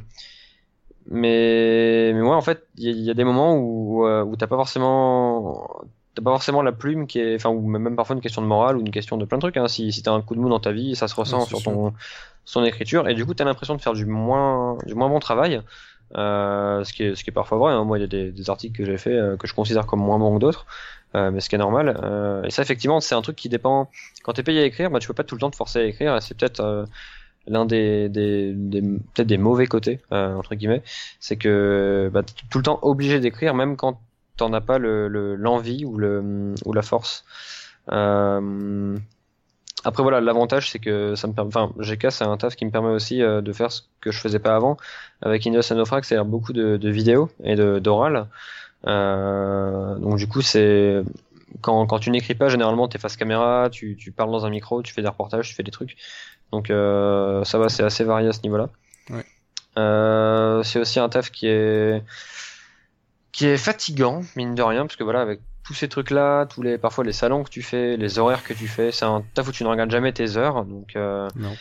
mais 1.06 2.12
mais 2.14 2.20
ouais 2.22 2.28
en 2.34 2.40
fait 2.42 2.66
il 2.76 2.96
y, 2.96 3.02
y 3.04 3.10
a 3.10 3.14
des 3.14 3.24
moments 3.24 3.56
où 3.56 4.06
euh, 4.06 4.22
où 4.22 4.36
t'as 4.36 4.46
pas 4.46 4.56
forcément 4.56 5.68
t'as 6.14 6.22
pas 6.22 6.30
forcément 6.30 6.62
la 6.62 6.72
plume 6.72 7.06
qui 7.06 7.18
est 7.18 7.34
enfin 7.34 7.50
ou 7.50 7.66
même 7.66 7.96
parfois 7.96 8.14
une 8.14 8.22
question 8.22 8.40
de 8.42 8.46
morale 8.46 8.76
ou 8.76 8.80
une 8.80 8.90
question 8.90 9.16
de 9.16 9.24
plein 9.24 9.38
de 9.38 9.42
trucs 9.42 9.56
hein. 9.56 9.66
si 9.68 9.90
si 9.92 10.02
t'as 10.02 10.12
un 10.12 10.22
coup 10.22 10.34
de 10.36 10.40
mou 10.40 10.48
dans 10.48 10.60
ta 10.60 10.70
vie 10.72 10.94
ça 10.94 11.08
se 11.08 11.14
ressent 11.16 11.40
Ouais, 11.40 11.46
sur 11.46 11.58
sûr. 11.58 11.72
ton 11.72 11.92
son 12.44 12.62
écriture 12.64 13.08
et 13.08 13.14
du 13.14 13.26
coup 13.26 13.34
t'as 13.34 13.44
l'impression 13.44 13.74
de 13.74 13.80
faire 13.80 13.94
du 13.94 14.06
moins 14.06 14.78
du 14.86 14.94
moins 14.94 15.08
bon 15.08 15.18
travail 15.18 15.60
euh, 16.16 16.84
ce 16.84 16.92
qui 16.92 17.02
est 17.04 17.14
ce 17.16 17.24
qui 17.24 17.30
est 17.30 17.32
parfois 17.32 17.58
vrai 17.58 17.72
hein. 17.72 17.84
moi 17.84 17.98
il 17.98 18.02
y 18.02 18.04
a 18.04 18.08
des, 18.08 18.30
des 18.30 18.50
articles 18.50 18.76
que 18.76 18.84
j'ai 18.84 18.98
fait 18.98 19.14
euh, 19.14 19.36
que 19.36 19.46
je 19.48 19.54
considère 19.54 19.86
comme 19.86 20.00
moins 20.00 20.18
bons 20.18 20.34
que 20.34 20.40
d'autres 20.40 20.66
euh, 21.14 21.30
mais 21.30 21.40
ce 21.40 21.48
qui 21.48 21.54
est 21.56 21.58
normal 21.58 21.98
euh, 22.02 22.42
et 22.44 22.50
ça 22.50 22.62
effectivement 22.62 23.00
c'est 23.00 23.14
un 23.14 23.22
truc 23.22 23.36
qui 23.36 23.48
dépend. 23.48 23.90
Quand 24.22 24.32
t'es 24.34 24.42
payé 24.42 24.60
à 24.62 24.64
écrire 24.64 24.90
bah 24.90 24.98
tu 24.98 25.08
peux 25.08 25.14
pas 25.14 25.24
tout 25.24 25.34
le 25.34 25.40
temps 25.40 25.50
te 25.50 25.56
forcer 25.56 25.80
à 25.80 25.84
écrire 25.84 26.22
c'est 26.22 26.36
peut-être 26.36 26.60
euh, 26.60 26.84
l'un 27.46 27.64
des, 27.66 28.08
des, 28.08 28.52
des 28.54 28.80
peut-être 28.82 29.26
des 29.26 29.38
mauvais 29.38 29.66
côtés 29.66 30.00
euh, 30.12 30.34
entre 30.36 30.54
guillemets. 30.54 30.82
C'est 31.20 31.36
que 31.36 32.10
bah, 32.12 32.22
t'es 32.22 32.34
tout 32.50 32.58
le 32.58 32.64
temps 32.64 32.78
obligé 32.82 33.20
d'écrire 33.20 33.54
même 33.54 33.76
quand 33.76 34.00
t'en 34.36 34.52
as 34.52 34.60
pas 34.60 34.78
le 34.78 35.08
le- 35.08 35.34
l'envie 35.36 35.84
ou 35.84 35.98
le 35.98 36.54
ou 36.64 36.72
la 36.72 36.82
force. 36.82 37.24
Euh, 37.90 38.96
après 39.84 40.02
voilà 40.04 40.20
l'avantage 40.20 40.70
c'est 40.70 40.78
que 40.78 41.16
ça 41.16 41.26
me 41.26 41.32
permet 41.32 41.48
enfin 41.54 41.72
GK 41.80 42.12
c'est 42.12 42.24
un 42.24 42.36
taf 42.36 42.54
qui 42.54 42.64
me 42.64 42.70
permet 42.70 42.90
aussi 42.90 43.20
euh, 43.22 43.40
de 43.40 43.52
faire 43.52 43.72
ce 43.72 43.82
que 44.00 44.12
je 44.12 44.18
faisais 44.20 44.38
pas 44.38 44.54
avant. 44.54 44.76
Avec 45.22 45.44
Ineos 45.44 45.62
et 45.62 45.74
Naufrag 45.74 46.04
c'est 46.04 46.22
beaucoup 46.22 46.52
de, 46.52 46.76
de 46.76 46.90
vidéos 46.90 47.28
et 47.42 47.56
d'oral 47.56 48.28
donc 48.84 50.16
du 50.16 50.26
coup 50.28 50.42
c'est 50.42 51.02
quand, 51.60 51.86
quand 51.86 51.98
tu 51.98 52.10
n'écris 52.10 52.34
pas 52.34 52.48
généralement 52.48 52.88
t'es 52.88 52.98
face 52.98 53.16
caméra 53.16 53.68
tu, 53.70 53.96
tu 53.96 54.10
parles 54.12 54.30
dans 54.32 54.44
un 54.46 54.50
micro 54.50 54.82
tu 54.82 54.92
fais 54.92 55.02
des 55.02 55.08
reportages 55.08 55.48
tu 55.48 55.54
fais 55.54 55.62
des 55.62 55.70
trucs 55.70 55.96
donc 56.50 56.70
euh, 56.70 57.44
ça 57.44 57.58
va 57.58 57.68
c'est 57.68 57.82
assez 57.84 58.04
varié 58.04 58.28
à 58.28 58.32
ce 58.32 58.40
niveau 58.42 58.56
là 58.56 58.68
Ouais. 59.10 59.24
euh, 59.78 60.62
c'est 60.62 60.78
aussi 60.78 60.98
un 61.00 61.08
taf 61.08 61.30
qui 61.30 61.46
est 61.48 62.02
qui 63.32 63.46
est 63.46 63.56
fatigant 63.56 64.22
mine 64.36 64.54
de 64.54 64.62
rien 64.62 64.82
parce 64.86 64.96
que 64.96 65.04
voilà 65.04 65.20
avec 65.20 65.40
tous 65.64 65.74
ces 65.74 65.88
trucs 65.88 66.10
là 66.10 66.46
tous 66.46 66.62
les 66.62 66.78
parfois 66.78 67.04
les 67.04 67.12
salons 67.12 67.42
que 67.44 67.50
tu 67.50 67.62
fais 67.62 67.96
les 67.96 68.18
horaires 68.18 68.42
que 68.44 68.52
tu 68.52 68.66
fais 68.68 68.92
c'est 68.92 69.04
un 69.04 69.22
taf 69.34 69.48
où 69.48 69.52
tu 69.52 69.64
ne 69.64 69.68
regardes 69.68 69.90
jamais 69.90 70.12
tes 70.12 70.36
heures 70.36 70.64
donc 70.64 70.94
euh, 70.96 71.28
Non. 71.36 71.56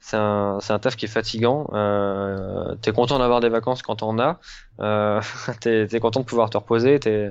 C'est 0.00 0.16
un, 0.16 0.58
c'est 0.60 0.72
un 0.72 0.78
taf 0.78 0.96
qui 0.96 1.04
est 1.04 1.08
fatigant. 1.08 1.68
Euh, 1.74 2.74
t'es 2.82 2.92
content 2.92 3.18
d'avoir 3.18 3.40
des 3.40 3.48
vacances 3.48 3.82
quand 3.82 3.96
t'en 3.96 4.18
as. 4.18 4.38
Euh, 4.80 5.20
t'es, 5.60 5.86
t'es 5.86 6.00
content 6.00 6.20
de 6.20 6.24
pouvoir 6.24 6.50
te 6.50 6.56
reposer. 6.56 6.98
T'es, 6.98 7.30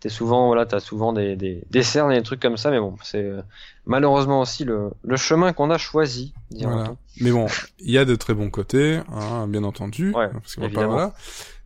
t'es 0.00 0.08
souvent, 0.08 0.46
voilà, 0.46 0.66
t'as 0.66 0.80
souvent 0.80 1.12
des, 1.12 1.36
des, 1.36 1.62
des 1.70 1.82
cernes 1.82 2.10
et 2.12 2.16
des 2.16 2.22
trucs 2.22 2.40
comme 2.40 2.56
ça. 2.56 2.70
Mais 2.70 2.80
bon, 2.80 2.96
c'est 3.02 3.22
euh, 3.22 3.42
malheureusement 3.86 4.40
aussi 4.40 4.64
le, 4.64 4.90
le 5.04 5.16
chemin 5.16 5.52
qu'on 5.52 5.70
a 5.70 5.78
choisi. 5.78 6.34
Voilà. 6.52 6.94
Mais 7.20 7.30
bon, 7.30 7.46
il 7.78 7.90
y 7.90 7.98
a 7.98 8.04
de 8.04 8.14
très 8.16 8.34
bons 8.34 8.50
côtés, 8.50 9.00
hein, 9.12 9.46
bien 9.46 9.62
entendu. 9.64 10.12
Ouais, 10.14 10.28
parce 10.32 10.56
qu'on 10.56 10.68
pas, 10.70 10.86
voilà. 10.86 11.14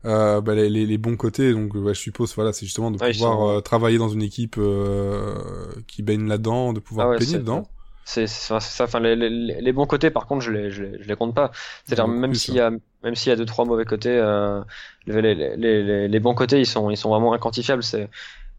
Euh, 0.04 0.42
bah, 0.42 0.54
les, 0.54 0.68
les, 0.68 0.84
les 0.84 0.98
bons 0.98 1.16
côtés, 1.16 1.52
donc 1.54 1.74
ouais, 1.74 1.94
je 1.94 2.00
suppose, 2.00 2.34
voilà, 2.34 2.52
c'est 2.52 2.66
justement 2.66 2.90
de 2.90 3.02
Ouais, 3.02 3.12
pouvoir 3.12 3.48
euh, 3.48 3.60
travailler 3.62 3.96
dans 3.96 4.10
une 4.10 4.20
équipe 4.20 4.56
euh, 4.58 5.34
qui 5.86 6.02
baigne 6.02 6.26
là-dedans, 6.28 6.74
de 6.74 6.80
pouvoir 6.80 7.06
Ah 7.08 7.10
c'est- 7.20 7.38
dedans. 7.38 7.66
C'est, 8.04 8.26
ça. 8.26 8.56
Enfin, 8.84 9.00
les, 9.00 9.16
les, 9.16 9.30
les 9.60 9.72
bons 9.72 9.86
côtés, 9.86 10.10
par 10.10 10.26
contre, 10.26 10.42
je 10.42 10.50
les, 10.50 10.70
je 10.70 10.82
les, 10.84 11.02
je 11.02 11.08
les 11.08 11.16
compte 11.16 11.34
pas. 11.34 11.50
C'est-à-dire, 11.84 12.08
même 12.08 12.34
s'il 12.34 12.54
y 12.54 12.60
a, 12.60 12.70
même 13.02 13.14
s'il 13.14 13.30
y 13.30 13.32
a 13.32 13.36
deux, 13.36 13.46
trois 13.46 13.64
mauvais 13.64 13.84
côtés, 13.86 14.10
euh, 14.10 14.62
les, 15.06 15.22
les, 15.22 15.34
les, 15.56 15.82
les, 15.82 16.08
les 16.08 16.20
bons 16.20 16.34
côtés, 16.34 16.60
ils 16.60 16.66
sont, 16.66 16.90
ils 16.90 16.96
sont 16.96 17.10
vraiment 17.10 17.32
inquantifiables. 17.32 17.82
C'est, 17.82 18.10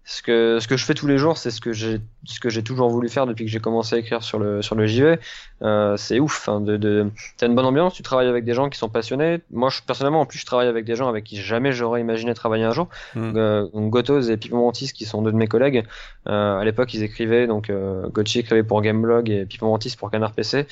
ce 0.08 0.22
que, 0.22 0.60
ce 0.60 0.68
que 0.68 0.78
je 0.78 0.86
fais 0.86 0.94
tous 0.94 1.08
les 1.08 1.18
jours, 1.18 1.36
c'est 1.36 1.50
ce 1.50 1.60
que 1.60 1.74
j'ai, 1.74 2.00
ce 2.26 2.40
que 2.40 2.50
j'ai 2.50 2.62
toujours 2.62 2.90
voulu 2.90 3.10
faire 3.10 3.26
depuis 3.26 3.44
que 3.44 3.50
j'ai 3.50 3.60
commencé 3.60 3.96
à 3.96 3.98
écrire 3.98 4.22
sur 4.22 4.38
le, 4.38 4.62
sur 4.62 4.76
le 4.76 4.86
JV. 4.86 5.18
Euh, 5.64 5.98
c'est 5.98 6.20
ouf. 6.20 6.48
Hein, 6.48 6.62
de, 6.62 6.78
de, 6.78 7.10
t'as 7.38 7.48
une 7.48 7.56
bonne 7.56 7.66
ambiance, 7.66 7.96
tu 7.96 8.04
travailles 8.04 8.28
avec 8.28 8.46
des 8.46 8.54
gens 8.54 8.70
qui 8.70 8.78
sont 8.78 8.88
passionnés. 8.88 9.42
Moi, 9.52 9.70
je, 9.70 9.82
personnellement, 9.82 10.22
en 10.22 10.26
plus, 10.28 10.38
je 10.38 10.46
travaille 10.46 10.68
avec 10.68 10.86
des 10.86 10.96
gens 10.96 11.10
avec 11.10 11.24
qui 11.24 11.42
jamais 11.42 11.72
j'aurais 11.72 12.02
imaginé 12.02 12.36
travailler 12.36 12.66
un 12.66 12.72
jour. 12.72 12.88
Mm. 13.16 13.34
Euh, 13.36 13.68
donc 13.74 13.90
Gotos 13.90 14.22
et 14.22 14.38
Pipo 14.38 14.58
Mantis, 14.58 14.94
qui 14.94 15.06
sont 15.06 15.24
deux 15.24 15.32
de 15.32 15.38
mes 15.38 15.48
collègues. 15.48 15.84
Euh, 16.28 16.60
à 16.60 16.64
l'époque, 16.64 16.94
ils 16.94 17.02
écrivaient, 17.02 17.48
donc 17.48 17.72
euh, 17.72 18.08
Gotchi 18.10 18.40
écrivait 18.40 18.64
pour 18.64 18.84
Gameblog 18.84 19.32
et 19.32 19.46
Pipo 19.46 19.66
Mantis 19.66 19.96
pour 19.98 20.12
Canard 20.12 20.34
PC. 20.34 20.68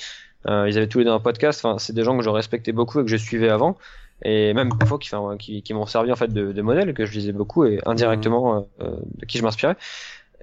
Euh, 0.46 0.68
ils 0.68 0.76
avaient 0.76 0.86
tous 0.86 0.98
les 0.98 1.04
deux 1.04 1.10
un 1.10 1.20
podcast. 1.20 1.64
Enfin, 1.64 1.78
c'est 1.78 1.92
des 1.92 2.04
gens 2.04 2.16
que 2.16 2.22
je 2.22 2.30
respectais 2.30 2.72
beaucoup 2.72 3.00
et 3.00 3.04
que 3.04 3.10
je 3.10 3.16
suivais 3.16 3.48
avant, 3.48 3.76
et 4.22 4.54
même 4.54 4.70
parfois 4.78 4.98
qui, 4.98 5.14
enfin, 5.14 5.36
qui, 5.36 5.62
qui 5.62 5.74
m'ont 5.74 5.86
servi 5.86 6.12
en 6.12 6.16
fait 6.16 6.32
de, 6.32 6.52
de 6.52 6.62
modèle 6.62 6.94
que 6.94 7.04
je 7.04 7.12
lisais 7.12 7.32
beaucoup 7.32 7.64
et 7.64 7.80
indirectement 7.86 8.66
euh, 8.80 8.96
de 9.18 9.26
qui 9.26 9.38
je 9.38 9.42
m'inspirais. 9.42 9.76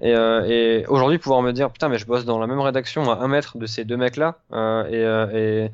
Et, 0.00 0.14
euh, 0.16 0.44
et 0.46 0.84
aujourd'hui, 0.86 1.18
pouvoir 1.18 1.42
me 1.42 1.52
dire 1.52 1.70
putain, 1.70 1.88
mais 1.88 1.98
je 1.98 2.06
bosse 2.06 2.24
dans 2.24 2.40
la 2.40 2.46
même 2.48 2.60
rédaction 2.60 3.10
à 3.10 3.18
un 3.18 3.28
mètre 3.28 3.56
de 3.58 3.66
ces 3.66 3.84
deux 3.84 3.96
mecs-là, 3.96 4.38
euh, 4.52 4.84
et, 4.86 5.04
euh, 5.04 5.68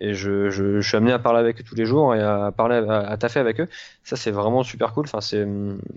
et, 0.00 0.06
et 0.06 0.14
je, 0.14 0.48
je, 0.48 0.80
je 0.80 0.88
suis 0.88 0.96
amené 0.96 1.12
à 1.12 1.18
parler 1.18 1.40
avec 1.40 1.60
eux 1.60 1.64
tous 1.64 1.74
les 1.74 1.84
jours 1.84 2.14
et 2.14 2.22
à 2.22 2.50
parler, 2.50 2.76
à, 2.76 3.00
à 3.00 3.16
taffer 3.18 3.40
avec 3.40 3.60
eux. 3.60 3.68
Ça, 4.02 4.16
c'est 4.16 4.30
vraiment 4.30 4.62
super 4.62 4.92
cool. 4.92 5.04
Enfin, 5.04 5.20
c'est, 5.20 5.46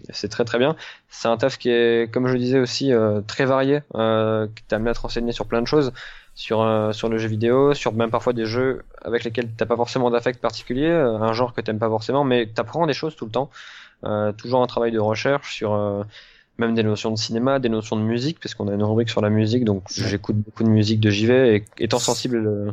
c'est 0.10 0.28
très 0.28 0.44
très 0.44 0.60
bien. 0.60 0.76
C'est 1.08 1.30
un 1.30 1.38
taf 1.38 1.58
qui 1.58 1.70
est, 1.70 2.12
comme 2.12 2.28
je 2.28 2.34
le 2.34 2.40
disais 2.40 2.60
aussi, 2.60 2.94
euh, 2.94 3.22
très 3.22 3.46
varié, 3.46 3.82
euh, 3.96 4.48
qui 4.54 4.64
t'a 4.66 4.76
amené 4.76 4.92
à 4.92 4.94
te 4.94 5.00
renseigner 5.00 5.32
sur 5.32 5.46
plein 5.46 5.62
de 5.62 5.68
choses, 5.68 5.94
sur 6.38 6.62
euh, 6.62 6.92
sur 6.94 7.10
le 7.10 7.18
jeu 7.18 7.28
vidéo, 7.28 7.74
sur 7.74 7.94
même 7.94 8.12
parfois 8.12 8.34
des 8.34 8.46
jeux 8.46 8.84
avec 9.02 9.24
lesquels 9.24 9.50
t'as 9.58 9.66
pas 9.66 9.76
forcément 9.76 10.12
d'affect 10.12 10.40
particulier, 10.40 10.86
euh, 10.88 11.18
un 11.18 11.34
genre 11.34 11.54
que 11.54 11.62
t'aimes 11.62 11.80
pas 11.80 11.90
forcément, 11.90 12.24
mais 12.24 12.48
t'apprends 12.48 12.86
des 12.86 12.94
choses 12.94 13.16
tout 13.16 13.26
le 13.26 13.32
temps. 13.32 13.50
Euh, 14.04 14.32
toujours 14.34 14.62
un 14.62 14.68
travail 14.68 14.92
de 14.92 15.00
recherche 15.00 15.56
sur 15.56 15.74
euh, 15.74 16.04
même 16.60 16.76
des 16.76 16.84
notions 16.84 17.12
de 17.12 17.18
cinéma, 17.18 17.60
des 17.60 17.70
notions 17.70 17.96
de 17.96 18.04
musique, 18.04 18.40
parce 18.40 18.54
qu'on 18.56 18.68
a 18.68 18.74
une 18.74 18.84
rubrique 18.84 19.10
sur 19.10 19.22
la 19.22 19.32
musique, 19.32 19.66
donc 19.66 19.84
j'écoute 19.92 20.38
beaucoup 20.38 20.64
de 20.64 20.70
musique 20.70 21.00
de 21.00 21.10
JV 21.10 21.56
et 21.56 21.66
étant 21.80 22.00
sensible. 22.00 22.38
euh, 22.46 22.72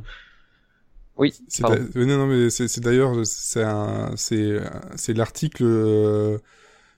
Oui. 1.17 1.33
C'est 1.49 1.63
non, 1.63 2.19
non, 2.19 2.27
mais 2.27 2.51
c'est 2.51 2.81
d'ailleurs 2.81 3.15
c'est 3.25 3.65
c'est 4.17 4.61
c'est 4.97 5.15
l'article 5.15 5.65
euh, 5.65 6.39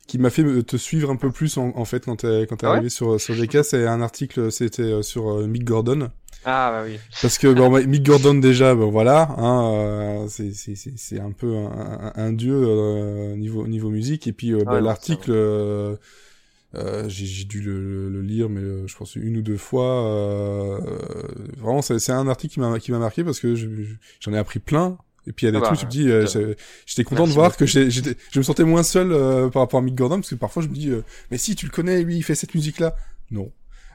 qui 0.07 0.19
m'a 0.19 0.31
fait 0.31 0.45
te 0.65 0.77
suivre 0.77 1.11
un 1.11 1.17
peu 1.17 1.31
plus 1.31 1.59
en, 1.59 1.73
en 1.77 1.85
fait 1.85 2.07
quand 2.07 2.17
t'es 2.17 2.47
quand 2.49 2.57
t'es 2.57 2.67
Ah 2.67 2.71
ouais 2.73 2.77
arrivé 2.77 2.89
sur 2.89 3.21
sur 3.21 3.35
GK. 3.35 3.65
C'est 3.65 3.87
un 3.87 4.01
article, 4.01 4.53
c'était 4.53 5.03
sur 5.03 5.47
Mick 5.47 5.65
Gordon. 5.65 6.11
Ah 6.49 6.71
bah 6.71 6.85
oui. 6.87 7.01
Parce 7.21 7.39
que 7.39 7.49
bon, 7.53 7.69
Mick 7.89 8.05
Gordon 8.05 8.35
déjà, 8.35 8.73
voilà, 8.73 9.35
hein, 9.37 9.73
euh, 9.75 10.29
c'est 10.29 10.53
c'est 10.55 10.77
c'est 10.77 11.19
un 11.19 11.33
peu 11.33 11.57
un, 11.57 12.13
un, 12.15 12.33
dieu 12.33 12.55
euh, 12.55 13.35
niveau 13.35 13.67
niveau 13.67 13.91
musique 13.91 14.29
et 14.29 14.33
puis 14.33 14.55
euh, 14.55 14.63
bah, 14.65 14.81
l'article. 14.81 15.33
Euh, 15.33 15.97
j'ai 17.09 17.45
dû 17.45 17.63
le, 17.63 18.11
le, 18.11 18.21
lire, 18.21 18.51
mais 18.51 18.61
je 18.87 18.97
pense 18.97 19.17
une 19.17 19.39
ou 19.39 19.43
deux 19.43 19.57
fois. 19.57 20.79
vraiment, 21.59 21.83
c'est 21.83 22.13
un 22.13 22.29
article 22.29 22.55
qui 22.55 22.61
m'a 22.61 22.79
qui 22.79 22.93
m'a 22.93 22.99
marqué 22.99 23.25
parce 23.25 23.41
que 23.41 23.57
j'en 24.21 24.33
ai 24.33 24.39
appris 24.39 24.61
plein. 24.61 24.99
Et 25.27 25.33
puis 25.33 25.47
il 25.47 25.53
y 25.53 25.57
a 25.57 25.59
des 25.59 25.65
ah 25.65 25.67
trucs, 25.67 25.83
bah, 25.83 25.89
je 25.91 25.99
me 25.99 26.55
dis, 26.55 26.55
j'étais 26.87 27.03
content 27.03 27.27
de 27.27 27.33
voir 27.33 27.57
que 27.57 27.67
j'étais, 27.67 28.17
je 28.31 28.39
me 28.39 28.45
sentais 28.45 28.63
moins 28.63 28.85
seul 28.85 29.11
par 29.51 29.63
rapport 29.63 29.81
à 29.81 29.83
Mick 29.83 29.97
Gordon 29.97 30.17
parce 30.17 30.31
que 30.31 30.37
parfois 30.37 30.63
je 30.63 30.69
me 30.69 30.75
dis, 30.75 30.93
mais 31.33 31.39
si 31.39 31.57
tu 31.57 31.67
le 31.67 31.73
connais, 31.73 32.03
lui, 32.03 32.19
il 32.19 32.23
fait 32.23 32.37
cette 32.37 32.55
musique 32.55 32.79
là. 32.79 32.95
Non. 33.33 33.51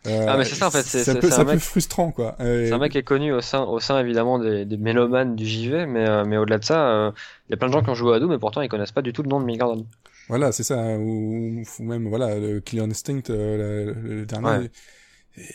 Euh, 0.07 0.25
ah 0.27 0.35
mais 0.35 0.45
c'est 0.45 0.55
ça 0.55 0.67
en 0.67 0.71
fait, 0.71 0.81
c'est 0.81 1.07
un, 1.09 1.15
peu, 1.15 1.31
un 1.31 1.43
mec... 1.43 1.59
frustrant 1.59 2.11
quoi. 2.11 2.35
C'est 2.39 2.71
un 2.71 2.79
mec 2.79 2.91
qui 2.91 2.97
est 2.97 3.03
connu 3.03 3.31
au 3.33 3.41
sein, 3.41 3.61
au 3.61 3.79
sein 3.79 3.99
évidemment 3.99 4.39
des, 4.39 4.65
des 4.65 4.77
mélomanes 4.77 5.35
du 5.35 5.45
JV, 5.45 5.85
mais, 5.85 6.09
euh, 6.09 6.25
mais 6.25 6.37
au-delà 6.37 6.57
de 6.57 6.65
ça, 6.65 6.89
euh, 6.89 7.11
il 7.47 7.51
y 7.51 7.53
a 7.53 7.57
plein 7.57 7.67
de 7.67 7.73
gens 7.73 7.83
qui 7.83 7.89
ont 7.91 7.95
joué 7.95 8.15
à 8.15 8.19
Doom, 8.19 8.31
mais 8.31 8.39
pourtant 8.39 8.61
ils 8.61 8.69
connaissent 8.69 8.91
pas 8.91 9.03
du 9.03 9.13
tout 9.13 9.21
le 9.21 9.29
nom 9.29 9.39
de 9.39 9.45
Mick 9.45 9.59
Gordon. 9.59 9.85
Voilà, 10.27 10.51
c'est 10.51 10.63
ça, 10.63 10.79
hein, 10.79 10.97
ou, 10.97 11.61
ou, 11.79 11.83
même 11.83 12.07
voilà 12.07 12.39
le 12.39 12.59
Killer 12.61 12.81
Instinct, 12.81 13.21
le, 13.29 13.93
le, 13.93 14.25
dernier. 14.25 14.71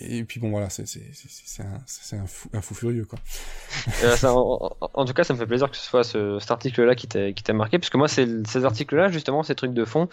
Et, 0.01 0.23
puis 0.23 0.39
bon 0.39 0.51
voilà, 0.51 0.71
c'est 0.71 0.87
c'est 0.87 1.03
c'est 1.13 1.63
un 1.63 2.21
un 2.23 2.27
fou, 2.27 2.49
un 2.55 2.61
fou 2.63 2.75
furieux 2.75 3.05
quoi. 3.05 3.19
ça, 4.17 4.33
en, 4.33 4.77
en, 4.81 5.05
tout 5.05 5.13
cas, 5.13 5.25
ça 5.25 5.35
me 5.35 5.39
fait 5.39 5.47
plaisir 5.47 5.71
que 5.71 5.77
ce 5.77 5.83
soit 5.83 6.05
ce, 6.05 6.39
cet 6.39 6.51
article-là 6.53 6.95
qui 6.95 7.09
t'a 7.09 7.33
qui 7.33 7.43
t'a 7.43 7.53
marqué, 7.53 7.79
puisque 7.81 7.97
moi 7.97 8.07
c'est 8.07 8.47
ces 8.47 8.65
articles-là 8.65 9.09
justement, 9.11 9.43
ces 9.43 9.57
trucs 9.57 9.75
de 9.75 9.85
fond, 9.85 10.09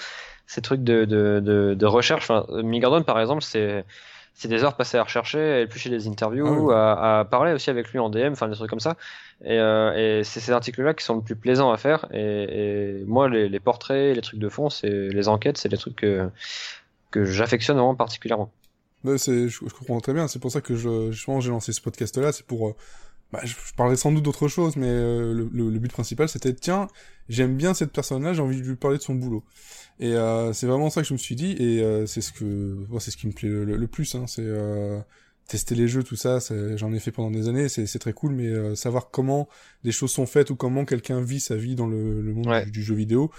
ces 0.48 0.62
trucs 0.62 0.84
de 0.84 1.06
de 1.06 1.40
de, 1.40 1.76
de 1.76 1.86
recherche. 1.86 2.30
Enfin, 2.30 2.46
Mick 2.64 2.82
Gordon 2.82 3.04
par 3.04 3.20
exemple, 3.20 3.44
c'est 3.44 3.86
c'est 4.34 4.48
des 4.48 4.64
heures 4.64 4.76
passées 4.76 4.98
à 4.98 5.04
rechercher, 5.04 5.40
à 5.40 5.60
éplucher 5.62 5.90
des 5.90 6.08
interviews, 6.08 6.72
ah 6.72 7.20
à, 7.20 7.26
parler 7.26 7.54
aussi 7.54 7.70
avec 7.70 7.90
lui 7.90 8.00
en 8.00 8.10
DM, 8.10 8.32
enfin 8.32 8.48
des 8.48 8.56
trucs 8.56 8.70
comme 8.70 8.80
ça. 8.80 8.98
Et, 9.44 9.60
euh, 9.60 10.20
et 10.20 10.24
c'est 10.24 10.40
ces 10.40 10.52
articles-là 10.52 10.94
qui 10.94 11.04
sont 11.04 11.16
le 11.16 11.22
plus 11.22 11.36
plaisants 11.36 11.72
à 11.72 11.78
faire. 11.78 12.08
Et, 12.12 13.00
et 13.00 13.04
moi, 13.06 13.30
les, 13.30 13.48
les, 13.48 13.60
portraits, 13.60 14.16
les 14.16 14.22
trucs 14.22 14.40
de 14.40 14.50
fond, 14.50 14.70
c'est 14.70 14.90
les 14.90 15.28
enquêtes, 15.28 15.58
c'est 15.58 15.70
les 15.70 15.78
trucs 15.78 15.96
que, 15.96 16.30
que 17.12 17.26
j'affectionne 17.26 17.78
vraiment 17.78 17.96
particulièrement. 17.96 18.52
Je, 19.06 19.48
je, 19.48 19.60
comprends 19.74 20.00
très 20.00 20.14
bien. 20.14 20.28
C'est 20.28 20.40
pour 20.40 20.52
ça 20.52 20.62
que 20.62 20.76
je, 20.76 21.12
je 21.12 21.40
j'ai 21.40 21.50
lancé 21.50 21.74
ce 21.74 21.82
podcast-là. 21.82 22.32
C'est 22.32 22.46
pour, 22.46 22.70
euh, 22.70 22.76
bah, 23.32 23.40
je, 23.44 23.54
je, 23.54 23.74
parlais 23.76 23.96
sans 23.96 24.12
doute 24.12 24.24
d'autre 24.24 24.48
chose, 24.48 24.76
mais 24.78 24.88
euh, 24.88 25.34
le, 25.34 25.50
le, 25.52 25.80
but 25.80 25.92
principal, 25.92 26.30
c'était 26.30 26.54
tiens, 26.54 26.88
j'aime 27.30 27.58
bien 27.58 27.74
cette 27.74 27.92
personne-là, 27.92 28.34
j'ai 28.34 28.42
envie 28.42 28.62
de 28.62 28.68
lui 28.68 28.76
parler 28.76 28.98
de 28.98 29.04
son 29.04 29.16
boulot. 29.16 29.44
Et 30.00 30.14
euh, 30.14 30.54
c'est 30.54 30.68
vraiment 30.68 30.90
ça 30.90 31.02
que 31.02 31.08
je 31.08 31.14
me 31.14 31.18
suis 31.18 31.36
dit, 31.36 31.56
et 31.60 31.84
euh, 31.84 32.06
c'est 32.06 32.22
ce 32.22 32.32
que, 32.34 32.78
c'est 33.00 33.12
ce 33.12 33.18
qui 33.18 33.28
me 33.28 33.32
plaît 33.32 33.50
le, 33.50 33.88
plus, 33.88 34.16
hein, 34.16 34.26
c'est 34.28 34.44
euh, 34.44 35.00
tester 35.48 35.76
les 35.76 35.88
jeux, 35.88 36.04
tout 36.04 36.16
ça. 36.16 36.40
J'en 36.76 36.94
ai 36.94 37.00
fait 37.00 37.12
pendant 37.12 37.32
des 37.32 37.48
années, 37.48 37.70
c'est 37.70 38.00
très 38.00 38.14
cool, 38.14 38.34
mais 38.34 38.48
euh, 38.48 38.76
savoir 38.76 39.10
comment 39.12 39.48
les 39.84 39.92
choses 39.92 40.12
sont 40.12 40.26
faites 40.26 40.50
ou 40.50 40.56
comment 40.56 40.86
quelqu'un 40.86 41.22
vit 41.22 41.40
sa 41.40 41.56
vie 41.56 41.76
dans 41.76 41.88
le, 41.88 42.22
le 42.22 42.34
monde 42.34 42.66
du, 42.66 42.84
jeu 42.84 42.96
vidéo, 42.96 43.32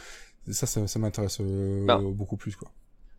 ça, 0.50 0.66
ça, 0.66 0.86
ça 0.86 0.98
m'intéresse 0.98 1.38
euh, 1.40 1.84
bah. 1.86 2.00
beaucoup 2.02 2.36
plus, 2.36 2.56
quoi. 2.56 2.70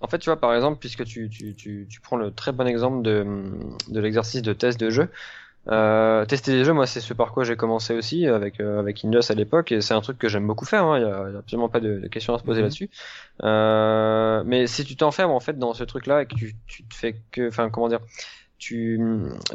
En 0.02 0.08
fait, 0.08 0.20
tu 0.20 0.30
vois, 0.30 0.40
par 0.40 0.54
exemple, 0.54 0.78
puisque 0.80 1.04
tu, 1.06 1.30
tu, 1.30 1.56
tu, 1.56 1.88
tu 1.90 2.02
prends 2.02 2.18
le 2.18 2.32
très 2.32 2.52
bon 2.52 2.68
exemple 2.68 3.02
de, 3.02 3.26
de 3.88 4.00
l'exercice 4.00 4.42
de 4.42 4.54
test 4.54 4.80
de 4.80 4.90
jeu, 4.90 5.10
euh, 5.68 6.26
tester 6.26 6.52
des 6.52 6.64
jeux, 6.64 6.74
moi, 6.74 6.86
c'est 6.86 7.02
ce 7.02 7.14
par 7.14 7.32
quoi 7.32 7.44
j'ai 7.44 7.56
commencé 7.56 7.96
aussi 7.96 8.28
avec 8.28 8.60
euh, 8.60 8.80
avec 8.80 9.04
Injust 9.04 9.32
à 9.32 9.34
l'époque, 9.34 9.72
et 9.72 9.82
c'est 9.82 9.94
un 9.94 10.02
truc 10.02 10.18
que 10.18 10.28
j'aime 10.28 10.46
beaucoup 10.46 10.66
faire. 10.66 10.84
Il 10.98 11.04
hein, 11.04 11.08
y, 11.08 11.12
a, 11.36 11.40
absolument 11.40 11.70
pas 11.70 11.80
de, 11.80 12.00
de 12.00 12.08
questions 12.08 12.36
à 12.36 12.40
se 12.40 12.44
poser 12.44 12.60
mhm. 12.60 12.66
là-dessus. 12.66 12.90
Euh, 13.44 14.44
mais 14.46 14.68
si 14.68 14.86
tu 14.86 14.96
t'enfermes 14.96 15.32
en 15.32 15.40
fait 15.40 15.58
dans 15.58 15.74
ce 15.74 15.84
truc-là 15.84 16.22
et 16.22 16.26
que 16.28 16.36
tu, 16.36 16.56
tu 16.68 16.84
te 16.84 16.94
fais 16.94 17.16
que, 17.32 17.48
enfin, 17.48 17.70
comment 17.70 17.88
dire, 17.88 18.02
tu, 18.58 19.00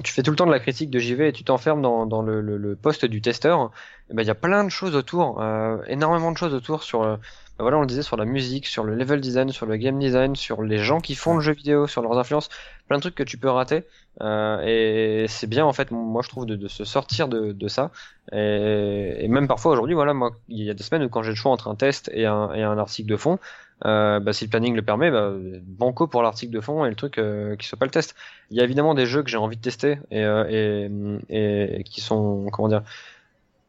tu 0.04 0.12
fais 0.12 0.22
tout 0.22 0.30
le 0.30 0.36
temps 0.36 0.46
de 0.46 0.50
la 0.50 0.60
critique 0.60 0.90
de 0.90 0.98
JV 0.98 1.28
et 1.28 1.32
tu 1.32 1.44
t'enfermes 1.44 1.82
dans, 1.82 2.06
dans 2.06 2.22
le, 2.22 2.40
le, 2.40 2.56
le, 2.56 2.76
poste 2.76 3.06
du 3.06 3.22
testeur, 3.22 3.70
eh 4.10 4.14
ben 4.14 4.22
il 4.22 4.26
y 4.26 4.30
a 4.30 4.34
plein 4.34 4.62
de 4.64 4.68
choses 4.68 4.94
autour, 4.94 5.40
euh, 5.40 5.78
énormément 5.86 6.32
de 6.32 6.36
choses 6.36 6.54
autour 6.54 6.82
sur 6.82 7.02
euh, 7.02 7.16
voilà, 7.60 7.78
on 7.78 7.80
le 7.80 7.86
disait 7.86 8.02
sur 8.02 8.16
la 8.16 8.24
musique, 8.24 8.66
sur 8.66 8.84
le 8.84 8.94
level 8.94 9.20
design, 9.20 9.50
sur 9.50 9.66
le 9.66 9.76
game 9.76 9.98
design, 9.98 10.36
sur 10.36 10.62
les 10.62 10.78
gens 10.78 11.00
qui 11.00 11.14
font 11.14 11.34
le 11.34 11.40
jeu 11.40 11.52
vidéo, 11.52 11.86
sur 11.86 12.02
leurs 12.02 12.18
influences, 12.18 12.48
plein 12.88 12.96
de 12.96 13.02
trucs 13.02 13.14
que 13.14 13.22
tu 13.22 13.38
peux 13.38 13.50
rater. 13.50 13.84
Euh, 14.22 14.60
et 14.64 15.26
c'est 15.28 15.46
bien 15.46 15.64
en 15.64 15.72
fait, 15.72 15.90
moi 15.90 16.22
je 16.22 16.28
trouve 16.28 16.46
de, 16.46 16.56
de 16.56 16.68
se 16.68 16.84
sortir 16.84 17.28
de, 17.28 17.52
de 17.52 17.68
ça. 17.68 17.90
Et, 18.32 19.24
et, 19.24 19.28
même 19.28 19.48
parfois 19.48 19.72
aujourd'hui, 19.72 19.94
voilà, 19.94 20.14
moi 20.14 20.32
il 20.48 20.64
y 20.64 20.70
a 20.70 20.74
des 20.74 20.82
semaines 20.82 21.04
où 21.04 21.08
quand 21.08 21.22
j'ai 21.22 21.30
le 21.30 21.36
choix 21.36 21.52
entre 21.52 21.68
un 21.68 21.74
test 21.74 22.10
et 22.12 22.26
un, 22.26 22.52
et 22.54 22.62
un 22.62 22.78
article 22.78 23.08
de 23.08 23.16
fond, 23.16 23.38
euh, 23.86 24.20
bah, 24.20 24.32
si 24.32 24.44
le 24.44 24.50
planning 24.50 24.74
le 24.74 24.82
permet, 24.82 25.10
bah, 25.10 25.32
banco 25.62 26.06
pour 26.06 26.22
l'article 26.22 26.52
de 26.52 26.60
fond 26.60 26.84
et 26.84 26.90
le 26.90 26.94
truc 26.96 27.18
euh, 27.18 27.56
qui 27.56 27.66
soit 27.66 27.78
pas 27.78 27.86
le 27.86 27.90
test. 27.90 28.14
Il 28.50 28.56
y 28.56 28.60
a 28.60 28.64
évidemment 28.64 28.94
des 28.94 29.06
jeux 29.06 29.22
que 29.22 29.30
j'ai 29.30 29.38
envie 29.38 29.56
de 29.56 29.62
tester 29.62 29.98
et, 30.10 30.22
euh, 30.22 31.18
et, 31.28 31.78
et, 31.78 31.84
qui 31.84 32.00
sont 32.00 32.48
comment 32.52 32.68
dire 32.68 32.82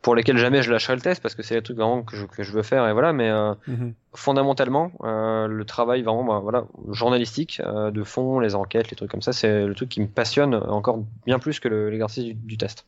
pour 0.02 0.16
lesquels 0.16 0.38
jamais 0.38 0.64
je 0.64 0.72
lâcherai 0.72 0.96
le 0.96 1.02
test 1.02 1.22
parce 1.22 1.36
que 1.36 1.44
c'est 1.44 1.56
les 1.56 1.62
trucs 1.62 1.78
vraiment 1.78 2.04
que 2.04 2.16
je, 2.16 2.26
que 2.26 2.44
je 2.44 2.52
veux 2.52 2.64
faire 2.64 2.88
et 2.88 2.94
voilà 2.94 3.14
mais 3.14 3.30
euh, 3.30 3.54
mhm. 3.68 3.94
fondamentalement 4.14 4.92
euh, 5.04 5.48
le 5.48 5.66
travail 5.66 6.02
vraiment 6.02 6.24
bah, 6.24 6.40
voilà 6.42 6.66
journalistique 6.90 7.62
euh, 7.66 7.92
de 7.92 8.04
fond 8.04 8.40
les 8.40 8.56
enquêtes 8.56 8.90
les 8.90 8.98
trucs 8.98 9.12
comme 9.12 9.22
ça 9.22 9.34
c'est 9.34 9.66
le 9.66 9.76
truc 9.76 9.90
qui 9.90 10.02
me 10.02 10.08
passionne 10.08 10.56
encore 10.56 11.04
bien 11.26 11.40
plus 11.40 11.60
que 11.60 11.68
l'exercice 11.68 12.24
du, 12.24 12.34
du, 12.34 12.58
test. 12.58 12.86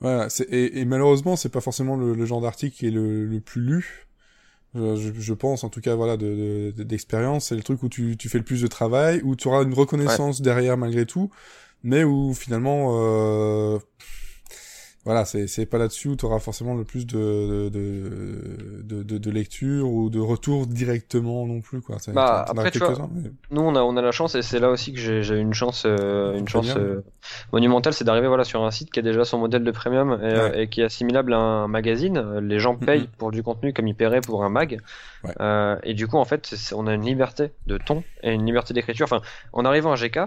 Voilà 0.00 0.28
et, 0.48 0.80
et, 0.80 0.84
malheureusement 0.84 1.36
c'est 1.36 1.50
pas 1.50 1.60
forcément 1.60 1.96
le, 1.96 2.14
le 2.14 2.26
genre 2.26 2.40
d'article 2.40 2.76
qui 2.76 2.86
est 2.88 2.92
le, 2.92 3.24
le, 3.24 3.40
plus 3.40 3.62
lu. 3.62 4.04
Je, 4.74 5.12
je, 5.18 5.34
pense 5.34 5.64
en 5.64 5.70
tout 5.70 5.80
cas 5.80 5.94
voilà 5.94 6.16
d'expérience 6.16 7.44
de, 7.44 7.48
c'est 7.48 7.56
le 7.56 7.62
truc 7.62 7.82
où 7.82 7.88
tu, 7.88 8.16
tu 8.16 8.28
fais 8.28 8.38
le 8.38 8.44
plus 8.44 8.60
de 8.60 8.66
travail 8.66 9.20
où 9.24 9.34
tu 9.34 9.48
auras 9.48 9.64
une 9.64 9.74
reconnaissance 9.74 10.40
derrière 10.40 10.76
malgré 10.76 11.06
tout 11.06 11.30
mais 11.82 12.04
où 12.04 12.34
finalement 12.34 12.90
euh, 12.92 13.78
voilà, 15.08 15.24
c'est 15.24 15.64
pas 15.64 15.78
là-dessus 15.78 16.08
où 16.08 16.16
tu 16.16 16.26
auras 16.26 16.38
forcément 16.38 16.74
le 16.74 16.84
plus 16.84 17.06
de 17.06 17.70
de, 17.72 18.82
de, 18.82 19.02
de, 19.02 19.16
de, 19.16 19.30
lecture 19.30 19.90
ou 19.90 20.10
de 20.10 20.20
retour 20.20 20.66
directement 20.66 21.46
non 21.46 21.62
plus. 21.62 21.80
Quoi. 21.80 21.96
Bah, 22.08 22.44
après, 22.46 22.70
tu 22.70 22.78
vois, 22.78 23.08
nous, 23.50 23.62
on 23.62 23.74
a, 23.74 23.80
on 23.80 23.96
a 23.96 24.02
la 24.02 24.10
chance, 24.10 24.34
et 24.34 24.42
c'est 24.42 24.58
là 24.58 24.68
aussi 24.68 24.92
que 24.92 25.00
j'ai 25.00 25.38
une 25.38 25.54
chance, 25.54 25.84
euh, 25.86 26.36
une 26.36 26.46
chance 26.46 26.74
euh, 26.76 27.02
monumentale, 27.54 27.94
c'est 27.94 28.04
d'arriver 28.04 28.28
voilà, 28.28 28.44
sur 28.44 28.62
un 28.62 28.70
site 28.70 28.90
qui 28.90 28.98
a 28.98 29.02
déjà 29.02 29.24
son 29.24 29.38
modèle 29.38 29.64
de 29.64 29.70
premium 29.70 30.12
et, 30.22 30.26
euh, 30.26 30.52
et 30.52 30.68
qui 30.68 30.82
est 30.82 30.84
assimilable 30.84 31.32
à 31.32 31.38
un 31.38 31.68
magazine. 31.68 32.40
Les 32.40 32.58
gens 32.58 32.76
payent 32.76 33.08
pour 33.16 33.30
du 33.30 33.42
contenu 33.42 33.72
comme 33.72 33.88
ils 33.88 33.94
paieraient 33.94 34.20
pour 34.20 34.44
un 34.44 34.50
mag. 34.50 34.78
et 35.84 35.94
du 35.94 36.06
coup, 36.06 36.18
en 36.18 36.26
fait, 36.26 36.54
on 36.74 36.86
a 36.86 36.92
une 36.92 37.06
liberté 37.06 37.52
de 37.66 37.78
ton 37.78 38.04
et 38.22 38.34
une 38.34 38.44
liberté 38.44 38.74
d'écriture. 38.74 39.04
Enfin, 39.04 39.22
en 39.54 39.64
arrivant 39.64 39.90
à 39.90 39.96
GK, 39.96 40.18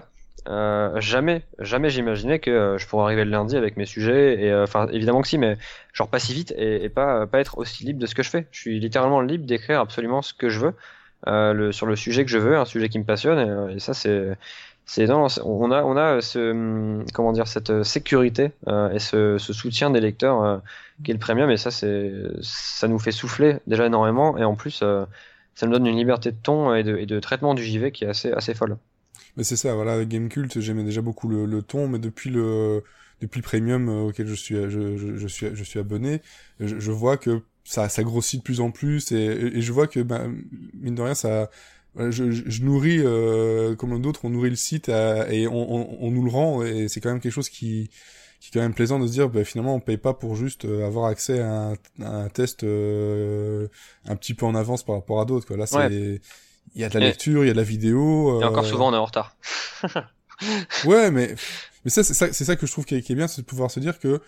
euh, 0.48 1.00
jamais, 1.00 1.44
jamais 1.60 1.88
j'imaginais 1.88 2.40
que 2.40 2.50
euh, 2.50 2.78
je 2.78 2.86
pourrais 2.88 3.04
arriver 3.04 3.24
le 3.24 3.30
lundi 3.30 3.56
avec 3.56 3.76
mes 3.76 3.86
sujets. 3.86 4.42
Et 4.42 4.50
euh, 4.50 4.66
évidemment 4.90 5.22
que 5.22 5.28
si, 5.28 5.38
mais 5.38 5.56
genre 5.92 6.08
pas 6.08 6.18
si 6.18 6.34
vite 6.34 6.52
et, 6.56 6.88
pas 6.88 7.26
pas 7.26 7.40
être 7.40 7.58
aussi 7.58 7.84
libre 7.84 8.00
de 8.00 8.06
ce 8.06 8.14
que 8.14 8.22
je 8.22 8.30
fais. 8.30 8.46
Je 8.50 8.60
suis 8.60 8.80
littéralement 8.80 9.20
libre 9.20 9.46
d'écrire 9.46 9.80
absolument 9.80 10.22
ce 10.22 10.34
que 10.34 10.48
je 10.48 10.60
veux 10.60 10.74
sur 11.72 11.86
le 11.86 11.96
sujet 11.96 12.24
que 12.24 12.30
je 12.30 12.38
veux, 12.38 12.56
un 12.56 12.64
sujet 12.64 12.88
qui 12.88 12.98
me 12.98 13.04
passionne. 13.04 13.70
Et, 13.70 13.78
ça, 13.78 13.94
c'est 13.94 14.36
c'est 14.84 15.08
on 15.10 15.70
a 15.70 15.84
on 15.84 15.96
a 15.96 16.20
ce 16.20 16.50
hum, 16.50 17.04
comment 17.14 17.32
dire 17.32 17.46
cette 17.46 17.84
sécurité 17.84 18.50
et 18.92 18.98
ce, 18.98 19.38
soutien 19.38 19.90
des 19.90 20.00
lecteurs 20.00 20.60
qui 21.04 21.12
est 21.12 21.14
le 21.14 21.20
premium. 21.20 21.50
Et 21.50 21.56
ça, 21.56 21.70
c'est 21.70 22.12
ça 22.40 22.88
nous 22.88 22.98
fait 22.98 23.12
souffler 23.12 23.58
déjà 23.68 23.86
énormément. 23.86 24.36
Et 24.38 24.44
en 24.44 24.56
plus, 24.56 24.82
ça 25.54 25.66
nous 25.66 25.72
donne 25.72 25.86
une 25.86 25.96
liberté 25.96 26.32
de 26.32 26.36
ton 26.42 26.74
et 26.74 26.82
de, 26.82 26.96
et 26.96 27.06
de 27.06 27.20
traitement 27.20 27.54
du 27.54 27.62
JV 27.62 27.92
qui 27.92 28.04
est 28.04 28.08
assez 28.08 28.32
assez 28.32 28.54
folle. 28.54 28.76
Mais 29.36 29.44
c'est 29.44 29.56
ça, 29.56 29.74
voilà, 29.74 30.04
Game 30.04 30.28
Cult, 30.28 30.60
j'aimais 30.60 30.84
déjà 30.84 31.00
beaucoup 31.00 31.28
le, 31.28 31.46
le, 31.46 31.62
ton, 31.62 31.88
mais 31.88 31.98
depuis 31.98 32.30
le 32.30 32.82
depuis 33.20 33.38
le 33.40 33.44
premium 33.44 33.88
euh, 33.88 34.08
auquel 34.08 34.26
je 34.26 34.34
suis 34.34 34.56
je, 34.56 34.96
je, 34.96 35.16
je 35.16 35.26
suis 35.28 35.46
je 35.54 35.64
suis 35.64 35.78
abonné, 35.78 36.20
je, 36.60 36.78
je, 36.78 36.92
vois 36.92 37.16
que 37.16 37.42
ça 37.64 37.88
ça 37.88 38.02
grossit 38.02 38.40
de 38.40 38.44
plus 38.44 38.60
en 38.60 38.70
plus 38.70 39.12
et, 39.12 39.16
et 39.16 39.62
je 39.62 39.72
vois 39.72 39.86
que 39.86 40.00
ben 40.00 40.36
mine 40.74 40.96
de 40.96 41.02
rien 41.02 41.14
ça 41.14 41.48
je, 41.96 42.30
je, 42.30 42.62
nourris 42.62 43.00
euh, 43.00 43.76
comme 43.76 44.00
d'autres 44.00 44.24
on 44.24 44.30
nourrit 44.30 44.50
le 44.50 44.56
site 44.56 44.88
et 44.88 45.46
on, 45.46 45.74
on, 45.74 45.98
on, 46.00 46.10
nous 46.10 46.24
le 46.24 46.30
rend 46.30 46.62
et 46.64 46.88
c'est 46.88 47.00
quand 47.00 47.10
même 47.10 47.20
quelque 47.20 47.32
chose 47.32 47.48
qui 47.48 47.90
qui 48.40 48.48
est 48.48 48.52
quand 48.54 48.60
même 48.60 48.74
plaisant 48.74 48.98
de 48.98 49.06
se 49.06 49.12
dire 49.12 49.28
bah, 49.28 49.44
finalement 49.44 49.76
on 49.76 49.80
paye 49.80 49.98
pas 49.98 50.14
pour 50.14 50.34
juste 50.34 50.64
euh, 50.64 50.84
avoir 50.84 51.06
accès 51.06 51.38
à 51.40 51.70
un, 51.70 51.74
un 52.00 52.28
test 52.28 52.64
euh, 52.64 53.68
un 54.04 54.16
petit 54.16 54.34
peu 54.34 54.46
en 54.46 54.56
avance 54.56 54.84
par 54.84 54.96
rapport 54.96 55.20
à 55.20 55.24
d'autres 55.24 55.46
quoi. 55.46 55.56
Là 55.56 55.66
c'est 55.66 56.20
il 56.74 56.80
y 56.80 56.84
a 56.84 56.88
de 56.88 56.98
la 56.98 57.06
lecture, 57.06 57.44
il 57.44 57.48
y 57.48 57.50
a 57.50 57.52
de 57.52 57.58
la 57.58 57.64
vidéo. 57.64 58.40
Et 58.40 58.44
encore 58.44 58.64
euh, 58.64 58.68
souvent, 58.68 58.88
on 58.88 58.94
est 58.94 58.98
en 58.98 59.04
retard. 59.04 59.36
ouais, 60.84 61.10
mais 61.10 61.34
mais 61.84 61.90
ça, 61.90 62.04
c'est 62.04 62.14
ça, 62.14 62.32
c'est 62.32 62.44
ça 62.44 62.56
que 62.56 62.66
je 62.66 62.72
trouve 62.72 62.84
qui 62.84 62.94
est, 62.94 63.02
qui 63.02 63.12
est 63.12 63.16
bien, 63.16 63.28
c'est 63.28 63.42
de 63.42 63.46
pouvoir 63.46 63.70
se 63.70 63.80
dire 63.80 63.98
que 63.98 64.20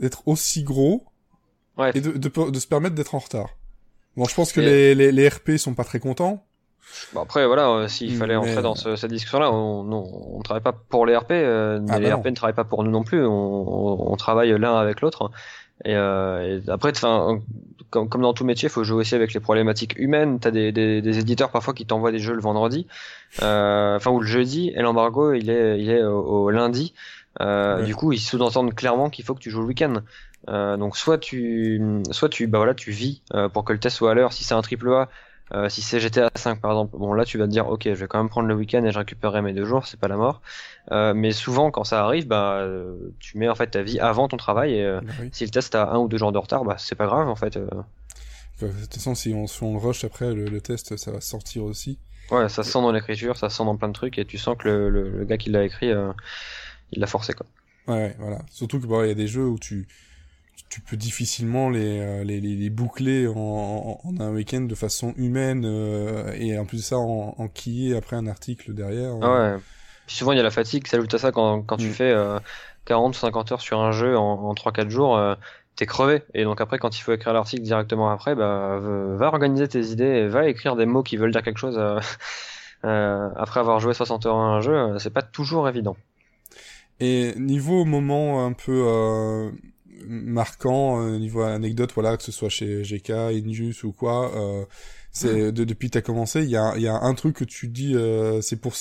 d'être 0.00 0.26
aussi 0.26 0.62
gros 0.62 1.04
ouais. 1.76 1.90
et 1.94 2.00
de, 2.00 2.12
de, 2.12 2.50
de 2.50 2.58
se 2.58 2.66
permettre 2.66 2.94
d'être 2.94 3.14
en 3.14 3.18
retard. 3.18 3.50
Bon, 4.16 4.24
je 4.26 4.34
pense 4.34 4.52
que 4.52 4.60
les, 4.60 4.94
les, 4.94 5.10
les 5.12 5.28
RP 5.28 5.56
sont 5.56 5.74
pas 5.74 5.84
très 5.84 5.98
contents. 5.98 6.44
Bon 7.12 7.22
après 7.22 7.46
voilà, 7.46 7.70
euh, 7.70 7.88
s'il 7.88 8.14
fallait 8.16 8.36
entrer 8.36 8.62
dans 8.62 8.74
ce, 8.74 8.94
cette 8.94 9.10
discussion-là, 9.10 9.50
on, 9.50 9.90
on, 9.90 10.36
on 10.36 10.42
travaille 10.42 10.62
pas 10.62 10.72
pour 10.72 11.06
les 11.06 11.16
RP, 11.16 11.30
euh, 11.32 11.80
ah 11.88 11.98
les 11.98 12.10
bah 12.10 12.16
RP 12.16 12.26
ne 12.26 12.30
travaillent 12.32 12.54
pas 12.54 12.64
pour 12.64 12.84
nous 12.84 12.90
non 12.90 13.02
plus. 13.02 13.24
On 13.26 14.14
travaille 14.16 14.56
l'un 14.58 14.76
avec 14.76 15.00
l'autre. 15.00 15.30
Et, 15.84 15.94
euh, 15.96 16.60
et 16.66 16.70
après, 16.70 16.90
enfin, 16.90 17.40
comme, 17.90 18.08
comme, 18.08 18.22
dans 18.22 18.32
tout 18.32 18.44
métier, 18.44 18.68
il 18.68 18.72
faut 18.72 18.84
jouer 18.84 19.00
aussi 19.00 19.14
avec 19.14 19.34
les 19.34 19.40
problématiques 19.40 19.98
humaines. 19.98 20.38
T'as 20.40 20.50
des, 20.50 20.72
des, 20.72 21.02
des 21.02 21.18
éditeurs 21.18 21.50
parfois 21.50 21.74
qui 21.74 21.86
t'envoient 21.86 22.12
des 22.12 22.18
jeux 22.18 22.34
le 22.34 22.40
vendredi, 22.40 22.86
euh, 23.42 23.96
enfin 23.96 24.10
ou 24.10 24.20
le 24.20 24.26
jeudi, 24.26 24.72
et 24.74 24.82
l'embargo 24.82 25.32
il 25.32 25.50
est 25.50 25.80
il 25.80 25.90
est 25.90 26.02
au, 26.02 26.50
lundi. 26.50 26.94
Du 27.40 27.94
coup, 27.96 28.12
ils 28.12 28.20
sous-entendent 28.20 28.74
clairement 28.74 29.10
qu'il 29.10 29.24
faut 29.24 29.34
que 29.34 29.40
tu 29.40 29.50
joues 29.50 29.60
le 29.60 29.66
week-end. 29.66 30.02
donc 30.78 30.96
soit 30.96 31.18
tu, 31.18 31.82
soit 32.12 32.28
tu, 32.28 32.46
bah 32.46 32.58
voilà, 32.58 32.74
tu 32.74 32.92
vis 32.92 33.22
pour 33.52 33.64
que 33.64 33.72
le 33.72 33.80
test 33.80 33.96
soit 33.96 34.12
à 34.12 34.14
l'heure. 34.14 34.32
Si 34.32 34.44
c'est 34.44 34.54
un 34.54 34.62
triple 34.62 34.92
A, 34.92 35.08
euh, 35.54 35.68
si 35.68 35.82
c'est 35.82 36.00
GTA 36.00 36.30
5 36.34 36.60
par 36.60 36.72
exemple, 36.72 36.96
bon 36.96 37.12
là 37.12 37.24
tu 37.24 37.38
vas 37.38 37.46
te 37.46 37.50
dire 37.50 37.68
ok 37.68 37.84
je 37.84 37.94
vais 37.94 38.08
quand 38.08 38.18
même 38.18 38.28
prendre 38.28 38.48
le 38.48 38.54
week-end 38.54 38.84
et 38.84 38.90
je 38.90 38.98
récupérerai 38.98 39.40
mes 39.40 39.52
deux 39.52 39.64
jours, 39.64 39.86
c'est 39.86 39.98
pas 39.98 40.08
la 40.08 40.16
mort. 40.16 40.42
Euh, 40.90 41.14
mais 41.14 41.32
souvent 41.32 41.70
quand 41.70 41.84
ça 41.84 42.04
arrive, 42.04 42.26
bah 42.26 42.58
euh, 42.58 43.14
tu 43.20 43.38
mets 43.38 43.48
en 43.48 43.54
fait 43.54 43.68
ta 43.68 43.82
vie 43.82 44.00
avant 44.00 44.28
ton 44.28 44.36
travail 44.36 44.74
et 44.74 44.98
bah 45.00 45.12
si 45.32 45.44
le 45.44 45.50
test 45.50 45.74
a 45.74 45.90
un 45.90 45.98
ou 45.98 46.08
deux 46.08 46.18
jours 46.18 46.32
de 46.32 46.38
retard, 46.38 46.64
bah 46.64 46.76
c'est 46.78 46.96
pas 46.96 47.06
grave 47.06 47.28
en 47.28 47.36
fait. 47.36 47.56
De 47.56 48.68
toute 48.68 48.94
façon 48.94 49.14
si 49.14 49.32
on, 49.34 49.72
le 49.72 49.78
rush 49.78 50.04
après 50.04 50.34
le, 50.34 50.60
test 50.60 50.96
ça 50.96 51.12
va 51.12 51.20
sortir 51.20 51.64
aussi. 51.64 51.98
Ouais 52.30 52.48
ça 52.48 52.62
sent 52.64 52.80
dans 52.80 52.92
l'écriture, 52.92 53.36
ça 53.36 53.48
sent 53.48 53.64
dans 53.64 53.76
plein 53.76 53.88
de 53.88 53.94
trucs 53.94 54.18
et 54.18 54.24
tu 54.24 54.38
sens 54.38 54.56
que 54.58 54.68
le, 54.68 55.10
le, 55.10 55.24
gars 55.24 55.38
qui 55.38 55.50
l'a 55.50 55.64
écrit 55.64 55.92
il 56.92 57.00
l'a 57.00 57.06
forcé 57.06 57.32
quoi. 57.32 57.46
Ouais, 57.86 58.16
voilà. 58.18 58.38
Surtout 58.50 58.80
que 58.80 58.86
bah, 58.86 59.04
il 59.04 59.08
y 59.08 59.12
a 59.12 59.14
des 59.14 59.26
jeux 59.26 59.46
où 59.46 59.58
tu 59.58 59.86
tu 60.74 60.80
peux 60.80 60.96
difficilement 60.96 61.70
les, 61.70 62.00
euh, 62.00 62.24
les, 62.24 62.40
les, 62.40 62.68
boucler 62.68 63.28
en, 63.28 64.00
en, 64.02 64.20
un 64.20 64.32
week-end 64.32 64.62
de 64.62 64.74
façon 64.74 65.14
humaine 65.16 65.64
euh, 65.64 66.32
et 66.34 66.58
en 66.58 66.64
plus 66.64 66.78
de 66.78 66.82
ça 66.82 66.98
en, 66.98 67.36
en 67.38 67.46
quiller 67.46 67.96
après 67.96 68.16
un 68.16 68.26
article 68.26 68.74
derrière. 68.74 69.12
Ah 69.22 69.52
ouais. 69.54 69.60
souvent 70.08 70.32
il 70.32 70.36
y 70.36 70.40
a 70.40 70.42
la 70.42 70.50
fatigue, 70.50 70.88
ça 70.88 70.96
ajoute 70.96 71.14
à 71.14 71.18
ça 71.18 71.30
quand, 71.30 71.62
quand 71.62 71.76
tu 71.76 71.86
mm. 71.86 71.92
fais 71.92 72.10
euh, 72.10 72.40
40 72.86 73.14
ou 73.14 73.18
50 73.20 73.52
heures 73.52 73.60
sur 73.60 73.78
un 73.78 73.92
jeu 73.92 74.18
en, 74.18 74.48
en 74.48 74.52
3-4 74.52 74.88
jours, 74.88 75.16
euh, 75.16 75.36
t'es 75.76 75.86
crevé. 75.86 76.24
Et 76.34 76.42
donc 76.42 76.60
après 76.60 76.80
quand 76.80 76.98
il 76.98 77.02
faut 77.02 77.12
écrire 77.12 77.34
l'article 77.34 77.62
directement 77.62 78.10
après, 78.10 78.34
bah, 78.34 78.80
va 78.80 79.26
organiser 79.28 79.68
tes 79.68 79.86
idées 79.86 80.26
va 80.26 80.48
écrire 80.48 80.74
des 80.74 80.86
mots 80.86 81.04
qui 81.04 81.16
veulent 81.16 81.30
dire 81.30 81.44
quelque 81.44 81.58
chose 81.58 81.78
après 82.82 83.60
avoir 83.60 83.78
joué 83.78 83.94
60 83.94 84.26
heures 84.26 84.34
à 84.34 84.56
un 84.56 84.60
jeu, 84.60 84.98
c'est 84.98 85.12
pas 85.12 85.22
toujours 85.22 85.68
évident. 85.68 85.96
Et 86.98 87.32
niveau 87.36 87.84
moment 87.84 88.44
un 88.44 88.52
peu 88.52 89.52
marquant 90.06 91.00
euh, 91.00 91.18
niveau 91.18 91.42
anecdote 91.42 91.92
voilà 91.94 92.16
que 92.16 92.22
ce 92.22 92.32
soit 92.32 92.48
chez 92.48 92.82
GK 92.82 93.10
Injus 93.10 93.84
ou 93.84 93.92
quoi 93.92 94.34
euh, 94.36 94.64
c'est 95.12 95.52
de, 95.52 95.64
depuis 95.64 95.88
que 95.88 95.92
t'as 95.94 96.00
commencé 96.00 96.42
il 96.42 96.50
y 96.50 96.56
a, 96.56 96.76
y 96.76 96.88
a 96.88 96.94
un 96.94 97.14
truc 97.14 97.36
que 97.36 97.44
tu 97.44 97.68
dis 97.68 97.94
euh, 97.94 98.40
c'est 98.40 98.56
pour 98.56 98.74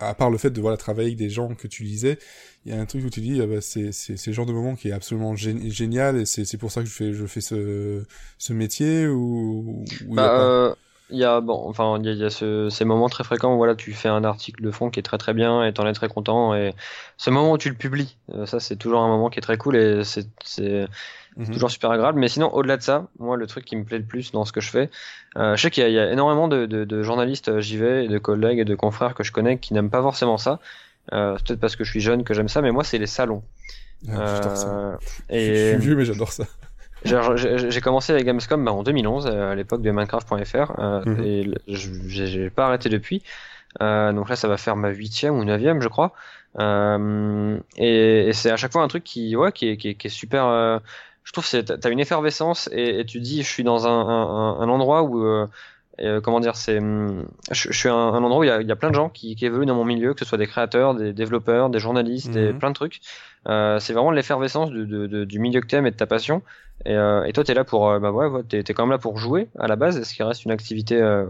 à 0.00 0.14
part 0.14 0.30
le 0.30 0.38
fait 0.38 0.50
de 0.50 0.60
voilà 0.60 0.76
travailler 0.76 1.08
avec 1.08 1.18
des 1.18 1.28
gens 1.28 1.54
que 1.54 1.68
tu 1.68 1.82
lisais 1.82 2.18
il 2.64 2.72
y 2.72 2.76
a 2.76 2.80
un 2.80 2.86
truc 2.86 3.04
où 3.04 3.10
tu 3.10 3.20
dis 3.20 3.40
ah 3.42 3.46
bah, 3.46 3.60
c'est 3.60 3.92
c'est 3.92 4.16
c'est 4.16 4.30
le 4.30 4.34
genre 4.34 4.46
de 4.46 4.52
moment 4.52 4.74
qui 4.74 4.88
est 4.88 4.92
absolument 4.92 5.36
génial 5.36 6.16
et 6.16 6.24
c'est 6.24 6.44
c'est 6.46 6.58
pour 6.58 6.72
ça 6.72 6.80
que 6.80 6.88
je 6.88 6.94
fais 6.94 7.12
je 7.12 7.26
fais 7.26 7.42
ce 7.42 8.02
ce 8.38 8.52
métier 8.54 9.06
ou, 9.06 9.84
ou 10.08 10.14
bah, 10.14 10.76
il 11.10 11.18
y 11.18 11.24
a 11.24 11.40
bon, 11.40 11.68
enfin 11.68 11.98
il 12.02 12.14
y 12.14 12.24
a, 12.24 12.30
ce, 12.30 12.70
ces 12.70 12.84
moments 12.84 13.08
très 13.08 13.24
fréquents 13.24 13.54
où 13.54 13.56
voilà 13.58 13.74
tu 13.74 13.92
fais 13.92 14.08
un 14.08 14.24
article 14.24 14.62
de 14.62 14.70
fond 14.70 14.90
qui 14.90 15.00
est 15.00 15.02
très 15.02 15.18
très 15.18 15.34
bien 15.34 15.64
et 15.64 15.72
t'en 15.72 15.86
es 15.86 15.92
très 15.92 16.08
content 16.08 16.54
et 16.54 16.72
ce 17.18 17.30
moment 17.30 17.52
où 17.52 17.58
tu 17.58 17.68
le 17.68 17.74
publies, 17.74 18.16
euh, 18.34 18.46
ça 18.46 18.58
c'est 18.58 18.76
toujours 18.76 19.02
un 19.02 19.08
moment 19.08 19.28
qui 19.28 19.38
est 19.38 19.42
très 19.42 19.58
cool 19.58 19.76
et 19.76 20.04
c'est 20.04 20.26
c'est 20.44 20.86
mhm. 21.36 21.50
toujours 21.52 21.70
super 21.70 21.90
agréable. 21.90 22.18
Mais 22.18 22.28
sinon 22.28 22.52
au-delà 22.54 22.76
de 22.78 22.82
ça, 22.82 23.08
moi 23.18 23.36
le 23.36 23.46
truc 23.46 23.64
qui 23.64 23.76
me 23.76 23.84
plaît 23.84 23.98
le 23.98 24.04
plus 24.04 24.32
dans 24.32 24.44
ce 24.44 24.52
que 24.52 24.60
je 24.60 24.70
fais, 24.70 24.90
euh, 25.36 25.56
je 25.56 25.62
sais 25.62 25.70
qu'il 25.70 25.86
y, 25.86 25.92
y, 25.92 25.98
a 25.98 26.10
énormément 26.10 26.48
de, 26.48 26.64
de, 26.66 26.84
de 26.84 27.02
journalistes 27.02 27.48
euh, 27.48 27.60
j'y 27.60 27.76
vais 27.76 28.06
et 28.06 28.08
de 28.08 28.18
collègues 28.18 28.60
et 28.60 28.64
de 28.64 28.74
confrères 28.74 29.14
que 29.14 29.24
je 29.24 29.32
connais 29.32 29.58
qui 29.58 29.74
n'aiment 29.74 29.90
pas 29.90 30.02
forcément 30.02 30.38
ça. 30.38 30.58
Euh, 31.12 31.36
peut-être 31.36 31.60
parce 31.60 31.76
que 31.76 31.84
je 31.84 31.90
suis 31.90 32.00
jeune 32.00 32.24
que 32.24 32.32
j'aime 32.32 32.48
ça, 32.48 32.62
mais 32.62 32.70
moi 32.70 32.82
c'est 32.82 32.98
les 32.98 33.06
salons. 33.06 33.42
Ah, 34.08 34.56
euh, 34.66 34.96
et... 35.28 35.54
Je 35.54 35.68
suis 35.70 35.86
vieux 35.86 35.96
mais 35.96 36.04
j'adore 36.04 36.32
ça. 36.32 36.44
J'ai 37.04 37.80
commencé 37.80 38.12
avec 38.12 38.24
Gamescom 38.24 38.64
bah, 38.64 38.72
en 38.72 38.82
2011, 38.82 39.26
euh, 39.26 39.52
à 39.52 39.54
l'époque 39.54 39.82
de 39.82 39.90
Minecraft.fr, 39.90 40.72
euh, 40.78 41.02
mhm. 41.04 41.24
et 41.24 41.54
j'ai 41.66 42.50
pas 42.50 42.66
arrêté 42.66 42.88
depuis. 42.88 43.22
Euh, 43.82 44.12
donc 44.12 44.28
là, 44.28 44.36
ça 44.36 44.48
va 44.48 44.56
faire 44.56 44.76
ma 44.76 44.90
huitième 44.90 45.34
ou 45.34 45.44
neuvième, 45.44 45.80
je 45.80 45.88
crois. 45.88 46.12
Euh, 46.60 47.58
et, 47.76 48.28
et 48.28 48.32
c'est 48.32 48.50
à 48.50 48.56
chaque 48.56 48.72
fois 48.72 48.82
un 48.82 48.88
truc 48.88 49.04
qui, 49.04 49.34
ouais, 49.36 49.52
qui 49.52 49.68
est, 49.68 49.76
qui 49.76 49.90
est, 49.90 49.94
qui 49.94 50.06
est 50.06 50.10
super. 50.10 50.46
Euh, 50.46 50.78
je 51.24 51.32
trouve 51.32 51.48
que 51.50 51.60
t'as 51.60 51.90
une 51.90 52.00
effervescence 52.00 52.68
et, 52.72 53.00
et, 53.00 53.04
tu 53.04 53.20
dis, 53.20 53.42
je 53.42 53.48
suis 53.48 53.64
dans 53.64 53.86
un, 53.86 53.90
un, 53.90 54.60
un 54.60 54.68
endroit 54.68 55.02
où 55.02 55.24
euh, 56.00 56.20
comment 56.20 56.40
dire, 56.40 56.56
c'est, 56.56 56.80
je, 56.80 57.22
je, 57.70 57.78
suis 57.78 57.88
un, 57.88 57.94
un 57.94 58.22
endroit 58.22 58.40
où 58.40 58.44
il 58.44 58.48
y, 58.48 58.50
a, 58.50 58.60
il 58.60 58.66
y, 58.66 58.72
a, 58.72 58.76
plein 58.76 58.90
de 58.90 58.94
gens 58.94 59.08
qui, 59.08 59.36
qui, 59.36 59.46
évoluent 59.46 59.66
dans 59.66 59.76
mon 59.76 59.84
milieu, 59.84 60.12
que 60.12 60.20
ce 60.20 60.24
soit 60.24 60.38
des 60.38 60.46
créateurs, 60.46 60.94
des 60.94 61.12
développeurs, 61.12 61.70
des 61.70 61.78
journalistes, 61.78 62.34
et 62.34 62.52
mhm. 62.52 62.58
plein 62.58 62.70
de 62.70 62.74
trucs. 62.74 63.00
Euh, 63.48 63.78
c'est 63.78 63.92
vraiment 63.92 64.10
l'effervescence 64.10 64.70
du, 64.70 64.86
de, 64.86 65.24
du 65.24 65.38
milieu 65.38 65.60
que 65.60 65.66
t'aimes 65.66 65.86
et 65.86 65.90
de 65.90 65.96
ta 65.96 66.06
passion. 66.06 66.42
Et, 66.84 66.94
euh, 66.94 67.24
et 67.24 67.32
toi, 67.32 67.44
t'es 67.44 67.54
là 67.54 67.64
pour, 67.64 67.88
euh, 67.88 67.98
bah 67.98 68.10
ouais, 68.10 68.42
t'es, 68.48 68.58
es 68.60 68.74
quand 68.74 68.84
même 68.84 68.90
là 68.90 68.98
pour 68.98 69.18
jouer 69.18 69.48
à 69.58 69.68
la 69.68 69.76
base, 69.76 70.02
ce 70.02 70.14
qui 70.14 70.22
reste 70.22 70.44
une 70.44 70.50
activité 70.50 71.00
euh, 71.00 71.26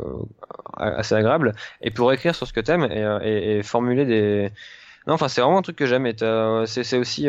assez 0.77 1.15
agréable, 1.15 1.55
et 1.83 1.91
pour 1.91 2.13
écrire 2.13 2.35
sur 2.35 2.47
ce 2.47 2.53
que 2.53 2.61
t'aimes 2.61 2.85
et, 2.91 3.19
et, 3.23 3.59
et 3.59 3.63
formuler 3.63 4.05
des. 4.05 4.51
Non, 5.07 5.15
enfin, 5.15 5.29
c'est 5.29 5.41
vraiment 5.41 5.59
un 5.59 5.63
truc 5.63 5.77
que 5.77 5.87
j'aime. 5.87 6.07
Et 6.07 6.17
c'est, 6.67 6.97
aussi 6.97 7.27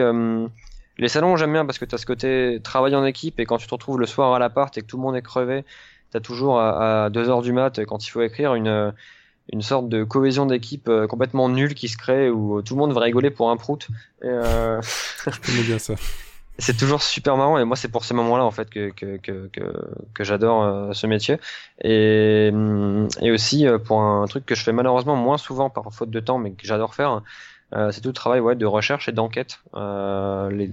les 0.98 1.08
salons, 1.10 1.36
j'aime 1.36 1.52
bien 1.52 1.66
parce 1.66 1.78
que 1.78 1.86
t'as 1.86 1.98
ce 1.98 2.06
côté 2.06 2.62
travail 2.64 2.96
en 2.96 3.04
équipe 3.06 3.40
et 3.40 3.46
quand 3.46 3.58
tu 3.58 3.68
te 3.68 3.74
retrouves 3.74 4.00
le 4.00 4.06
soir 4.06 4.34
à 4.34 4.40
l'appart 4.40 4.78
et 4.78 4.82
que 4.82 4.86
tout 4.86 4.96
le 4.98 5.04
monde 5.04 5.16
est 5.18 5.22
crevé 5.22 5.66
t'as 6.12 6.22
toujours 6.22 6.62
à, 6.62 7.10
2 7.10 7.30
heures 7.30 7.42
du 7.42 7.52
mat, 7.52 7.84
quand 7.86 8.08
il 8.08 8.10
faut 8.10 8.22
écrire, 8.22 8.56
une, 8.56 8.94
une 9.52 9.62
sorte 9.62 9.90
de 9.90 10.04
cohésion 10.04 10.46
d'équipe 10.46 10.90
euh, 10.90 11.08
complètement 11.08 11.50
nulle 11.50 11.76
qui 11.76 11.88
se 11.88 11.98
crée 11.98 12.30
où 12.30 12.62
tout 12.62 12.76
le 12.76 12.80
monde 12.80 12.94
va 12.94 13.02
rigoler 13.02 13.30
pour 13.30 13.52
un 13.52 13.58
prout. 13.58 13.88
Et, 14.24 14.28
euh... 14.28 14.82
Je 15.26 15.62
bien 15.64 15.80
ça. 15.80 15.94
C'est 16.58 16.78
toujours 16.78 17.04
super 17.04 17.36
marrant 17.36 17.58
et 17.58 17.66
moi 17.66 17.76
c'est 17.76 17.90
pour 17.90 18.06
ces 18.06 18.14
moments-là 18.14 18.46
en 18.46 18.52
fait 18.52 18.70
que 18.70 18.90
que 18.92 19.18
que 19.18 19.50
que, 20.14 20.24
j'adore 20.24 20.64
euh, 20.64 20.94
ce 20.94 21.06
métier 21.06 21.38
et 21.84 22.50
et 23.22 23.32
aussi 23.32 23.68
euh, 23.68 23.78
pour 23.78 24.02
un 24.02 24.26
truc 24.28 24.46
que 24.46 24.56
je 24.56 24.64
fais 24.64 24.72
malheureusement 24.72 25.18
moins 25.18 25.38
souvent 25.38 25.70
par 25.70 25.92
faute 25.92 26.12
de 26.12 26.20
temps 26.22 26.38
mais 26.38 26.52
que 26.52 26.66
j'adore 26.66 26.96
faire 26.96 27.22
c'est 27.92 28.00
tout 28.00 28.08
le 28.08 28.14
travail 28.14 28.40
ouais 28.40 28.56
de 28.56 28.66
recherche 28.66 29.10
et 29.10 29.12
d'enquête 29.12 29.60
les... 29.74 30.70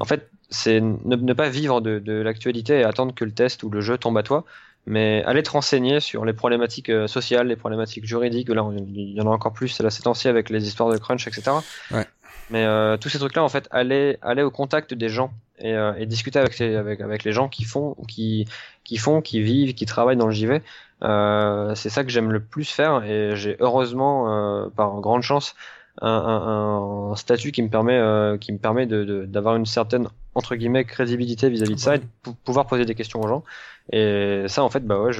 en 0.00 0.04
fait 0.06 0.30
c'est 0.48 0.80
ne, 0.80 1.14
ne, 1.14 1.32
pas 1.34 1.50
vivre 1.50 1.82
de, 1.82 1.98
de 1.98 2.14
l'actualité 2.14 2.78
et 2.78 2.84
attendre 2.84 3.14
que 3.14 3.26
le 3.26 3.32
test 3.32 3.62
ou 3.64 3.68
le 3.68 3.82
jeu 3.82 3.98
tombe 3.98 4.16
à 4.16 4.22
toi 4.22 4.46
mais 4.86 5.22
allez 5.26 5.42
te 5.42 5.50
renseigner 5.50 6.00
sur 6.00 6.24
les 6.24 6.32
problématiques 6.32 6.88
euh, 6.88 7.06
sociales, 7.06 7.48
les 7.48 7.56
problématiques 7.56 8.06
juridiques. 8.06 8.48
Là, 8.48 8.66
il 8.76 9.12
y 9.12 9.20
en 9.20 9.26
a 9.26 9.30
encore 9.30 9.52
plus 9.52 9.80
là, 9.80 9.90
ces 9.90 10.02
temps-ci 10.02 10.28
avec 10.28 10.50
les 10.50 10.66
histoires 10.66 10.90
de 10.90 10.98
crunch, 10.98 11.26
etc. 11.26 11.50
Ouais. 11.90 12.06
Mais 12.50 12.64
euh, 12.64 12.96
tous 12.96 13.08
ces 13.08 13.18
trucs-là, 13.18 13.42
en 13.42 13.48
fait, 13.48 13.68
allez, 13.70 14.18
allez 14.22 14.42
au 14.42 14.50
contact 14.50 14.94
des 14.94 15.08
gens 15.08 15.30
et, 15.58 15.74
euh, 15.74 15.92
et 15.98 16.06
discuter 16.06 16.38
avec, 16.38 16.58
les, 16.58 16.76
avec, 16.76 17.00
avec 17.00 17.24
les 17.24 17.32
gens 17.32 17.48
qui 17.48 17.64
font, 17.64 17.94
qui, 18.06 18.46
qui 18.84 18.96
font, 18.96 19.20
qui 19.20 19.42
vivent, 19.42 19.74
qui 19.74 19.86
travaillent 19.86 20.16
dans 20.16 20.26
le 20.26 20.32
JV. 20.32 20.62
Euh, 21.02 21.74
c'est 21.74 21.90
ça 21.90 22.04
que 22.04 22.10
j'aime 22.10 22.32
le 22.32 22.40
plus 22.40 22.68
faire 22.70 23.04
et 23.04 23.36
j'ai 23.36 23.56
heureusement, 23.60 24.32
euh, 24.32 24.68
par 24.74 25.00
grande 25.00 25.22
chance, 25.22 25.54
un, 26.00 26.08
un, 26.08 27.10
un, 27.12 27.16
statut 27.16 27.52
qui 27.52 27.62
me 27.62 27.68
permet, 27.68 28.38
qui 28.38 28.52
me 28.52 28.58
permet 28.58 28.86
d'avoir 28.86 29.54
de, 29.54 29.60
une 29.60 29.66
certaine 29.66 30.08
entre 30.34 30.54
guillemets 30.54 30.84
crédibilité 30.84 31.50
vis-à-vis 31.50 31.74
de 31.74 31.80
ça 31.80 31.96
et 31.96 31.98
de 31.98 32.04
pouvoir 32.44 32.66
poser 32.66 32.84
des 32.84 32.94
questions 32.94 33.20
aux 33.20 33.28
gens. 33.28 33.44
Et 33.92 34.44
ça, 34.48 34.62
en 34.62 34.70
fait, 34.70 34.86
bah 34.86 35.00
ouais, 35.00 35.12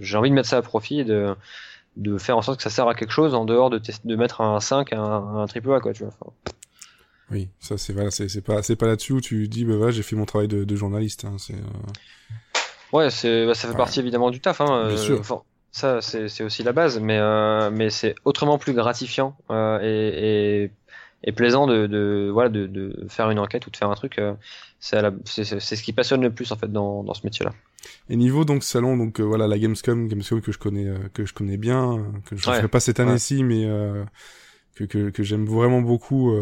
j'ai 0.00 0.16
envie 0.16 0.30
de 0.30 0.34
mettre 0.34 0.48
ça 0.48 0.58
à 0.58 0.62
profit 0.62 1.00
et 1.00 1.04
de, 1.04 1.34
de 1.96 2.16
faire 2.16 2.36
en 2.36 2.42
sorte 2.42 2.58
que 2.58 2.62
ça 2.62 2.70
sert 2.70 2.88
à 2.88 2.94
quelque 2.94 3.10
chose 3.10 3.34
en 3.34 3.44
dehors 3.44 3.70
de, 3.70 3.80
de 4.04 4.16
mettre 4.16 4.40
un 4.40 4.60
5 4.60 4.92
à 4.92 4.98
un, 4.98 5.42
un 5.42 5.46
triple 5.46 5.72
A, 5.72 5.80
quoi, 5.80 5.92
tu 5.92 6.04
vois. 6.04 6.12
oui, 7.30 7.48
ça 7.60 7.76
c'est 7.76 7.92
voilà, 7.92 8.10
c'est 8.10 8.40
pas 8.40 8.62
c'est 8.62 8.76
pas 8.76 8.86
là-dessus 8.86 9.12
où 9.12 9.20
tu 9.20 9.48
dis 9.48 9.64
bah 9.64 9.74
ouais, 9.74 9.92
j'ai 9.92 10.02
fait 10.02 10.16
mon 10.16 10.24
travail 10.24 10.48
de, 10.48 10.64
de 10.64 10.76
journaliste. 10.76 11.24
Hein, 11.24 11.36
c'est. 11.38 11.54
Euh... 11.54 12.36
Ouais, 12.92 13.10
c'est 13.10 13.46
bah, 13.46 13.54
ça 13.54 13.68
fait 13.68 13.76
partie 13.76 14.00
évidemment 14.00 14.30
du 14.30 14.40
taf. 14.40 14.60
Hein, 14.60 14.86
Bien 14.86 14.94
euh, 14.94 14.96
sûr. 14.96 15.44
Ça 15.70 16.00
c'est 16.00 16.42
aussi 16.42 16.62
la 16.62 16.72
base, 16.72 16.98
mais 17.00 17.18
euh, 17.18 17.70
mais 17.70 17.90
c'est 17.90 18.14
autrement 18.24 18.58
plus 18.58 18.72
gratifiant 18.72 19.36
euh, 19.50 19.78
et, 19.82 20.64
et 20.64 20.70
et 21.24 21.32
plaisant 21.32 21.66
de, 21.66 21.86
de 21.86 22.30
voilà 22.32 22.48
de, 22.48 22.66
de, 22.66 23.06
faire 23.08 23.30
une 23.30 23.38
enquête 23.38 23.66
ou 23.66 23.70
de 23.70 23.76
faire 23.76 23.90
un 23.90 23.94
truc 23.94 24.18
euh, 24.18 24.34
c'est 24.78 25.00
c'est 25.32 25.76
ce 25.76 25.82
qui 25.82 25.92
passionne 25.92 26.22
le 26.22 26.30
plus 26.30 26.52
en 26.52 26.56
fait 26.56 26.70
dans, 26.70 27.02
dans 27.02 27.14
ce 27.14 27.22
métier 27.24 27.44
là 27.44 27.52
et 28.08 28.14
niveau 28.14 28.44
donc 28.44 28.62
salon 28.62 28.96
donc 28.96 29.20
euh, 29.20 29.24
voilà 29.24 29.48
la 29.48 29.58
Gamescom 29.58 30.06
Gamescom 30.06 30.40
que 30.40 30.52
je 30.52 30.58
connais 30.58 30.86
que 31.14 31.26
je 31.26 31.34
connais 31.34 31.56
bien 31.56 32.04
que 32.24 32.36
je 32.36 32.48
ne 32.48 32.54
ferai 32.54 32.68
pas 32.68 32.78
cette 32.78 33.00
année-ci 33.00 33.42
mais 33.42 33.66
que, 34.78 34.84
que, 34.84 35.10
que 35.10 35.22
j'aime 35.22 35.46
vraiment 35.46 35.80
beaucoup 35.82 36.32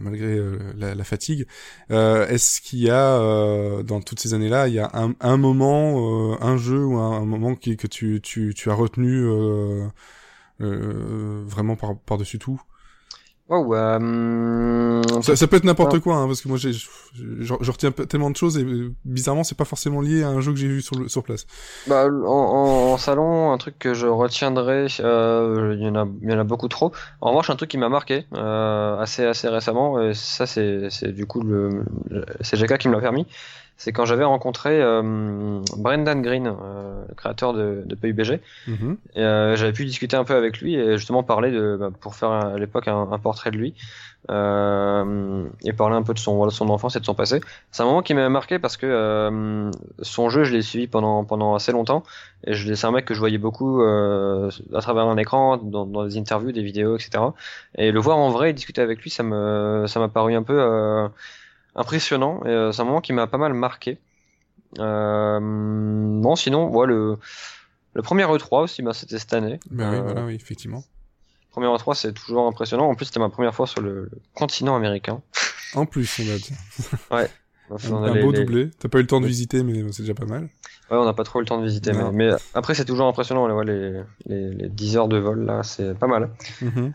malgré 0.00 0.38
la, 0.76 0.94
la, 0.94 1.04
fatigue. 1.04 1.46
Est-ce 1.90 2.60
qu'il 2.60 2.80
y 2.80 2.90
a 2.90 3.82
dans 3.82 4.00
toutes 4.00 4.20
ces 4.20 4.34
années-là 4.34 4.68
il 4.68 4.74
y 4.74 4.78
a 4.78 4.90
un, 4.94 5.14
un 5.20 5.36
moment 5.36 6.36
un 6.42 6.56
jeu 6.56 6.84
ou 6.84 6.96
un, 6.96 7.18
un 7.18 7.24
moment 7.24 7.54
qui, 7.54 7.76
que 7.76 7.86
tu, 7.86 8.20
tu, 8.22 8.54
tu 8.54 8.70
as 8.70 8.74
retenu 8.74 9.26
vraiment 10.58 11.76
par, 11.76 11.98
par 11.98 12.18
dessus 12.18 12.38
tout? 12.38 12.60
Euh, 13.54 15.02
ça, 15.22 15.46
peut 15.46 15.56
être 15.56 15.64
n'importe 15.64 15.98
quoi, 16.00 16.16
hein, 16.16 16.26
parce 16.26 16.40
que 16.40 16.48
moi 16.48 16.56
j'ai, 16.56 16.72
je, 16.72 16.88
je, 17.14 17.70
retiens 17.70 17.90
tellement 17.90 18.30
de 18.30 18.36
choses 18.36 18.58
et 18.58 18.66
bizarrement 19.04 19.44
c'est 19.44 19.56
pas 19.56 19.64
forcément 19.64 20.00
lié 20.00 20.22
à 20.22 20.28
un 20.28 20.40
jeu 20.40 20.52
que 20.52 20.58
j'ai 20.58 20.68
vu 20.68 20.82
sur, 20.82 21.10
sur 21.10 21.22
place. 21.22 21.46
Bah, 21.86 22.06
en, 22.06 22.26
en, 22.26 22.96
salon, 22.98 23.52
un 23.52 23.58
truc 23.58 23.78
que 23.78 23.94
je 23.94 24.06
retiendrai, 24.06 24.86
euh, 25.00 25.76
il 25.78 25.84
y 25.84 25.88
en 25.88 25.94
a, 25.96 26.06
il 26.22 26.30
y 26.30 26.34
en 26.34 26.38
a 26.38 26.44
beaucoup 26.44 26.68
trop. 26.68 26.92
En 27.20 27.30
revanche, 27.30 27.50
un 27.50 27.56
truc 27.56 27.70
qui 27.70 27.78
m'a 27.78 27.88
marqué 27.88 28.26
euh, 28.34 28.98
assez 28.98 29.24
assez 29.24 29.48
récemment, 29.48 30.00
et 30.00 30.14
ça 30.14 30.46
c'est, 30.46 30.88
c'est 30.90 31.12
du 31.12 31.26
coup 31.26 31.42
le, 31.42 31.84
c'est 32.40 32.56
JK 32.56 32.78
qui 32.78 32.88
me 32.88 32.94
l'a 32.94 33.00
permis, 33.00 33.26
c'est 33.76 33.92
quand 33.92 34.04
j'avais 34.04 34.24
rencontré 34.24 34.80
euh, 34.80 35.60
Brendan 35.76 36.22
Green, 36.22 36.46
euh, 36.46 37.04
créateur 37.16 37.52
de, 37.52 37.82
de 37.84 37.94
PUBG. 37.94 38.40
Mhm. 38.68 38.96
Euh, 39.16 39.56
j'avais 39.56 39.72
pu 39.72 39.84
discuter 39.84 40.16
un 40.16 40.24
peu 40.24 40.34
avec 40.34 40.60
lui 40.60 40.74
et 40.74 40.98
justement 40.98 41.22
parler 41.22 41.50
de, 41.50 41.76
bah, 41.78 41.90
pour 42.00 42.14
faire 42.14 42.30
à 42.30 42.58
l'époque 42.58 42.88
un, 42.88 43.08
un 43.10 43.18
portrait 43.18 43.50
de 43.50 43.56
lui 43.56 43.74
euh, 44.30 45.48
et 45.64 45.72
parler 45.72 45.96
un 45.96 46.02
peu 46.02 46.14
de 46.14 46.18
son, 46.18 46.36
voilà, 46.36 46.52
son 46.52 46.68
enfance 46.68 46.96
et 46.96 47.00
de 47.00 47.04
son 47.04 47.14
passé. 47.14 47.40
C'est 47.70 47.82
un 47.82 47.86
moment 47.86 48.02
qui 48.02 48.14
m'a 48.14 48.28
marqué 48.28 48.58
parce 48.58 48.76
que 48.76 48.86
euh, 48.86 49.70
son 50.00 50.28
jeu, 50.28 50.44
je 50.44 50.52
l'ai 50.52 50.62
suivi 50.62 50.86
pendant, 50.86 51.24
pendant 51.24 51.54
assez 51.54 51.72
longtemps 51.72 52.04
et 52.44 52.54
je, 52.54 52.72
c'est 52.74 52.86
un 52.86 52.92
mec 52.92 53.04
que 53.04 53.14
je 53.14 53.18
voyais 53.18 53.38
beaucoup 53.38 53.82
euh, 53.82 54.50
à 54.74 54.80
travers 54.80 55.04
un 55.06 55.16
écran, 55.16 55.56
dans, 55.56 55.86
dans 55.86 56.04
des 56.04 56.18
interviews, 56.18 56.52
des 56.52 56.62
vidéos, 56.62 56.96
etc. 56.96 57.24
Et 57.76 57.90
le 57.90 58.00
voir 58.00 58.18
en 58.18 58.30
vrai 58.30 58.50
et 58.50 58.52
discuter 58.52 58.80
avec 58.80 59.02
lui, 59.02 59.10
ça 59.10 59.22
me, 59.22 59.86
ça 59.88 59.98
m'a 59.98 60.08
paru 60.08 60.34
un 60.34 60.42
peu 60.42 60.60
euh, 60.60 61.08
impressionnant 61.74 62.40
et 62.44 62.48
euh, 62.48 62.72
c'est 62.72 62.82
un 62.82 62.84
moment 62.84 63.00
qui 63.00 63.12
m'a 63.12 63.26
pas 63.26 63.38
mal 63.38 63.54
marqué. 63.54 63.98
Euh, 64.78 65.38
bon, 65.40 66.36
sinon, 66.36 66.68
voilà, 66.68 66.92
le, 66.94 67.18
le 67.94 68.02
premier 68.02 68.24
E3 68.24 68.62
aussi, 68.62 68.82
bah, 68.82 68.92
c'était 68.94 69.18
cette 69.18 69.32
année. 69.34 69.60
Ben 69.70 69.90
oui, 69.90 69.96
Euh, 69.98 70.02
voilà, 70.02 70.24
oui, 70.24 70.34
effectivement. 70.34 70.82
Premier 71.50 71.66
E3, 71.66 71.94
c'est 71.94 72.12
toujours 72.14 72.46
impressionnant. 72.46 72.88
En 72.88 72.94
plus, 72.94 73.06
c'était 73.06 73.20
ma 73.20 73.28
première 73.28 73.54
fois 73.54 73.66
sur 73.66 73.82
le, 73.82 74.04
le 74.04 74.10
continent 74.34 74.74
américain. 74.74 75.20
En 75.74 75.84
plus, 75.86 76.18
on 76.20 76.32
a 76.34 76.36
dit. 76.38 76.52
Enfin, 77.70 77.88
Un, 77.90 77.94
on 77.94 78.04
a 78.04 78.10
un 78.10 78.14
les- 78.14 78.22
beau 78.22 78.32
les- 78.32 78.38
doublé. 78.40 78.70
T'as 78.78 78.88
pas 78.88 78.98
eu 78.98 79.02
le 79.02 79.06
temps 79.06 79.20
de 79.20 79.26
visiter, 79.26 79.62
mais 79.62 79.82
c'est 79.92 80.02
déjà 80.02 80.12
pas 80.14 80.26
mal. 80.26 80.42
Ouais, 80.90 80.96
on 80.98 81.04
n'a 81.06 81.14
pas 81.14 81.24
trop 81.24 81.38
eu 81.38 81.42
le 81.42 81.46
temps 81.46 81.58
de 81.58 81.64
visiter. 81.64 81.92
Mais, 81.92 82.02
Non. 82.02 82.12
mais 82.12 82.30
après, 82.54 82.74
c'est 82.74 82.84
toujours 82.84 83.06
impressionnant. 83.06 83.46
ouais, 83.50 83.64
les, 83.64 84.02
les 84.26 84.68
10 84.68 84.96
heures 84.98 85.08
de 85.08 85.16
vol, 85.16 85.44
là, 85.46 85.62
c'est 85.62 85.94
pas 85.98 86.06
mal. 86.06 86.30
Mhm. 86.60 86.92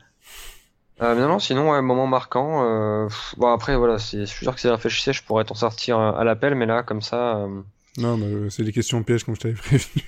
Euh, 1.02 1.14
mais 1.14 1.22
non, 1.22 1.28
non, 1.28 1.40
sinon, 1.40 1.72
ouais, 1.72 1.82
moment 1.82 2.08
marquant. 2.08 2.64
Euh, 2.66 3.08
bon, 3.38 3.52
après, 3.54 3.78
voilà, 3.78 4.00
c'est- 4.00 4.22
je 4.22 4.26
suis 4.26 4.44
sûr 4.46 4.56
que 4.56 4.60
si 4.62 4.68
réfléchissais, 4.68 5.14
je 5.14 5.24
pourrais 5.24 5.46
t'en 5.46 5.54
sortir 5.56 6.00
à 6.00 6.24
l'appel. 6.24 6.56
Mais 6.56 6.66
là, 6.66 6.82
comme 6.84 7.02
ça, 7.02 7.38
euh, 7.38 7.62
Non, 7.98 8.18
mais 8.18 8.26
euh, 8.28 8.50
c'est 8.50 8.64
les 8.64 8.72
questions 8.72 9.02
pièges 9.04 9.24
comme 9.24 9.36
je 9.36 9.42
t'avais 9.42 9.54
prévenu. 9.56 10.04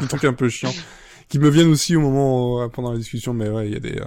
des 0.00 0.08
trucs 0.08 0.24
un 0.24 0.32
peu 0.34 0.48
chiants. 0.48 0.72
Qui 1.28 1.38
me 1.38 1.48
viennent 1.50 1.68
aussi 1.68 1.96
au 1.96 2.00
moment, 2.00 2.62
euh, 2.62 2.68
pendant 2.68 2.92
la 2.92 2.98
discussion, 2.98 3.32
mais 3.34 3.48
ouais, 3.48 3.68
il 3.68 3.72
y 3.72 3.76
a 3.76 3.80
des, 3.80 3.98
euh, 3.98 4.04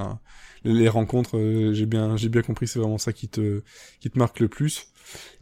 les, 0.63 0.89
rencontres, 0.89 1.37
euh, 1.37 1.73
j'ai 1.73 1.85
bien, 1.85 2.17
j'ai 2.17 2.29
bien 2.29 2.41
compris, 2.43 2.67
c'est 2.67 2.79
vraiment 2.79 2.97
ça 2.99 3.13
qui 3.13 3.27
te, 3.27 3.63
qui 3.99 4.09
te 4.11 4.17
marque 4.19 4.39
le 4.39 4.47
plus. 4.47 4.87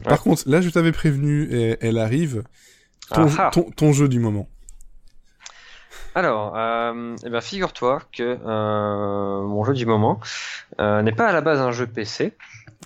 Par 0.03 0.21
contre, 0.21 0.43
là, 0.49 0.61
je 0.61 0.69
t'avais 0.69 0.91
prévenu, 0.91 1.47
et 1.53 1.77
elle 1.81 1.97
arrive, 1.97 2.43
ton, 3.09 3.27
Ah 3.27 3.35
ah. 3.39 3.51
ton, 3.51 3.63
ton 3.71 3.93
jeu 3.93 4.07
du 4.09 4.19
moment. 4.19 4.49
Alors, 6.15 6.53
euh, 6.55 7.15
eh 7.25 7.29
ben, 7.29 7.41
figure-toi 7.41 8.01
que 8.15 8.37
euh, 8.45 9.41
mon 9.41 9.63
jeu 9.63 9.73
du 9.73 9.85
moment 9.85 10.19
euh, 10.79 11.01
n'est 11.01 11.11
pas 11.11 11.27
à 11.27 11.33
la 11.33 11.41
base 11.41 11.59
un 11.59 11.71
jeu 11.71 11.87
PC. 11.87 12.33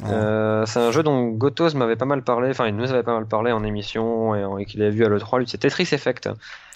Euh, 0.05 0.65
c'est 0.65 0.80
un 0.80 0.91
jeu 0.91 1.01
dont 1.03 1.28
Gotos 1.30 1.73
m'avait 1.73 1.95
pas 1.95 2.05
mal 2.05 2.21
parlé, 2.21 2.51
enfin 2.51 2.67
il 2.67 2.75
nous 2.75 2.91
avait 2.91 3.03
pas 3.03 3.15
mal 3.15 3.25
parlé 3.25 3.51
en 3.51 3.63
émission 3.63 4.57
et, 4.59 4.65
qu'il 4.65 4.82
avait 4.82 4.91
vu 4.91 5.03
à 5.03 5.09
l'E3, 5.09 5.39
lui 5.39 5.47
c'est 5.47 5.57
Tetris 5.57 5.89
Effect. 5.91 6.30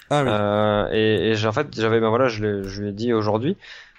Ah 0.09 0.23
oui. 0.23 0.29
Euh, 0.29 0.87
et 0.91 1.31
et 1.31 1.45
en 1.45 1.51
fait 1.51 1.67
j'avais 1.73 1.99
ben 2.01 2.09
voilà 2.09 2.27
je, 2.27 2.43
l'ai- 2.43 2.67
je 2.67 2.81
lui 2.81 2.89
ai 2.89 2.91
dit 2.91 3.13
aujourd'hui 3.13 3.55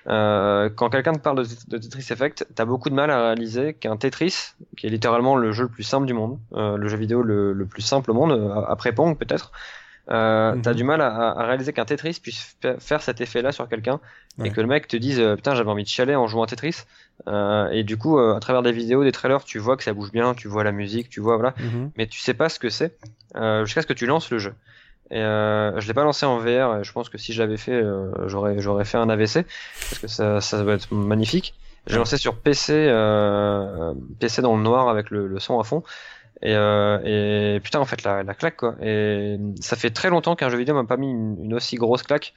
euh, 0.09 0.69
quand 0.75 0.91
quelqu'un 0.91 1.13
te 1.15 1.21
parle 1.21 1.39
de, 1.39 1.49
de 1.69 1.79
Tetris 1.79 2.07
Effect 2.13 2.47
t'as 2.55 2.65
beaucoup 2.67 2.91
de 2.91 2.95
mal 2.95 3.11
à 3.11 3.23
réaliser 3.29 3.73
qu'un 3.75 3.97
Tetris 3.97 4.53
qui 4.77 4.89
est 4.89 4.91
littéralement 4.91 5.37
le 5.37 5.53
jeu 5.53 5.63
le 5.63 5.69
plus 5.71 5.85
simple 5.85 6.07
du 6.07 6.13
monde 6.13 6.39
euh, 6.55 6.77
le 6.77 6.89
jeu 6.89 6.99
vidéo 6.99 7.23
le, 7.23 7.53
le 7.55 7.65
plus 7.65 7.81
simple 7.81 8.11
au 8.11 8.15
monde 8.15 8.33
euh, 8.33 8.61
après 8.69 8.93
Pong 8.93 9.17
peut-être 9.17 9.53
euh, 10.11 10.55
Mhm. 10.55 10.63
t'as 10.63 10.75
du 10.75 10.85
mal 10.85 11.01
à, 11.01 11.31
à 11.31 11.47
réaliser 11.47 11.73
qu'un 11.73 11.85
Tetris 11.85 12.19
puisse 12.23 12.57
fa- 12.61 12.79
faire 12.79 13.03
cet 13.03 13.21
effet 13.21 13.41
là 13.43 13.53
sur 13.53 13.69
quelqu'un 13.69 14.01
Ouais. 14.39 14.49
et 14.49 14.51
que 14.51 14.61
le 14.61 14.67
mec 14.67 14.89
te 14.89 14.97
dise 14.97 15.21
euh, 15.21 15.37
putain 15.37 15.55
j'avais 15.55 15.71
envie 15.71 15.83
de 15.85 15.89
chialer 15.89 16.17
en 16.17 16.27
jouant 16.27 16.43
à 16.43 16.47
Tetris 16.47 16.85
euh, 17.29 17.69
et 17.71 17.85
du 17.85 17.97
coup 17.99 18.19
euh, 18.19 18.35
à 18.35 18.41
travers 18.41 18.63
des 18.63 18.73
vidéos 18.73 19.05
des 19.05 19.13
trailers 19.13 19.45
tu 19.45 19.59
vois 19.59 19.77
que 19.77 19.85
ça 19.85 19.93
bouge 19.93 20.11
bien 20.11 20.35
tu 20.35 20.49
vois 20.49 20.65
la 20.65 20.73
musique 20.73 21.09
tu 21.11 21.21
vois 21.21 21.37
voilà 21.37 21.55
Mhm. 21.61 21.91
mais 21.97 22.07
tu 22.07 22.19
sais 22.19 22.35
pas 22.35 22.49
ce 22.49 22.59
que 22.59 22.69
c'est 22.71 22.97
euh, 23.37 23.65
jusqu'à 23.67 23.83
ce 23.83 23.87
que 23.87 23.93
tu 23.93 24.07
lances 24.07 24.31
le 24.31 24.39
jeu. 24.39 24.55
Et 25.11 25.21
euh, 25.21 25.79
je 25.79 25.87
l'ai 25.87 25.93
pas 25.95 26.05
lancé 26.05 26.25
en 26.25 26.39
VR. 26.39 26.79
Et 26.81 26.85
je 26.85 26.93
pense 26.93 27.11
que 27.11 27.19
si 27.19 27.35
je 27.35 27.43
l'avais 27.43 27.59
fait, 27.59 27.73
euh, 27.73 28.11
j'aurais 28.29 28.59
j'aurais 28.61 28.87
fait 28.87 28.97
un 28.97 29.11
AVC 29.11 29.45
parce 29.91 29.99
que 30.01 30.07
ça 30.09 30.41
ça 30.41 30.65
va 30.65 30.73
être 30.75 30.91
magnifique. 30.95 31.55
J'ai 31.87 31.97
lancé 31.99 32.17
sur 32.17 32.37
PC, 32.39 32.73
euh, 32.73 33.93
PC 34.21 34.41
dans 34.41 34.57
le 34.57 34.63
noir 34.63 34.89
avec 34.89 35.11
le, 35.11 35.27
le 35.27 35.39
son 35.41 35.59
à 35.61 35.65
fond. 35.65 35.83
Et, 36.43 36.55
euh, 36.57 37.55
et 37.57 37.61
putain, 37.61 37.79
en 37.81 37.85
fait, 37.85 38.03
la, 38.03 38.23
la 38.23 38.35
claque 38.35 38.57
quoi. 38.57 38.75
Et 38.83 39.39
ça 39.61 39.77
fait 39.77 39.91
très 39.91 40.11
longtemps 40.11 40.35
qu'un 40.37 40.49
jeu 40.49 40.59
vidéo 40.59 40.75
m'a 40.75 40.85
pas 40.85 40.97
mis 40.97 41.11
une, 41.11 41.37
une 41.45 41.55
aussi 41.55 41.77
grosse 41.77 42.03
claque. 42.03 42.35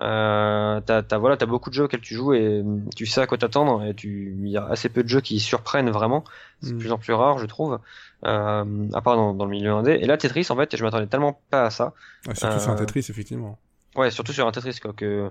Euh, 0.00 0.80
t'as, 0.86 1.02
t'as, 1.02 1.18
voilà, 1.18 1.36
t'as 1.36 1.46
beaucoup 1.46 1.70
de 1.70 1.74
jeux 1.74 1.84
auxquels 1.84 2.00
tu 2.00 2.14
joues 2.14 2.32
et 2.32 2.62
tu 2.94 3.04
sais 3.04 3.20
à 3.20 3.26
quoi 3.26 3.36
t'attendre. 3.36 3.84
Et 3.84 3.94
tu, 3.94 4.36
il 4.40 4.48
y 4.48 4.56
a 4.56 4.64
assez 4.66 4.88
peu 4.88 5.02
de 5.02 5.08
jeux 5.08 5.20
qui 5.20 5.40
surprennent 5.40 5.90
vraiment. 5.90 6.22
C'est 6.62 6.70
de 6.70 6.74
Mm. 6.76 6.78
plus 6.78 6.92
en 6.92 6.98
plus 6.98 7.12
rare, 7.14 7.38
je 7.38 7.46
trouve. 7.46 7.80
Euh, 8.24 8.88
à 8.94 9.00
part 9.00 9.16
dans, 9.16 9.34
dans 9.34 9.44
le 9.44 9.50
milieu 9.50 9.72
indé. 9.72 9.92
Et 10.00 10.06
là, 10.06 10.16
Tetris, 10.16 10.46
en 10.50 10.56
fait, 10.56 10.76
je 10.76 10.84
m'attendais 10.84 11.06
tellement 11.06 11.40
pas 11.50 11.64
à 11.64 11.70
ça. 11.70 11.94
Ah, 12.28 12.34
surtout 12.34 12.60
sur 12.60 12.70
un 12.70 12.74
euh, 12.74 12.78
Tetris, 12.78 13.06
effectivement. 13.10 13.58
Ouais, 13.96 14.10
surtout 14.12 14.32
sur 14.32 14.46
un 14.46 14.52
Tetris, 14.52 14.78
quoi. 14.80 14.92
Que, 14.92 15.30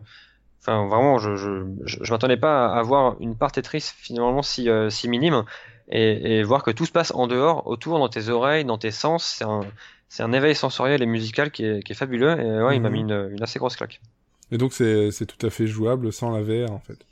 enfin, 0.61 0.85
vraiment, 0.87 1.17
je, 1.17 1.35
je, 1.37 1.65
je, 1.85 1.99
je 2.03 2.11
m'attendais 2.11 2.37
pas 2.37 2.67
à 2.67 2.77
avoir 2.79 3.15
une 3.21 3.37
part 3.37 3.53
Tetris 3.53 3.91
finalement 3.95 4.41
si, 4.41 4.69
euh, 4.69 4.89
si 4.89 5.07
minime 5.07 5.43
et, 5.89 6.39
et 6.39 6.43
voir 6.43 6.63
que 6.63 6.71
tout 6.71 6.85
se 6.85 6.91
passe 6.91 7.11
en 7.15 7.27
dehors, 7.27 7.67
autour, 7.67 7.99
dans 7.99 8.09
tes 8.09 8.29
oreilles, 8.29 8.65
dans 8.65 8.77
tes 8.77 8.91
sens. 8.91 9.25
C'est 9.37 9.45
un, 9.45 9.73
c'est 10.09 10.23
un 10.23 10.33
éveil 10.33 10.55
sensoriel 10.55 11.01
et 11.01 11.05
musical 11.05 11.51
qui 11.51 11.65
est, 11.65 11.83
qui 11.83 11.91
est 11.93 11.95
fabuleux. 11.95 12.39
Et 12.39 12.63
ouais, 12.63 12.75
il 12.77 12.81
m'a 12.81 12.89
Mhm. 12.89 12.93
mis 12.93 13.01
une, 13.01 13.29
une 13.33 13.43
assez 13.43 13.59
grosse 13.59 13.75
claque. 13.75 14.01
Et 14.51 14.57
donc, 14.57 14.73
c'est, 14.73 15.11
c'est 15.11 15.25
tout 15.25 15.45
à 15.45 15.49
fait 15.49 15.67
jouable 15.67 16.11
sans 16.13 16.31
la 16.31 16.41
VR, 16.41 16.71
en 16.71 16.79
fait. 16.79 17.05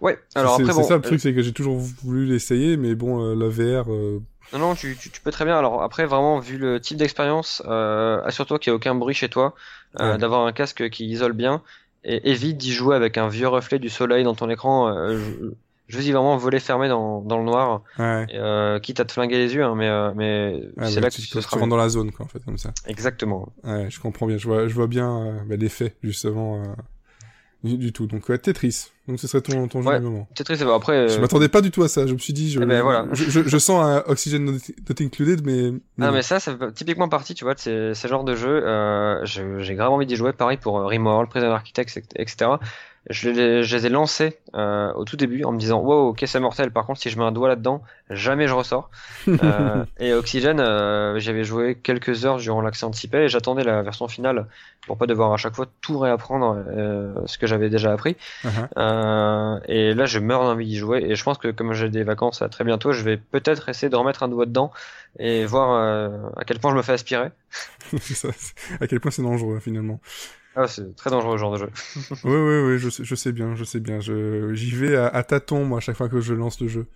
Ouais. 0.00 0.18
Alors 0.34 0.54
c'est, 0.56 0.62
après, 0.62 0.72
c'est 0.72 0.82
bon, 0.82 0.82
ça 0.82 0.96
le 0.96 1.02
euh, 1.04 1.08
truc, 1.08 1.20
c'est 1.20 1.34
que 1.34 1.42
j'ai 1.42 1.52
toujours 1.52 1.78
voulu 1.78 2.26
l'essayer, 2.26 2.76
mais 2.76 2.94
bon, 2.94 3.22
euh, 3.22 3.34
la 3.34 3.48
VR, 3.48 3.92
euh, 3.92 4.20
Non, 4.52 4.58
non, 4.60 4.74
tu, 4.74 4.96
tu, 4.96 5.10
tu 5.10 5.20
peux 5.20 5.30
très 5.30 5.44
bien. 5.44 5.58
Alors 5.58 5.82
après, 5.82 6.06
vraiment, 6.06 6.38
vu 6.38 6.56
le 6.58 6.80
type 6.80 6.96
d'expérience, 6.96 7.62
euh, 7.66 8.22
assure-toi 8.24 8.58
qu'il 8.58 8.70
n'y 8.70 8.74
a 8.74 8.76
aucun 8.76 8.94
bruit 8.94 9.14
chez 9.14 9.28
toi, 9.28 9.54
euh, 10.00 10.12
Ouais. 10.14 10.18
d'avoir 10.18 10.46
un 10.46 10.52
casque 10.52 10.88
qui 10.90 11.06
isole 11.06 11.34
bien, 11.34 11.62
et 12.04 12.30
évite 12.30 12.56
d'y 12.56 12.72
jouer 12.72 12.96
avec 12.96 13.18
un 13.18 13.28
vieux 13.28 13.48
reflet 13.48 13.78
du 13.78 13.90
soleil 13.90 14.24
dans 14.24 14.34
ton 14.34 14.48
écran. 14.48 14.88
Euh, 14.88 15.18
je, 15.18 15.50
je 15.88 15.98
dis 15.98 16.12
vraiment 16.12 16.36
voler 16.36 16.60
fermé 16.60 16.88
dans, 16.88 17.20
dans 17.22 17.38
le 17.38 17.44
noir, 17.44 17.82
ouais. 17.98 18.26
et, 18.30 18.36
euh, 18.38 18.78
quitte 18.78 19.00
à 19.00 19.04
te 19.04 19.12
flinguer 19.12 19.38
les 19.38 19.54
yeux, 19.54 19.64
hein, 19.64 19.74
mais, 19.76 19.88
euh, 19.88 20.12
mais 20.14 20.54
Ouais, 20.76 20.86
c'est 20.90 20.96
bah, 20.96 21.00
là 21.02 21.10
que 21.10 21.14
tu, 21.16 21.22
ce 21.22 21.36
tu 21.38 21.42
sera 21.42 21.56
rentres 21.56 21.68
dans 21.68 21.76
la 21.76 21.88
zone, 21.88 22.12
quoi, 22.12 22.26
en 22.26 22.28
fait, 22.28 22.44
comme 22.44 22.58
ça. 22.58 22.72
exactement. 22.86 23.52
Ouais, 23.64 23.86
je 23.90 23.98
comprends 23.98 24.26
bien. 24.26 24.38
Je 24.38 24.46
vois, 24.46 24.68
je 24.68 24.74
vois 24.74 24.86
bien 24.86 25.10
euh, 25.26 25.32
bah, 25.46 25.56
l'effet, 25.56 25.96
justement, 26.02 26.62
euh, 26.62 26.66
du, 27.64 27.76
du 27.76 27.92
tout. 27.92 28.06
Donc, 28.06 28.26
Tetris. 28.42 28.92
Donc, 29.08 29.18
ce 29.18 29.26
serait 29.26 29.40
ton, 29.40 29.66
ton 29.68 29.80
jeu 29.82 29.98
du 29.98 30.04
moment. 30.04 30.28
Tetris, 30.34 30.62
euh, 30.62 30.74
après. 30.74 31.08
Je 31.08 31.18
m'attendais 31.18 31.48
pas 31.48 31.62
du 31.62 31.70
tout 31.70 31.82
à 31.82 31.88
ça. 31.88 32.06
Je 32.06 32.12
me 32.12 32.18
suis 32.18 32.34
dit, 32.34 32.50
je, 32.50 32.60
Eh 32.62 32.66
ben, 32.66 32.82
voilà. 32.82 33.06
je, 33.12 33.24
je, 33.24 33.40
je 33.48 33.58
sens 33.58 33.82
un 33.82 34.04
Oxygen 34.06 34.44
Not, 34.44 34.52
not 34.52 34.94
Included, 35.00 35.44
mais... 35.46 35.70
mais 35.96 36.04
Ah 36.04 36.08
bon. 36.10 36.16
mais 36.16 36.22
ça, 36.22 36.38
ça 36.40 36.54
fait 36.56 36.72
typiquement 36.72 37.08
partie, 37.08 37.34
tu 37.34 37.44
vois, 37.44 37.54
de 37.54 37.58
ces, 37.58 37.94
ces 37.94 38.06
genres 38.08 38.24
de 38.24 38.36
jeux. 38.36 38.62
Euh, 38.66 39.24
je- 39.24 39.60
j'ai 39.60 39.74
grave 39.74 39.90
envie 39.92 40.04
d'y 40.06 40.14
jouer, 40.16 40.34
pareil 40.34 40.58
pour 40.58 40.78
Rimworld, 40.80 41.30
Prison 41.30 41.50
Architects, 41.50 41.96
etc. 42.16 42.50
Je 43.10 43.30
les, 43.30 43.62
je 43.62 43.76
les 43.76 43.86
ai 43.86 43.88
lancés 43.88 44.38
euh, 44.54 44.92
au 44.94 45.04
tout 45.04 45.16
début 45.16 45.44
en 45.44 45.52
me 45.52 45.58
disant, 45.58 45.80
wow, 45.80 46.08
ok, 46.08 46.24
c'est 46.26 46.40
mortel. 46.40 46.70
Par 46.70 46.84
contre, 46.84 47.00
si 47.00 47.10
je 47.10 47.18
mets 47.18 47.24
un 47.24 47.32
doigt 47.32 47.48
là-dedans, 47.48 47.82
jamais 48.10 48.46
je 48.46 48.54
ressors. 48.54 48.90
Euh, 49.44 49.84
et 50.00 50.14
Oxygen, 50.14 50.58
euh, 50.58 51.18
j'avais 51.18 51.44
joué 51.44 51.76
quelques 51.76 52.24
heures 52.24 52.38
durant 52.38 52.60
l'accès 52.60 52.84
anticipé 52.84 53.18
et 53.18 53.28
j'attendais 53.28 53.62
la 53.62 53.82
version 53.82 54.08
finale 54.08 54.46
pour 54.86 54.96
pas 54.96 55.06
devoir 55.06 55.32
à 55.32 55.36
chaque 55.36 55.54
fois 55.54 55.66
tout 55.80 55.98
réapprendre 55.98 56.64
euh, 56.66 57.14
ce 57.26 57.38
que 57.38 57.46
j'avais 57.46 57.68
déjà 57.68 57.92
appris. 57.92 58.16
Uh-huh. 58.42 58.68
Euh, 58.78 59.60
et 59.68 59.94
là, 59.94 60.06
je 60.06 60.18
meurs 60.18 60.42
d'envie 60.42 60.66
d'y 60.66 60.76
jouer. 60.76 61.04
Et 61.06 61.14
je 61.14 61.22
pense 61.22 61.38
que 61.38 61.48
comme 61.48 61.72
j'ai 61.74 61.90
des 61.90 62.02
vacances 62.02 62.42
à 62.42 62.48
très 62.48 62.64
bientôt, 62.64 62.92
je 62.92 63.02
vais 63.02 63.16
peut-être 63.16 63.68
essayer 63.68 63.90
de 63.90 63.96
remettre 63.96 64.22
un 64.22 64.28
doigt 64.28 64.46
dedans 64.46 64.72
et 65.18 65.44
voir 65.46 65.74
euh, 65.74 66.30
à 66.36 66.44
quel 66.44 66.58
point 66.58 66.72
je 66.72 66.76
me 66.76 66.82
fais 66.82 66.92
aspirer. 66.92 67.30
À 68.80 68.86
quel 68.86 69.00
point 69.00 69.10
c'est 69.10 69.22
dangereux, 69.22 69.60
finalement. 69.60 70.00
Ah, 70.60 70.66
c'est 70.66 70.96
très 70.96 71.10
dangereux 71.10 71.36
ce 71.36 71.40
genre 71.40 71.52
de 71.52 71.58
jeu. 71.58 71.70
Oui, 72.24 72.34
oui, 72.34 72.60
oui, 72.72 72.78
je 72.78 72.88
sais, 72.90 73.04
je 73.04 73.14
sais 73.14 73.32
bien, 73.32 73.54
je 73.54 73.64
sais 73.64 73.80
bien. 73.80 74.00
Je, 74.00 74.52
j'y 74.54 74.70
vais 74.72 74.96
à, 74.96 75.06
à 75.06 75.22
tâtons, 75.22 75.64
moi, 75.64 75.78
à 75.78 75.80
chaque 75.80 75.96
fois 75.96 76.08
que 76.08 76.20
je 76.20 76.34
lance 76.34 76.60
le 76.60 76.68
jeu. 76.68 76.86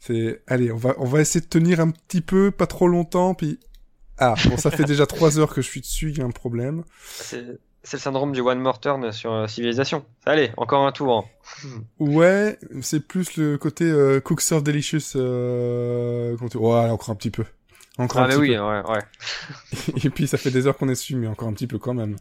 C'est, 0.00 0.42
allez, 0.46 0.72
on 0.72 0.76
va, 0.76 0.94
on 0.98 1.06
va 1.06 1.20
essayer 1.20 1.40
de 1.40 1.48
tenir 1.50 1.80
un 1.80 1.90
petit 1.90 2.20
peu, 2.22 2.50
pas 2.50 2.66
trop 2.66 2.88
longtemps, 2.88 3.34
puis, 3.34 3.60
ah, 4.18 4.34
bon, 4.48 4.56
ça 4.56 4.70
fait 4.70 4.84
déjà 4.84 5.06
trois 5.06 5.38
heures 5.38 5.54
que 5.54 5.62
je 5.62 5.68
suis 5.68 5.80
dessus, 5.80 6.10
il 6.10 6.18
y 6.18 6.22
a 6.22 6.24
un 6.26 6.30
problème. 6.30 6.84
C'est 7.18 7.58
c'est 7.84 7.96
le 7.96 8.02
syndrome 8.02 8.32
du 8.32 8.40
one 8.40 8.60
more 8.60 8.80
turn 8.80 9.10
sur 9.12 9.32
euh, 9.32 9.48
Civilisation. 9.48 10.04
Allez, 10.24 10.52
encore 10.56 10.86
un 10.86 10.92
tour. 10.92 11.18
hein. 11.18 11.78
Ouais, 11.98 12.58
c'est 12.80 13.06
plus 13.06 13.36
le 13.36 13.58
côté 13.58 13.84
euh, 13.84 14.20
Cook 14.20 14.40
Serve 14.40 14.62
Delicious, 14.62 15.16
euh, 15.16 16.36
tu- 16.50 16.58
allez, 16.58 16.90
encore 16.90 17.10
un 17.10 17.14
petit 17.16 17.30
peu. 17.30 17.44
Encore 17.98 18.22
Ah 18.22 18.24
un 18.24 18.28
mais 18.28 18.34
petit 18.34 18.40
oui, 18.40 18.56
peu. 18.56 18.60
ouais, 18.60 18.82
ouais. 18.88 19.00
Et 20.04 20.10
puis 20.10 20.26
ça 20.26 20.38
fait 20.38 20.50
des 20.50 20.66
heures 20.66 20.76
qu'on 20.76 20.88
est 20.88 20.92
dessus, 20.92 21.16
mais 21.16 21.26
encore 21.26 21.48
un 21.48 21.52
petit 21.54 21.66
peu 21.66 21.78
quand 21.78 21.94
même. 21.94 22.16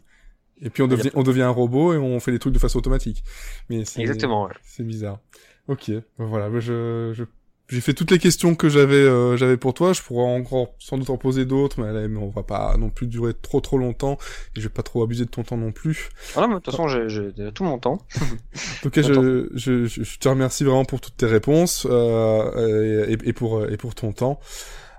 Et 0.62 0.70
puis 0.70 0.84
on 0.84 0.88
devient, 0.88 1.10
on 1.16 1.24
devient 1.24 1.42
un 1.42 1.50
robot 1.50 1.94
et 1.94 1.98
on 1.98 2.20
fait 2.20 2.32
des 2.32 2.40
trucs 2.40 2.54
de 2.54 2.60
façon 2.60 2.78
automatique. 2.78 3.24
Mais 3.70 3.86
c'est, 3.86 4.02
Exactement. 4.02 4.46
Ouais. 4.46 4.54
C'est 4.64 4.84
bizarre. 4.84 5.20
Ok, 5.68 5.92
voilà, 6.18 6.50
je, 6.60 7.12
je, 7.14 7.24
j'ai 7.72 7.80
fait 7.80 7.94
toutes 7.94 8.12
les 8.12 8.20
questions 8.20 8.54
que 8.54 8.68
j'avais, 8.68 8.96
euh, 8.96 9.38
j'avais 9.38 9.56
pour 9.56 9.74
toi. 9.74 9.94
Je 9.94 10.02
pourrais 10.02 10.30
encore 10.30 10.76
sans 10.78 10.98
doute 10.98 11.10
en 11.10 11.18
poser 11.18 11.46
d'autres, 11.46 11.82
mais, 11.82 12.18
on 12.18 12.28
va 12.30 12.44
pas 12.44 12.76
non 12.78 12.90
plus 12.90 13.08
durer 13.08 13.34
trop 13.34 13.62
trop 13.62 13.78
longtemps. 13.78 14.18
Et 14.56 14.60
je 14.60 14.68
vais 14.68 14.74
pas 14.74 14.84
trop 14.84 15.02
abuser 15.04 15.24
de 15.24 15.30
ton 15.30 15.44
temps 15.44 15.56
non 15.56 15.72
plus. 15.72 16.10
Ah 16.36 16.42
non, 16.42 16.48
mais 16.50 16.56
de 16.56 16.60
toute 16.60 16.72
façon, 16.72 16.90
j'ai 16.90 17.08
j'ai 17.08 17.32
tout 17.54 17.64
mon 17.64 17.80
temps. 17.80 18.00
En 18.20 18.82
tout 18.82 18.90
cas, 18.90 19.04
je, 19.04 19.48
je, 19.54 19.86
je, 19.86 20.04
je 20.04 20.20
te 20.20 20.28
remercie 20.28 20.64
vraiment 20.64 20.86
pour 20.86 21.00
toutes 21.00 21.16
tes 21.16 21.28
réponses 21.28 21.88
euh, 21.90 23.08
et, 23.08 23.30
et 23.30 23.34
pour 23.34 23.66
et 23.66 23.78
pour 23.78 23.96
ton 23.96 24.12
temps. 24.12 24.40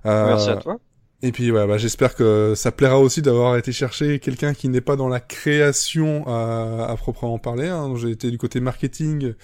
Euh, 0.06 0.26
Merci 0.28 0.50
à 0.50 0.56
toi. 0.56 0.78
Et 1.24 1.30
puis 1.30 1.52
ouais, 1.52 1.66
bah, 1.66 1.78
j'espère 1.78 2.16
que 2.16 2.54
ça 2.56 2.72
plaira 2.72 2.98
aussi 2.98 3.22
d'avoir 3.22 3.56
été 3.56 3.70
chercher 3.70 4.18
quelqu'un 4.18 4.54
qui 4.54 4.68
n'est 4.68 4.80
pas 4.80 4.96
dans 4.96 5.08
la 5.08 5.20
création 5.20 6.26
à, 6.26 6.86
à 6.88 6.96
proprement 6.96 7.38
parler. 7.38 7.68
Hein. 7.68 7.94
J'ai 7.96 8.10
été 8.10 8.30
du 8.30 8.38
côté 8.38 8.58
marketing, 8.58 9.34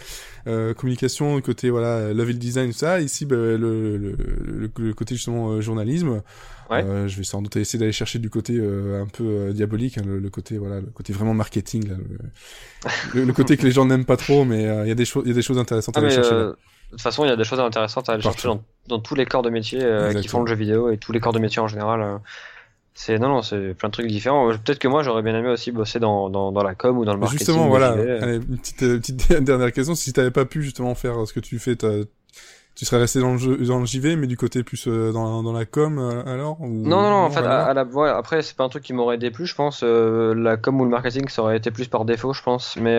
euh, 0.48 0.74
communication, 0.74 1.36
du 1.36 1.42
côté 1.42 1.70
voilà 1.70 2.12
level 2.12 2.38
design, 2.38 2.72
tout 2.72 2.78
ça. 2.78 3.00
Ici, 3.00 3.26
bah, 3.26 3.36
le, 3.36 3.96
le, 3.96 4.16
le, 4.76 4.92
côté 4.94 5.14
justement 5.14 5.50
euh, 5.50 5.60
journalisme. 5.60 6.22
Ouais. 6.70 6.84
Euh, 6.84 7.08
je 7.08 7.16
vais 7.16 7.24
sans 7.24 7.40
doute 7.40 7.56
essayer 7.56 7.78
d'aller 7.78 7.92
chercher 7.92 8.18
du 8.18 8.28
côté 8.28 8.54
euh, 8.58 9.02
un 9.02 9.06
peu 9.06 9.24
euh, 9.24 9.52
diabolique, 9.52 9.96
hein, 9.98 10.02
le, 10.04 10.28
côté 10.28 10.58
voilà, 10.58 10.80
le 10.80 10.88
côté 10.88 11.14
vraiment 11.14 11.32
marketing, 11.32 11.88
là, 11.88 11.94
le, 13.14 13.32
côté 13.32 13.56
que 13.56 13.64
les 13.64 13.70
gens 13.70 13.86
n'aiment 13.86 14.04
pas 14.04 14.18
trop, 14.18 14.44
mais 14.44 14.64
il 14.64 14.88
y 14.88 14.90
a 14.90 14.94
des 14.94 15.06
choses, 15.06 15.22
il 15.24 15.28
y 15.28 15.32
a 15.32 15.34
des 15.34 15.42
choses 15.42 15.58
intéressantes 15.58 15.96
à 15.96 16.00
ah, 16.00 16.04
aller 16.04 16.14
chercher. 16.14 16.34
Là. 16.34 16.56
De 16.88 16.92
toute 16.92 17.02
façon, 17.02 17.24
il 17.24 17.28
y 17.28 17.30
a 17.30 17.36
des 17.36 17.44
choses 17.44 17.60
intéressantes 17.60 18.08
à 18.08 18.14
aller 18.14 18.22
chercher 18.22 18.48
dans, 18.48 18.62
dans, 18.86 18.98
tous 18.98 19.14
les 19.14 19.26
corps 19.26 19.42
de 19.42 19.50
métier 19.50 19.80
euh, 19.82 20.14
qui 20.14 20.26
font 20.26 20.40
le 20.40 20.46
jeu 20.46 20.54
vidéo 20.54 20.90
et 20.90 20.96
tous 20.96 21.12
les 21.12 21.20
corps 21.20 21.34
de 21.34 21.38
métier 21.38 21.60
en 21.60 21.68
général. 21.68 22.00
Euh. 22.00 22.16
c'est 22.94 23.18
non 23.18 23.28
non, 23.28 23.42
c'est 23.42 23.74
plein 23.74 23.90
de 23.90 23.92
trucs 23.92 24.06
différents. 24.06 24.48
Peut-être 24.48 24.78
que 24.78 24.88
moi 24.88 25.02
j'aurais 25.02 25.22
bien 25.22 25.36
aimé 25.38 25.50
aussi 25.50 25.70
bosser 25.70 26.00
dans, 26.00 26.30
dans, 26.30 26.50
dans 26.50 26.62
la 26.62 26.74
com 26.74 26.96
ou 26.96 27.04
dans 27.04 27.12
le 27.12 27.20
marketing. 27.20 27.46
Justement, 27.46 27.68
voilà. 27.68 27.90
Allez, 27.92 28.36
une 28.36 28.56
petite, 28.56 28.82
euh, 28.82 28.98
petite 28.98 29.32
dernière 29.42 29.70
question. 29.72 29.94
Si 29.94 30.14
t'avais 30.14 30.30
pas 30.30 30.46
pu 30.46 30.62
justement 30.62 30.94
faire 30.94 31.26
ce 31.26 31.34
que 31.34 31.40
tu 31.40 31.58
fais, 31.58 31.76
tu 31.76 31.86
serais 32.84 33.00
resté 33.00 33.18
dans 33.18 33.32
le 33.32 33.38
jeu, 33.38 33.56
dans 33.56 33.80
le 33.80 33.86
JV, 33.86 34.14
mais 34.14 34.28
du 34.28 34.36
côté 34.36 34.62
plus 34.62 34.86
euh, 34.86 35.10
dans, 35.10 35.42
dans 35.42 35.52
la 35.52 35.64
com 35.64 35.98
euh, 35.98 36.22
alors 36.32 36.60
ou... 36.60 36.68
Non, 36.68 37.02
non, 37.02 37.10
non, 37.10 37.16
en 37.16 37.30
fait, 37.30 37.40
à, 37.40 37.74
la, 37.74 37.82
ouais, 37.82 38.08
après, 38.08 38.40
c'est 38.42 38.56
pas 38.56 38.62
un 38.62 38.68
truc 38.68 38.84
qui 38.84 38.92
m'aurait 38.92 39.18
déplu, 39.18 39.46
je 39.46 39.54
pense. 39.56 39.80
Euh, 39.82 40.32
la 40.32 40.56
com 40.56 40.80
ou 40.80 40.84
le 40.84 40.90
marketing, 40.90 41.28
ça 41.28 41.42
aurait 41.42 41.56
été 41.56 41.72
plus 41.72 41.88
par 41.88 42.04
défaut, 42.04 42.32
je 42.32 42.40
pense. 42.40 42.76
Mais, 42.76 42.96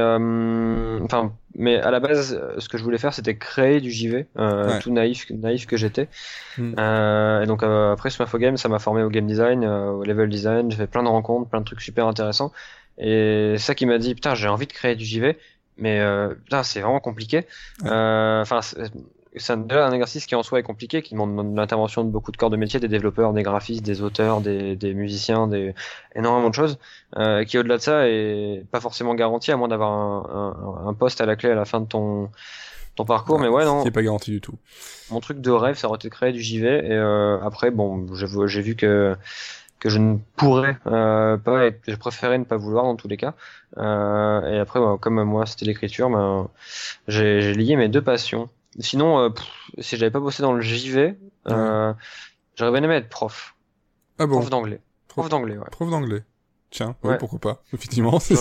enfin, 1.01 1.31
mais 1.55 1.77
à 1.77 1.91
la 1.91 2.01
base, 2.01 2.41
ce 2.57 2.67
que 2.67 2.77
je 2.77 2.83
voulais 2.83 2.97
faire, 2.97 3.13
c'était 3.13 3.37
créer 3.37 3.79
du 3.79 3.89
JV, 3.89 4.27
tout 4.81 4.91
naïf, 4.91 5.25
naïf 5.29 5.65
que 5.65 5.77
j'étais. 5.77 6.09
Hmm. 6.57 6.73
et 6.77 7.45
donc, 7.47 7.63
après, 7.63 8.09
sur 8.09 8.37
Game, 8.37 8.57
ça 8.57 8.67
m'a 8.67 8.79
formé 8.79 9.01
au 9.03 9.09
game 9.09 9.27
design, 9.27 9.65
au 9.65 10.03
level 10.03 10.29
design. 10.29 10.69
J'ai 10.69 10.77
fait 10.77 10.87
plein 10.87 11.03
de 11.03 11.07
rencontres, 11.07 11.49
plein 11.49 11.61
de 11.61 11.65
trucs 11.65 11.81
super 11.81 12.05
intéressants. 12.05 12.51
Et 12.97 13.55
ça 13.57 13.75
qui 13.75 13.85
m'a 13.85 13.97
dit, 13.97 14.13
putain, 14.13 14.35
j'ai 14.35 14.49
envie 14.49 14.67
de 14.67 14.73
créer 14.73 14.97
du 14.97 15.05
JV 15.05 15.37
mais 15.81 16.05
putain 16.43 16.61
c'est 16.61 16.81
vraiment 16.81 16.99
compliqué 16.99 17.45
enfin 17.85 18.59
c'est 19.35 19.67
déjà 19.67 19.85
un 19.85 19.91
exercice 19.91 20.25
qui 20.25 20.35
en 20.35 20.43
soi 20.43 20.59
est 20.59 20.63
compliqué, 20.63 21.01
qui 21.01 21.13
demande 21.13 21.55
l'intervention 21.55 22.03
de 22.03 22.09
beaucoup 22.09 22.31
de 22.31 22.37
corps 22.37 22.49
de 22.49 22.57
métier, 22.57 22.79
des 22.79 22.87
développeurs, 22.87 23.33
des 23.33 23.43
graphistes, 23.43 23.83
des 23.85 24.01
auteurs, 24.01 24.41
des, 24.41 24.75
des 24.75 24.93
musiciens, 24.93 25.47
des 25.47 25.73
énormément 26.15 26.49
de 26.49 26.55
choses, 26.55 26.79
euh, 27.17 27.43
qui 27.43 27.57
au-delà 27.57 27.77
de 27.77 27.81
ça 27.81 28.07
est 28.07 28.65
pas 28.71 28.79
forcément 28.79 29.15
garanti 29.15 29.51
à 29.51 29.57
moins 29.57 29.67
d'avoir 29.67 29.91
un, 29.91 30.85
un, 30.85 30.87
un, 30.87 30.93
poste 30.93 31.21
à 31.21 31.25
la 31.25 31.35
clé 31.35 31.49
à 31.51 31.55
la 31.55 31.65
fin 31.65 31.79
de 31.79 31.85
ton 31.85 32.29
ton 32.95 33.05
parcours. 33.05 33.39
mais 33.39 33.47
ouais, 33.47 33.65
non. 33.65 33.83
C'est 33.83 33.91
pas 33.91 34.01
garanti 34.01 34.31
du 34.31 34.41
tout. 34.41 34.55
Mon 35.09 35.21
truc 35.21 35.39
de 35.39 35.51
rêve, 35.51 35.77
ça 35.77 35.87
aurait 35.87 35.95
été 35.95 36.09
de 36.09 36.13
créer 36.13 36.31
du 36.33 36.41
JV. 36.41 36.67
Et 36.67 36.91
euh, 36.91 37.39
après, 37.41 37.71
bon, 37.71 38.05
j'ai 38.13 38.61
vu 38.61 38.75
que 38.75 39.15
que 39.79 39.89
je 39.89 39.97
ne 39.97 40.17
pourrais 40.35 40.77
euh, 40.87 41.37
pas 41.37 41.67
et 41.67 41.79
je 41.87 41.95
préférais 41.95 42.37
ne 42.37 42.43
pas 42.43 42.57
vouloir 42.57 42.83
dans 42.83 42.97
tous 42.97 43.07
les 43.07 43.15
cas. 43.15 43.33
Euh, 43.77 44.53
et 44.53 44.59
après, 44.59 44.79
comme 44.99 45.23
moi, 45.23 45.45
c'était 45.45 45.65
l'écriture, 45.65 46.09
ben, 46.09 46.49
j'ai 47.07 47.53
lié 47.53 47.77
mes 47.77 47.87
deux 47.87 48.01
passions. 48.01 48.49
Sinon, 48.79 49.19
euh, 49.19 49.29
si 49.79 49.97
j'avais 49.97 50.11
pas 50.11 50.19
bossé 50.19 50.41
dans 50.41 50.53
le 50.53 50.61
JV, 50.61 51.17
euh, 51.47 51.93
j'aurais 52.55 52.71
bien 52.71 52.83
aimé 52.83 52.95
être 52.95 53.09
prof. 53.09 53.55
Ah 54.17 54.25
bon 54.25 54.39
Prof 54.39 54.49
d'anglais. 54.49 54.81
Prof 55.07 55.29
d'anglais, 55.29 55.57
ouais. 55.57 55.69
Prof 55.71 55.89
d'anglais. 55.89 56.23
Tiens, 56.71 56.95
ouais, 57.03 57.17
pourquoi 57.17 57.39
pas. 57.39 57.63
Effectivement, 57.73 58.19
c'est 58.19 58.35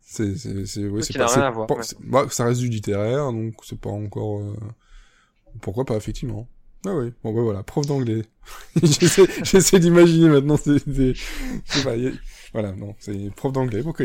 c'est 0.00 0.36
c'est 0.66 0.88
ouais, 0.88 1.02
c'est 1.02 1.18
pas 1.18 1.26
rien 1.26 1.42
à 1.42 1.50
voir, 1.50 1.66
bah, 2.00 2.26
ça 2.30 2.44
reste 2.44 2.60
du 2.60 2.68
littéraire 2.68 3.32
donc 3.32 3.54
c'est 3.64 3.78
pas 3.78 3.90
encore 3.90 4.38
euh... 4.38 4.54
pourquoi 5.60 5.84
pas 5.84 5.96
effectivement. 5.96 6.46
Ah 6.86 6.94
oui, 6.94 7.12
bon 7.24 7.34
bah 7.34 7.42
voilà, 7.42 7.64
prof 7.64 7.84
d'anglais. 7.86 8.22
J'essaie 8.82 9.80
d'imaginer 9.80 10.28
maintenant 10.28 10.56
c'est 10.56 10.80
voilà, 12.52 12.72
non, 12.72 12.94
c'est 13.00 13.30
prof 13.34 13.52
d'anglais. 13.52 13.82
OK. 13.84 14.02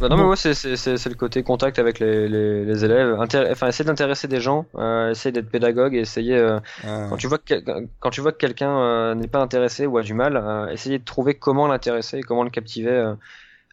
Bah 0.00 0.08
non, 0.08 0.16
mais 0.16 0.24
moi, 0.24 0.36
c'est, 0.36 0.52
le 0.52 1.14
côté 1.14 1.42
contact 1.42 1.78
avec 1.78 1.98
les, 1.98 2.28
les, 2.28 2.64
les 2.64 2.84
élèves. 2.84 3.16
enfin, 3.18 3.68
essayer 3.68 3.84
d'intéresser 3.84 4.26
des 4.26 4.40
gens, 4.40 4.66
euh, 4.76 5.10
essayer 5.10 5.32
d'être 5.32 5.48
pédagogue 5.48 5.94
et 5.94 6.00
essayer, 6.00 6.36
euh, 6.36 6.58
ah. 6.84 7.06
quand, 7.08 7.16
tu 7.16 7.28
vois 7.28 7.38
que, 7.38 7.54
quand 8.00 8.10
tu 8.10 8.20
vois 8.20 8.32
que 8.32 8.38
quelqu'un 8.38 8.76
euh, 8.76 9.14
n'est 9.14 9.28
pas 9.28 9.40
intéressé 9.40 9.86
ou 9.86 9.96
a 9.98 10.02
du 10.02 10.14
mal, 10.14 10.36
euh, 10.36 10.68
essayer 10.68 10.98
de 10.98 11.04
trouver 11.04 11.34
comment 11.34 11.68
l'intéresser 11.68 12.18
et 12.18 12.22
comment 12.22 12.42
le 12.42 12.50
captiver. 12.50 13.14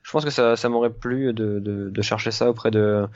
je 0.04 0.12
pense 0.12 0.24
que 0.24 0.32
ça, 0.32 0.56
ça 0.56 0.70
m'aurait 0.70 0.91
plu 0.91 1.34
de, 1.34 1.60
de, 1.60 1.89
de, 1.89 2.02
chercher 2.02 2.32
ça 2.32 2.49
auprès 2.49 2.72
de 2.72 3.08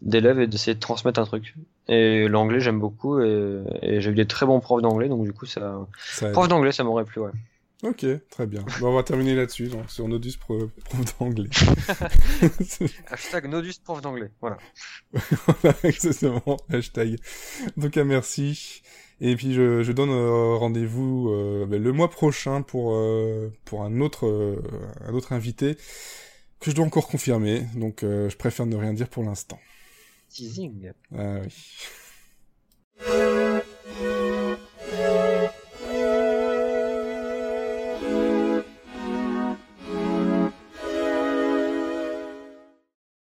d'élèves 0.00 0.40
et 0.40 0.46
d'essayer 0.46 0.74
de 0.74 0.80
transmettre 0.80 1.20
un 1.20 1.26
truc. 1.26 1.54
Et 1.88 2.26
l'anglais, 2.26 2.60
j'aime 2.60 2.80
beaucoup 2.80 3.20
et, 3.20 3.62
et 3.82 4.00
j'ai 4.00 4.10
eu 4.10 4.14
des 4.14 4.26
très 4.26 4.46
bons 4.46 4.60
profs 4.60 4.80
d'anglais, 4.80 5.08
donc 5.08 5.24
du 5.24 5.34
coup, 5.34 5.44
ça, 5.44 5.86
ça 5.98 6.30
prof 6.30 6.48
d'anglais, 6.48 6.72
ça 6.72 6.84
m'aurait 6.84 7.04
plu, 7.04 7.20
ouais. 7.20 7.32
Ok, 7.82 8.04
très 8.28 8.46
bien. 8.46 8.62
Bon, 8.78 8.88
on 8.88 8.94
va 8.94 9.02
terminer 9.02 9.34
là-dessus, 9.34 9.68
donc 9.68 9.90
sur 9.90 10.06
Nodus 10.06 10.34
prof 10.38 10.68
d'anglais. 11.18 11.48
hashtag 13.10 13.46
Nodus 13.46 13.80
prof 13.82 14.02
d'anglais, 14.02 14.30
voilà. 14.40 14.58
voilà, 15.12 15.76
exactement, 15.84 16.58
hashtag. 16.68 17.16
Donc, 17.78 17.96
merci. 17.96 18.82
Et 19.22 19.34
puis, 19.34 19.54
je, 19.54 19.82
je 19.82 19.92
donne 19.92 20.10
euh, 20.10 20.56
rendez-vous 20.56 21.30
euh, 21.30 21.66
ben, 21.66 21.82
le 21.82 21.92
mois 21.92 22.10
prochain 22.10 22.60
pour, 22.60 22.94
euh, 22.94 23.50
pour 23.64 23.82
un, 23.82 24.00
autre, 24.00 24.26
euh, 24.26 24.62
un 25.06 25.14
autre 25.14 25.32
invité 25.32 25.76
que 26.60 26.70
je 26.70 26.76
dois 26.76 26.84
encore 26.84 27.08
confirmer, 27.08 27.62
donc 27.74 28.00
je 28.02 28.36
préfère 28.36 28.66
ne 28.66 28.76
rien 28.76 28.92
dire 28.92 29.08
pour 29.08 29.22
l'instant. 29.22 29.58
Teasing. 30.28 30.92
Ah 31.16 31.38
oui. 31.40 31.54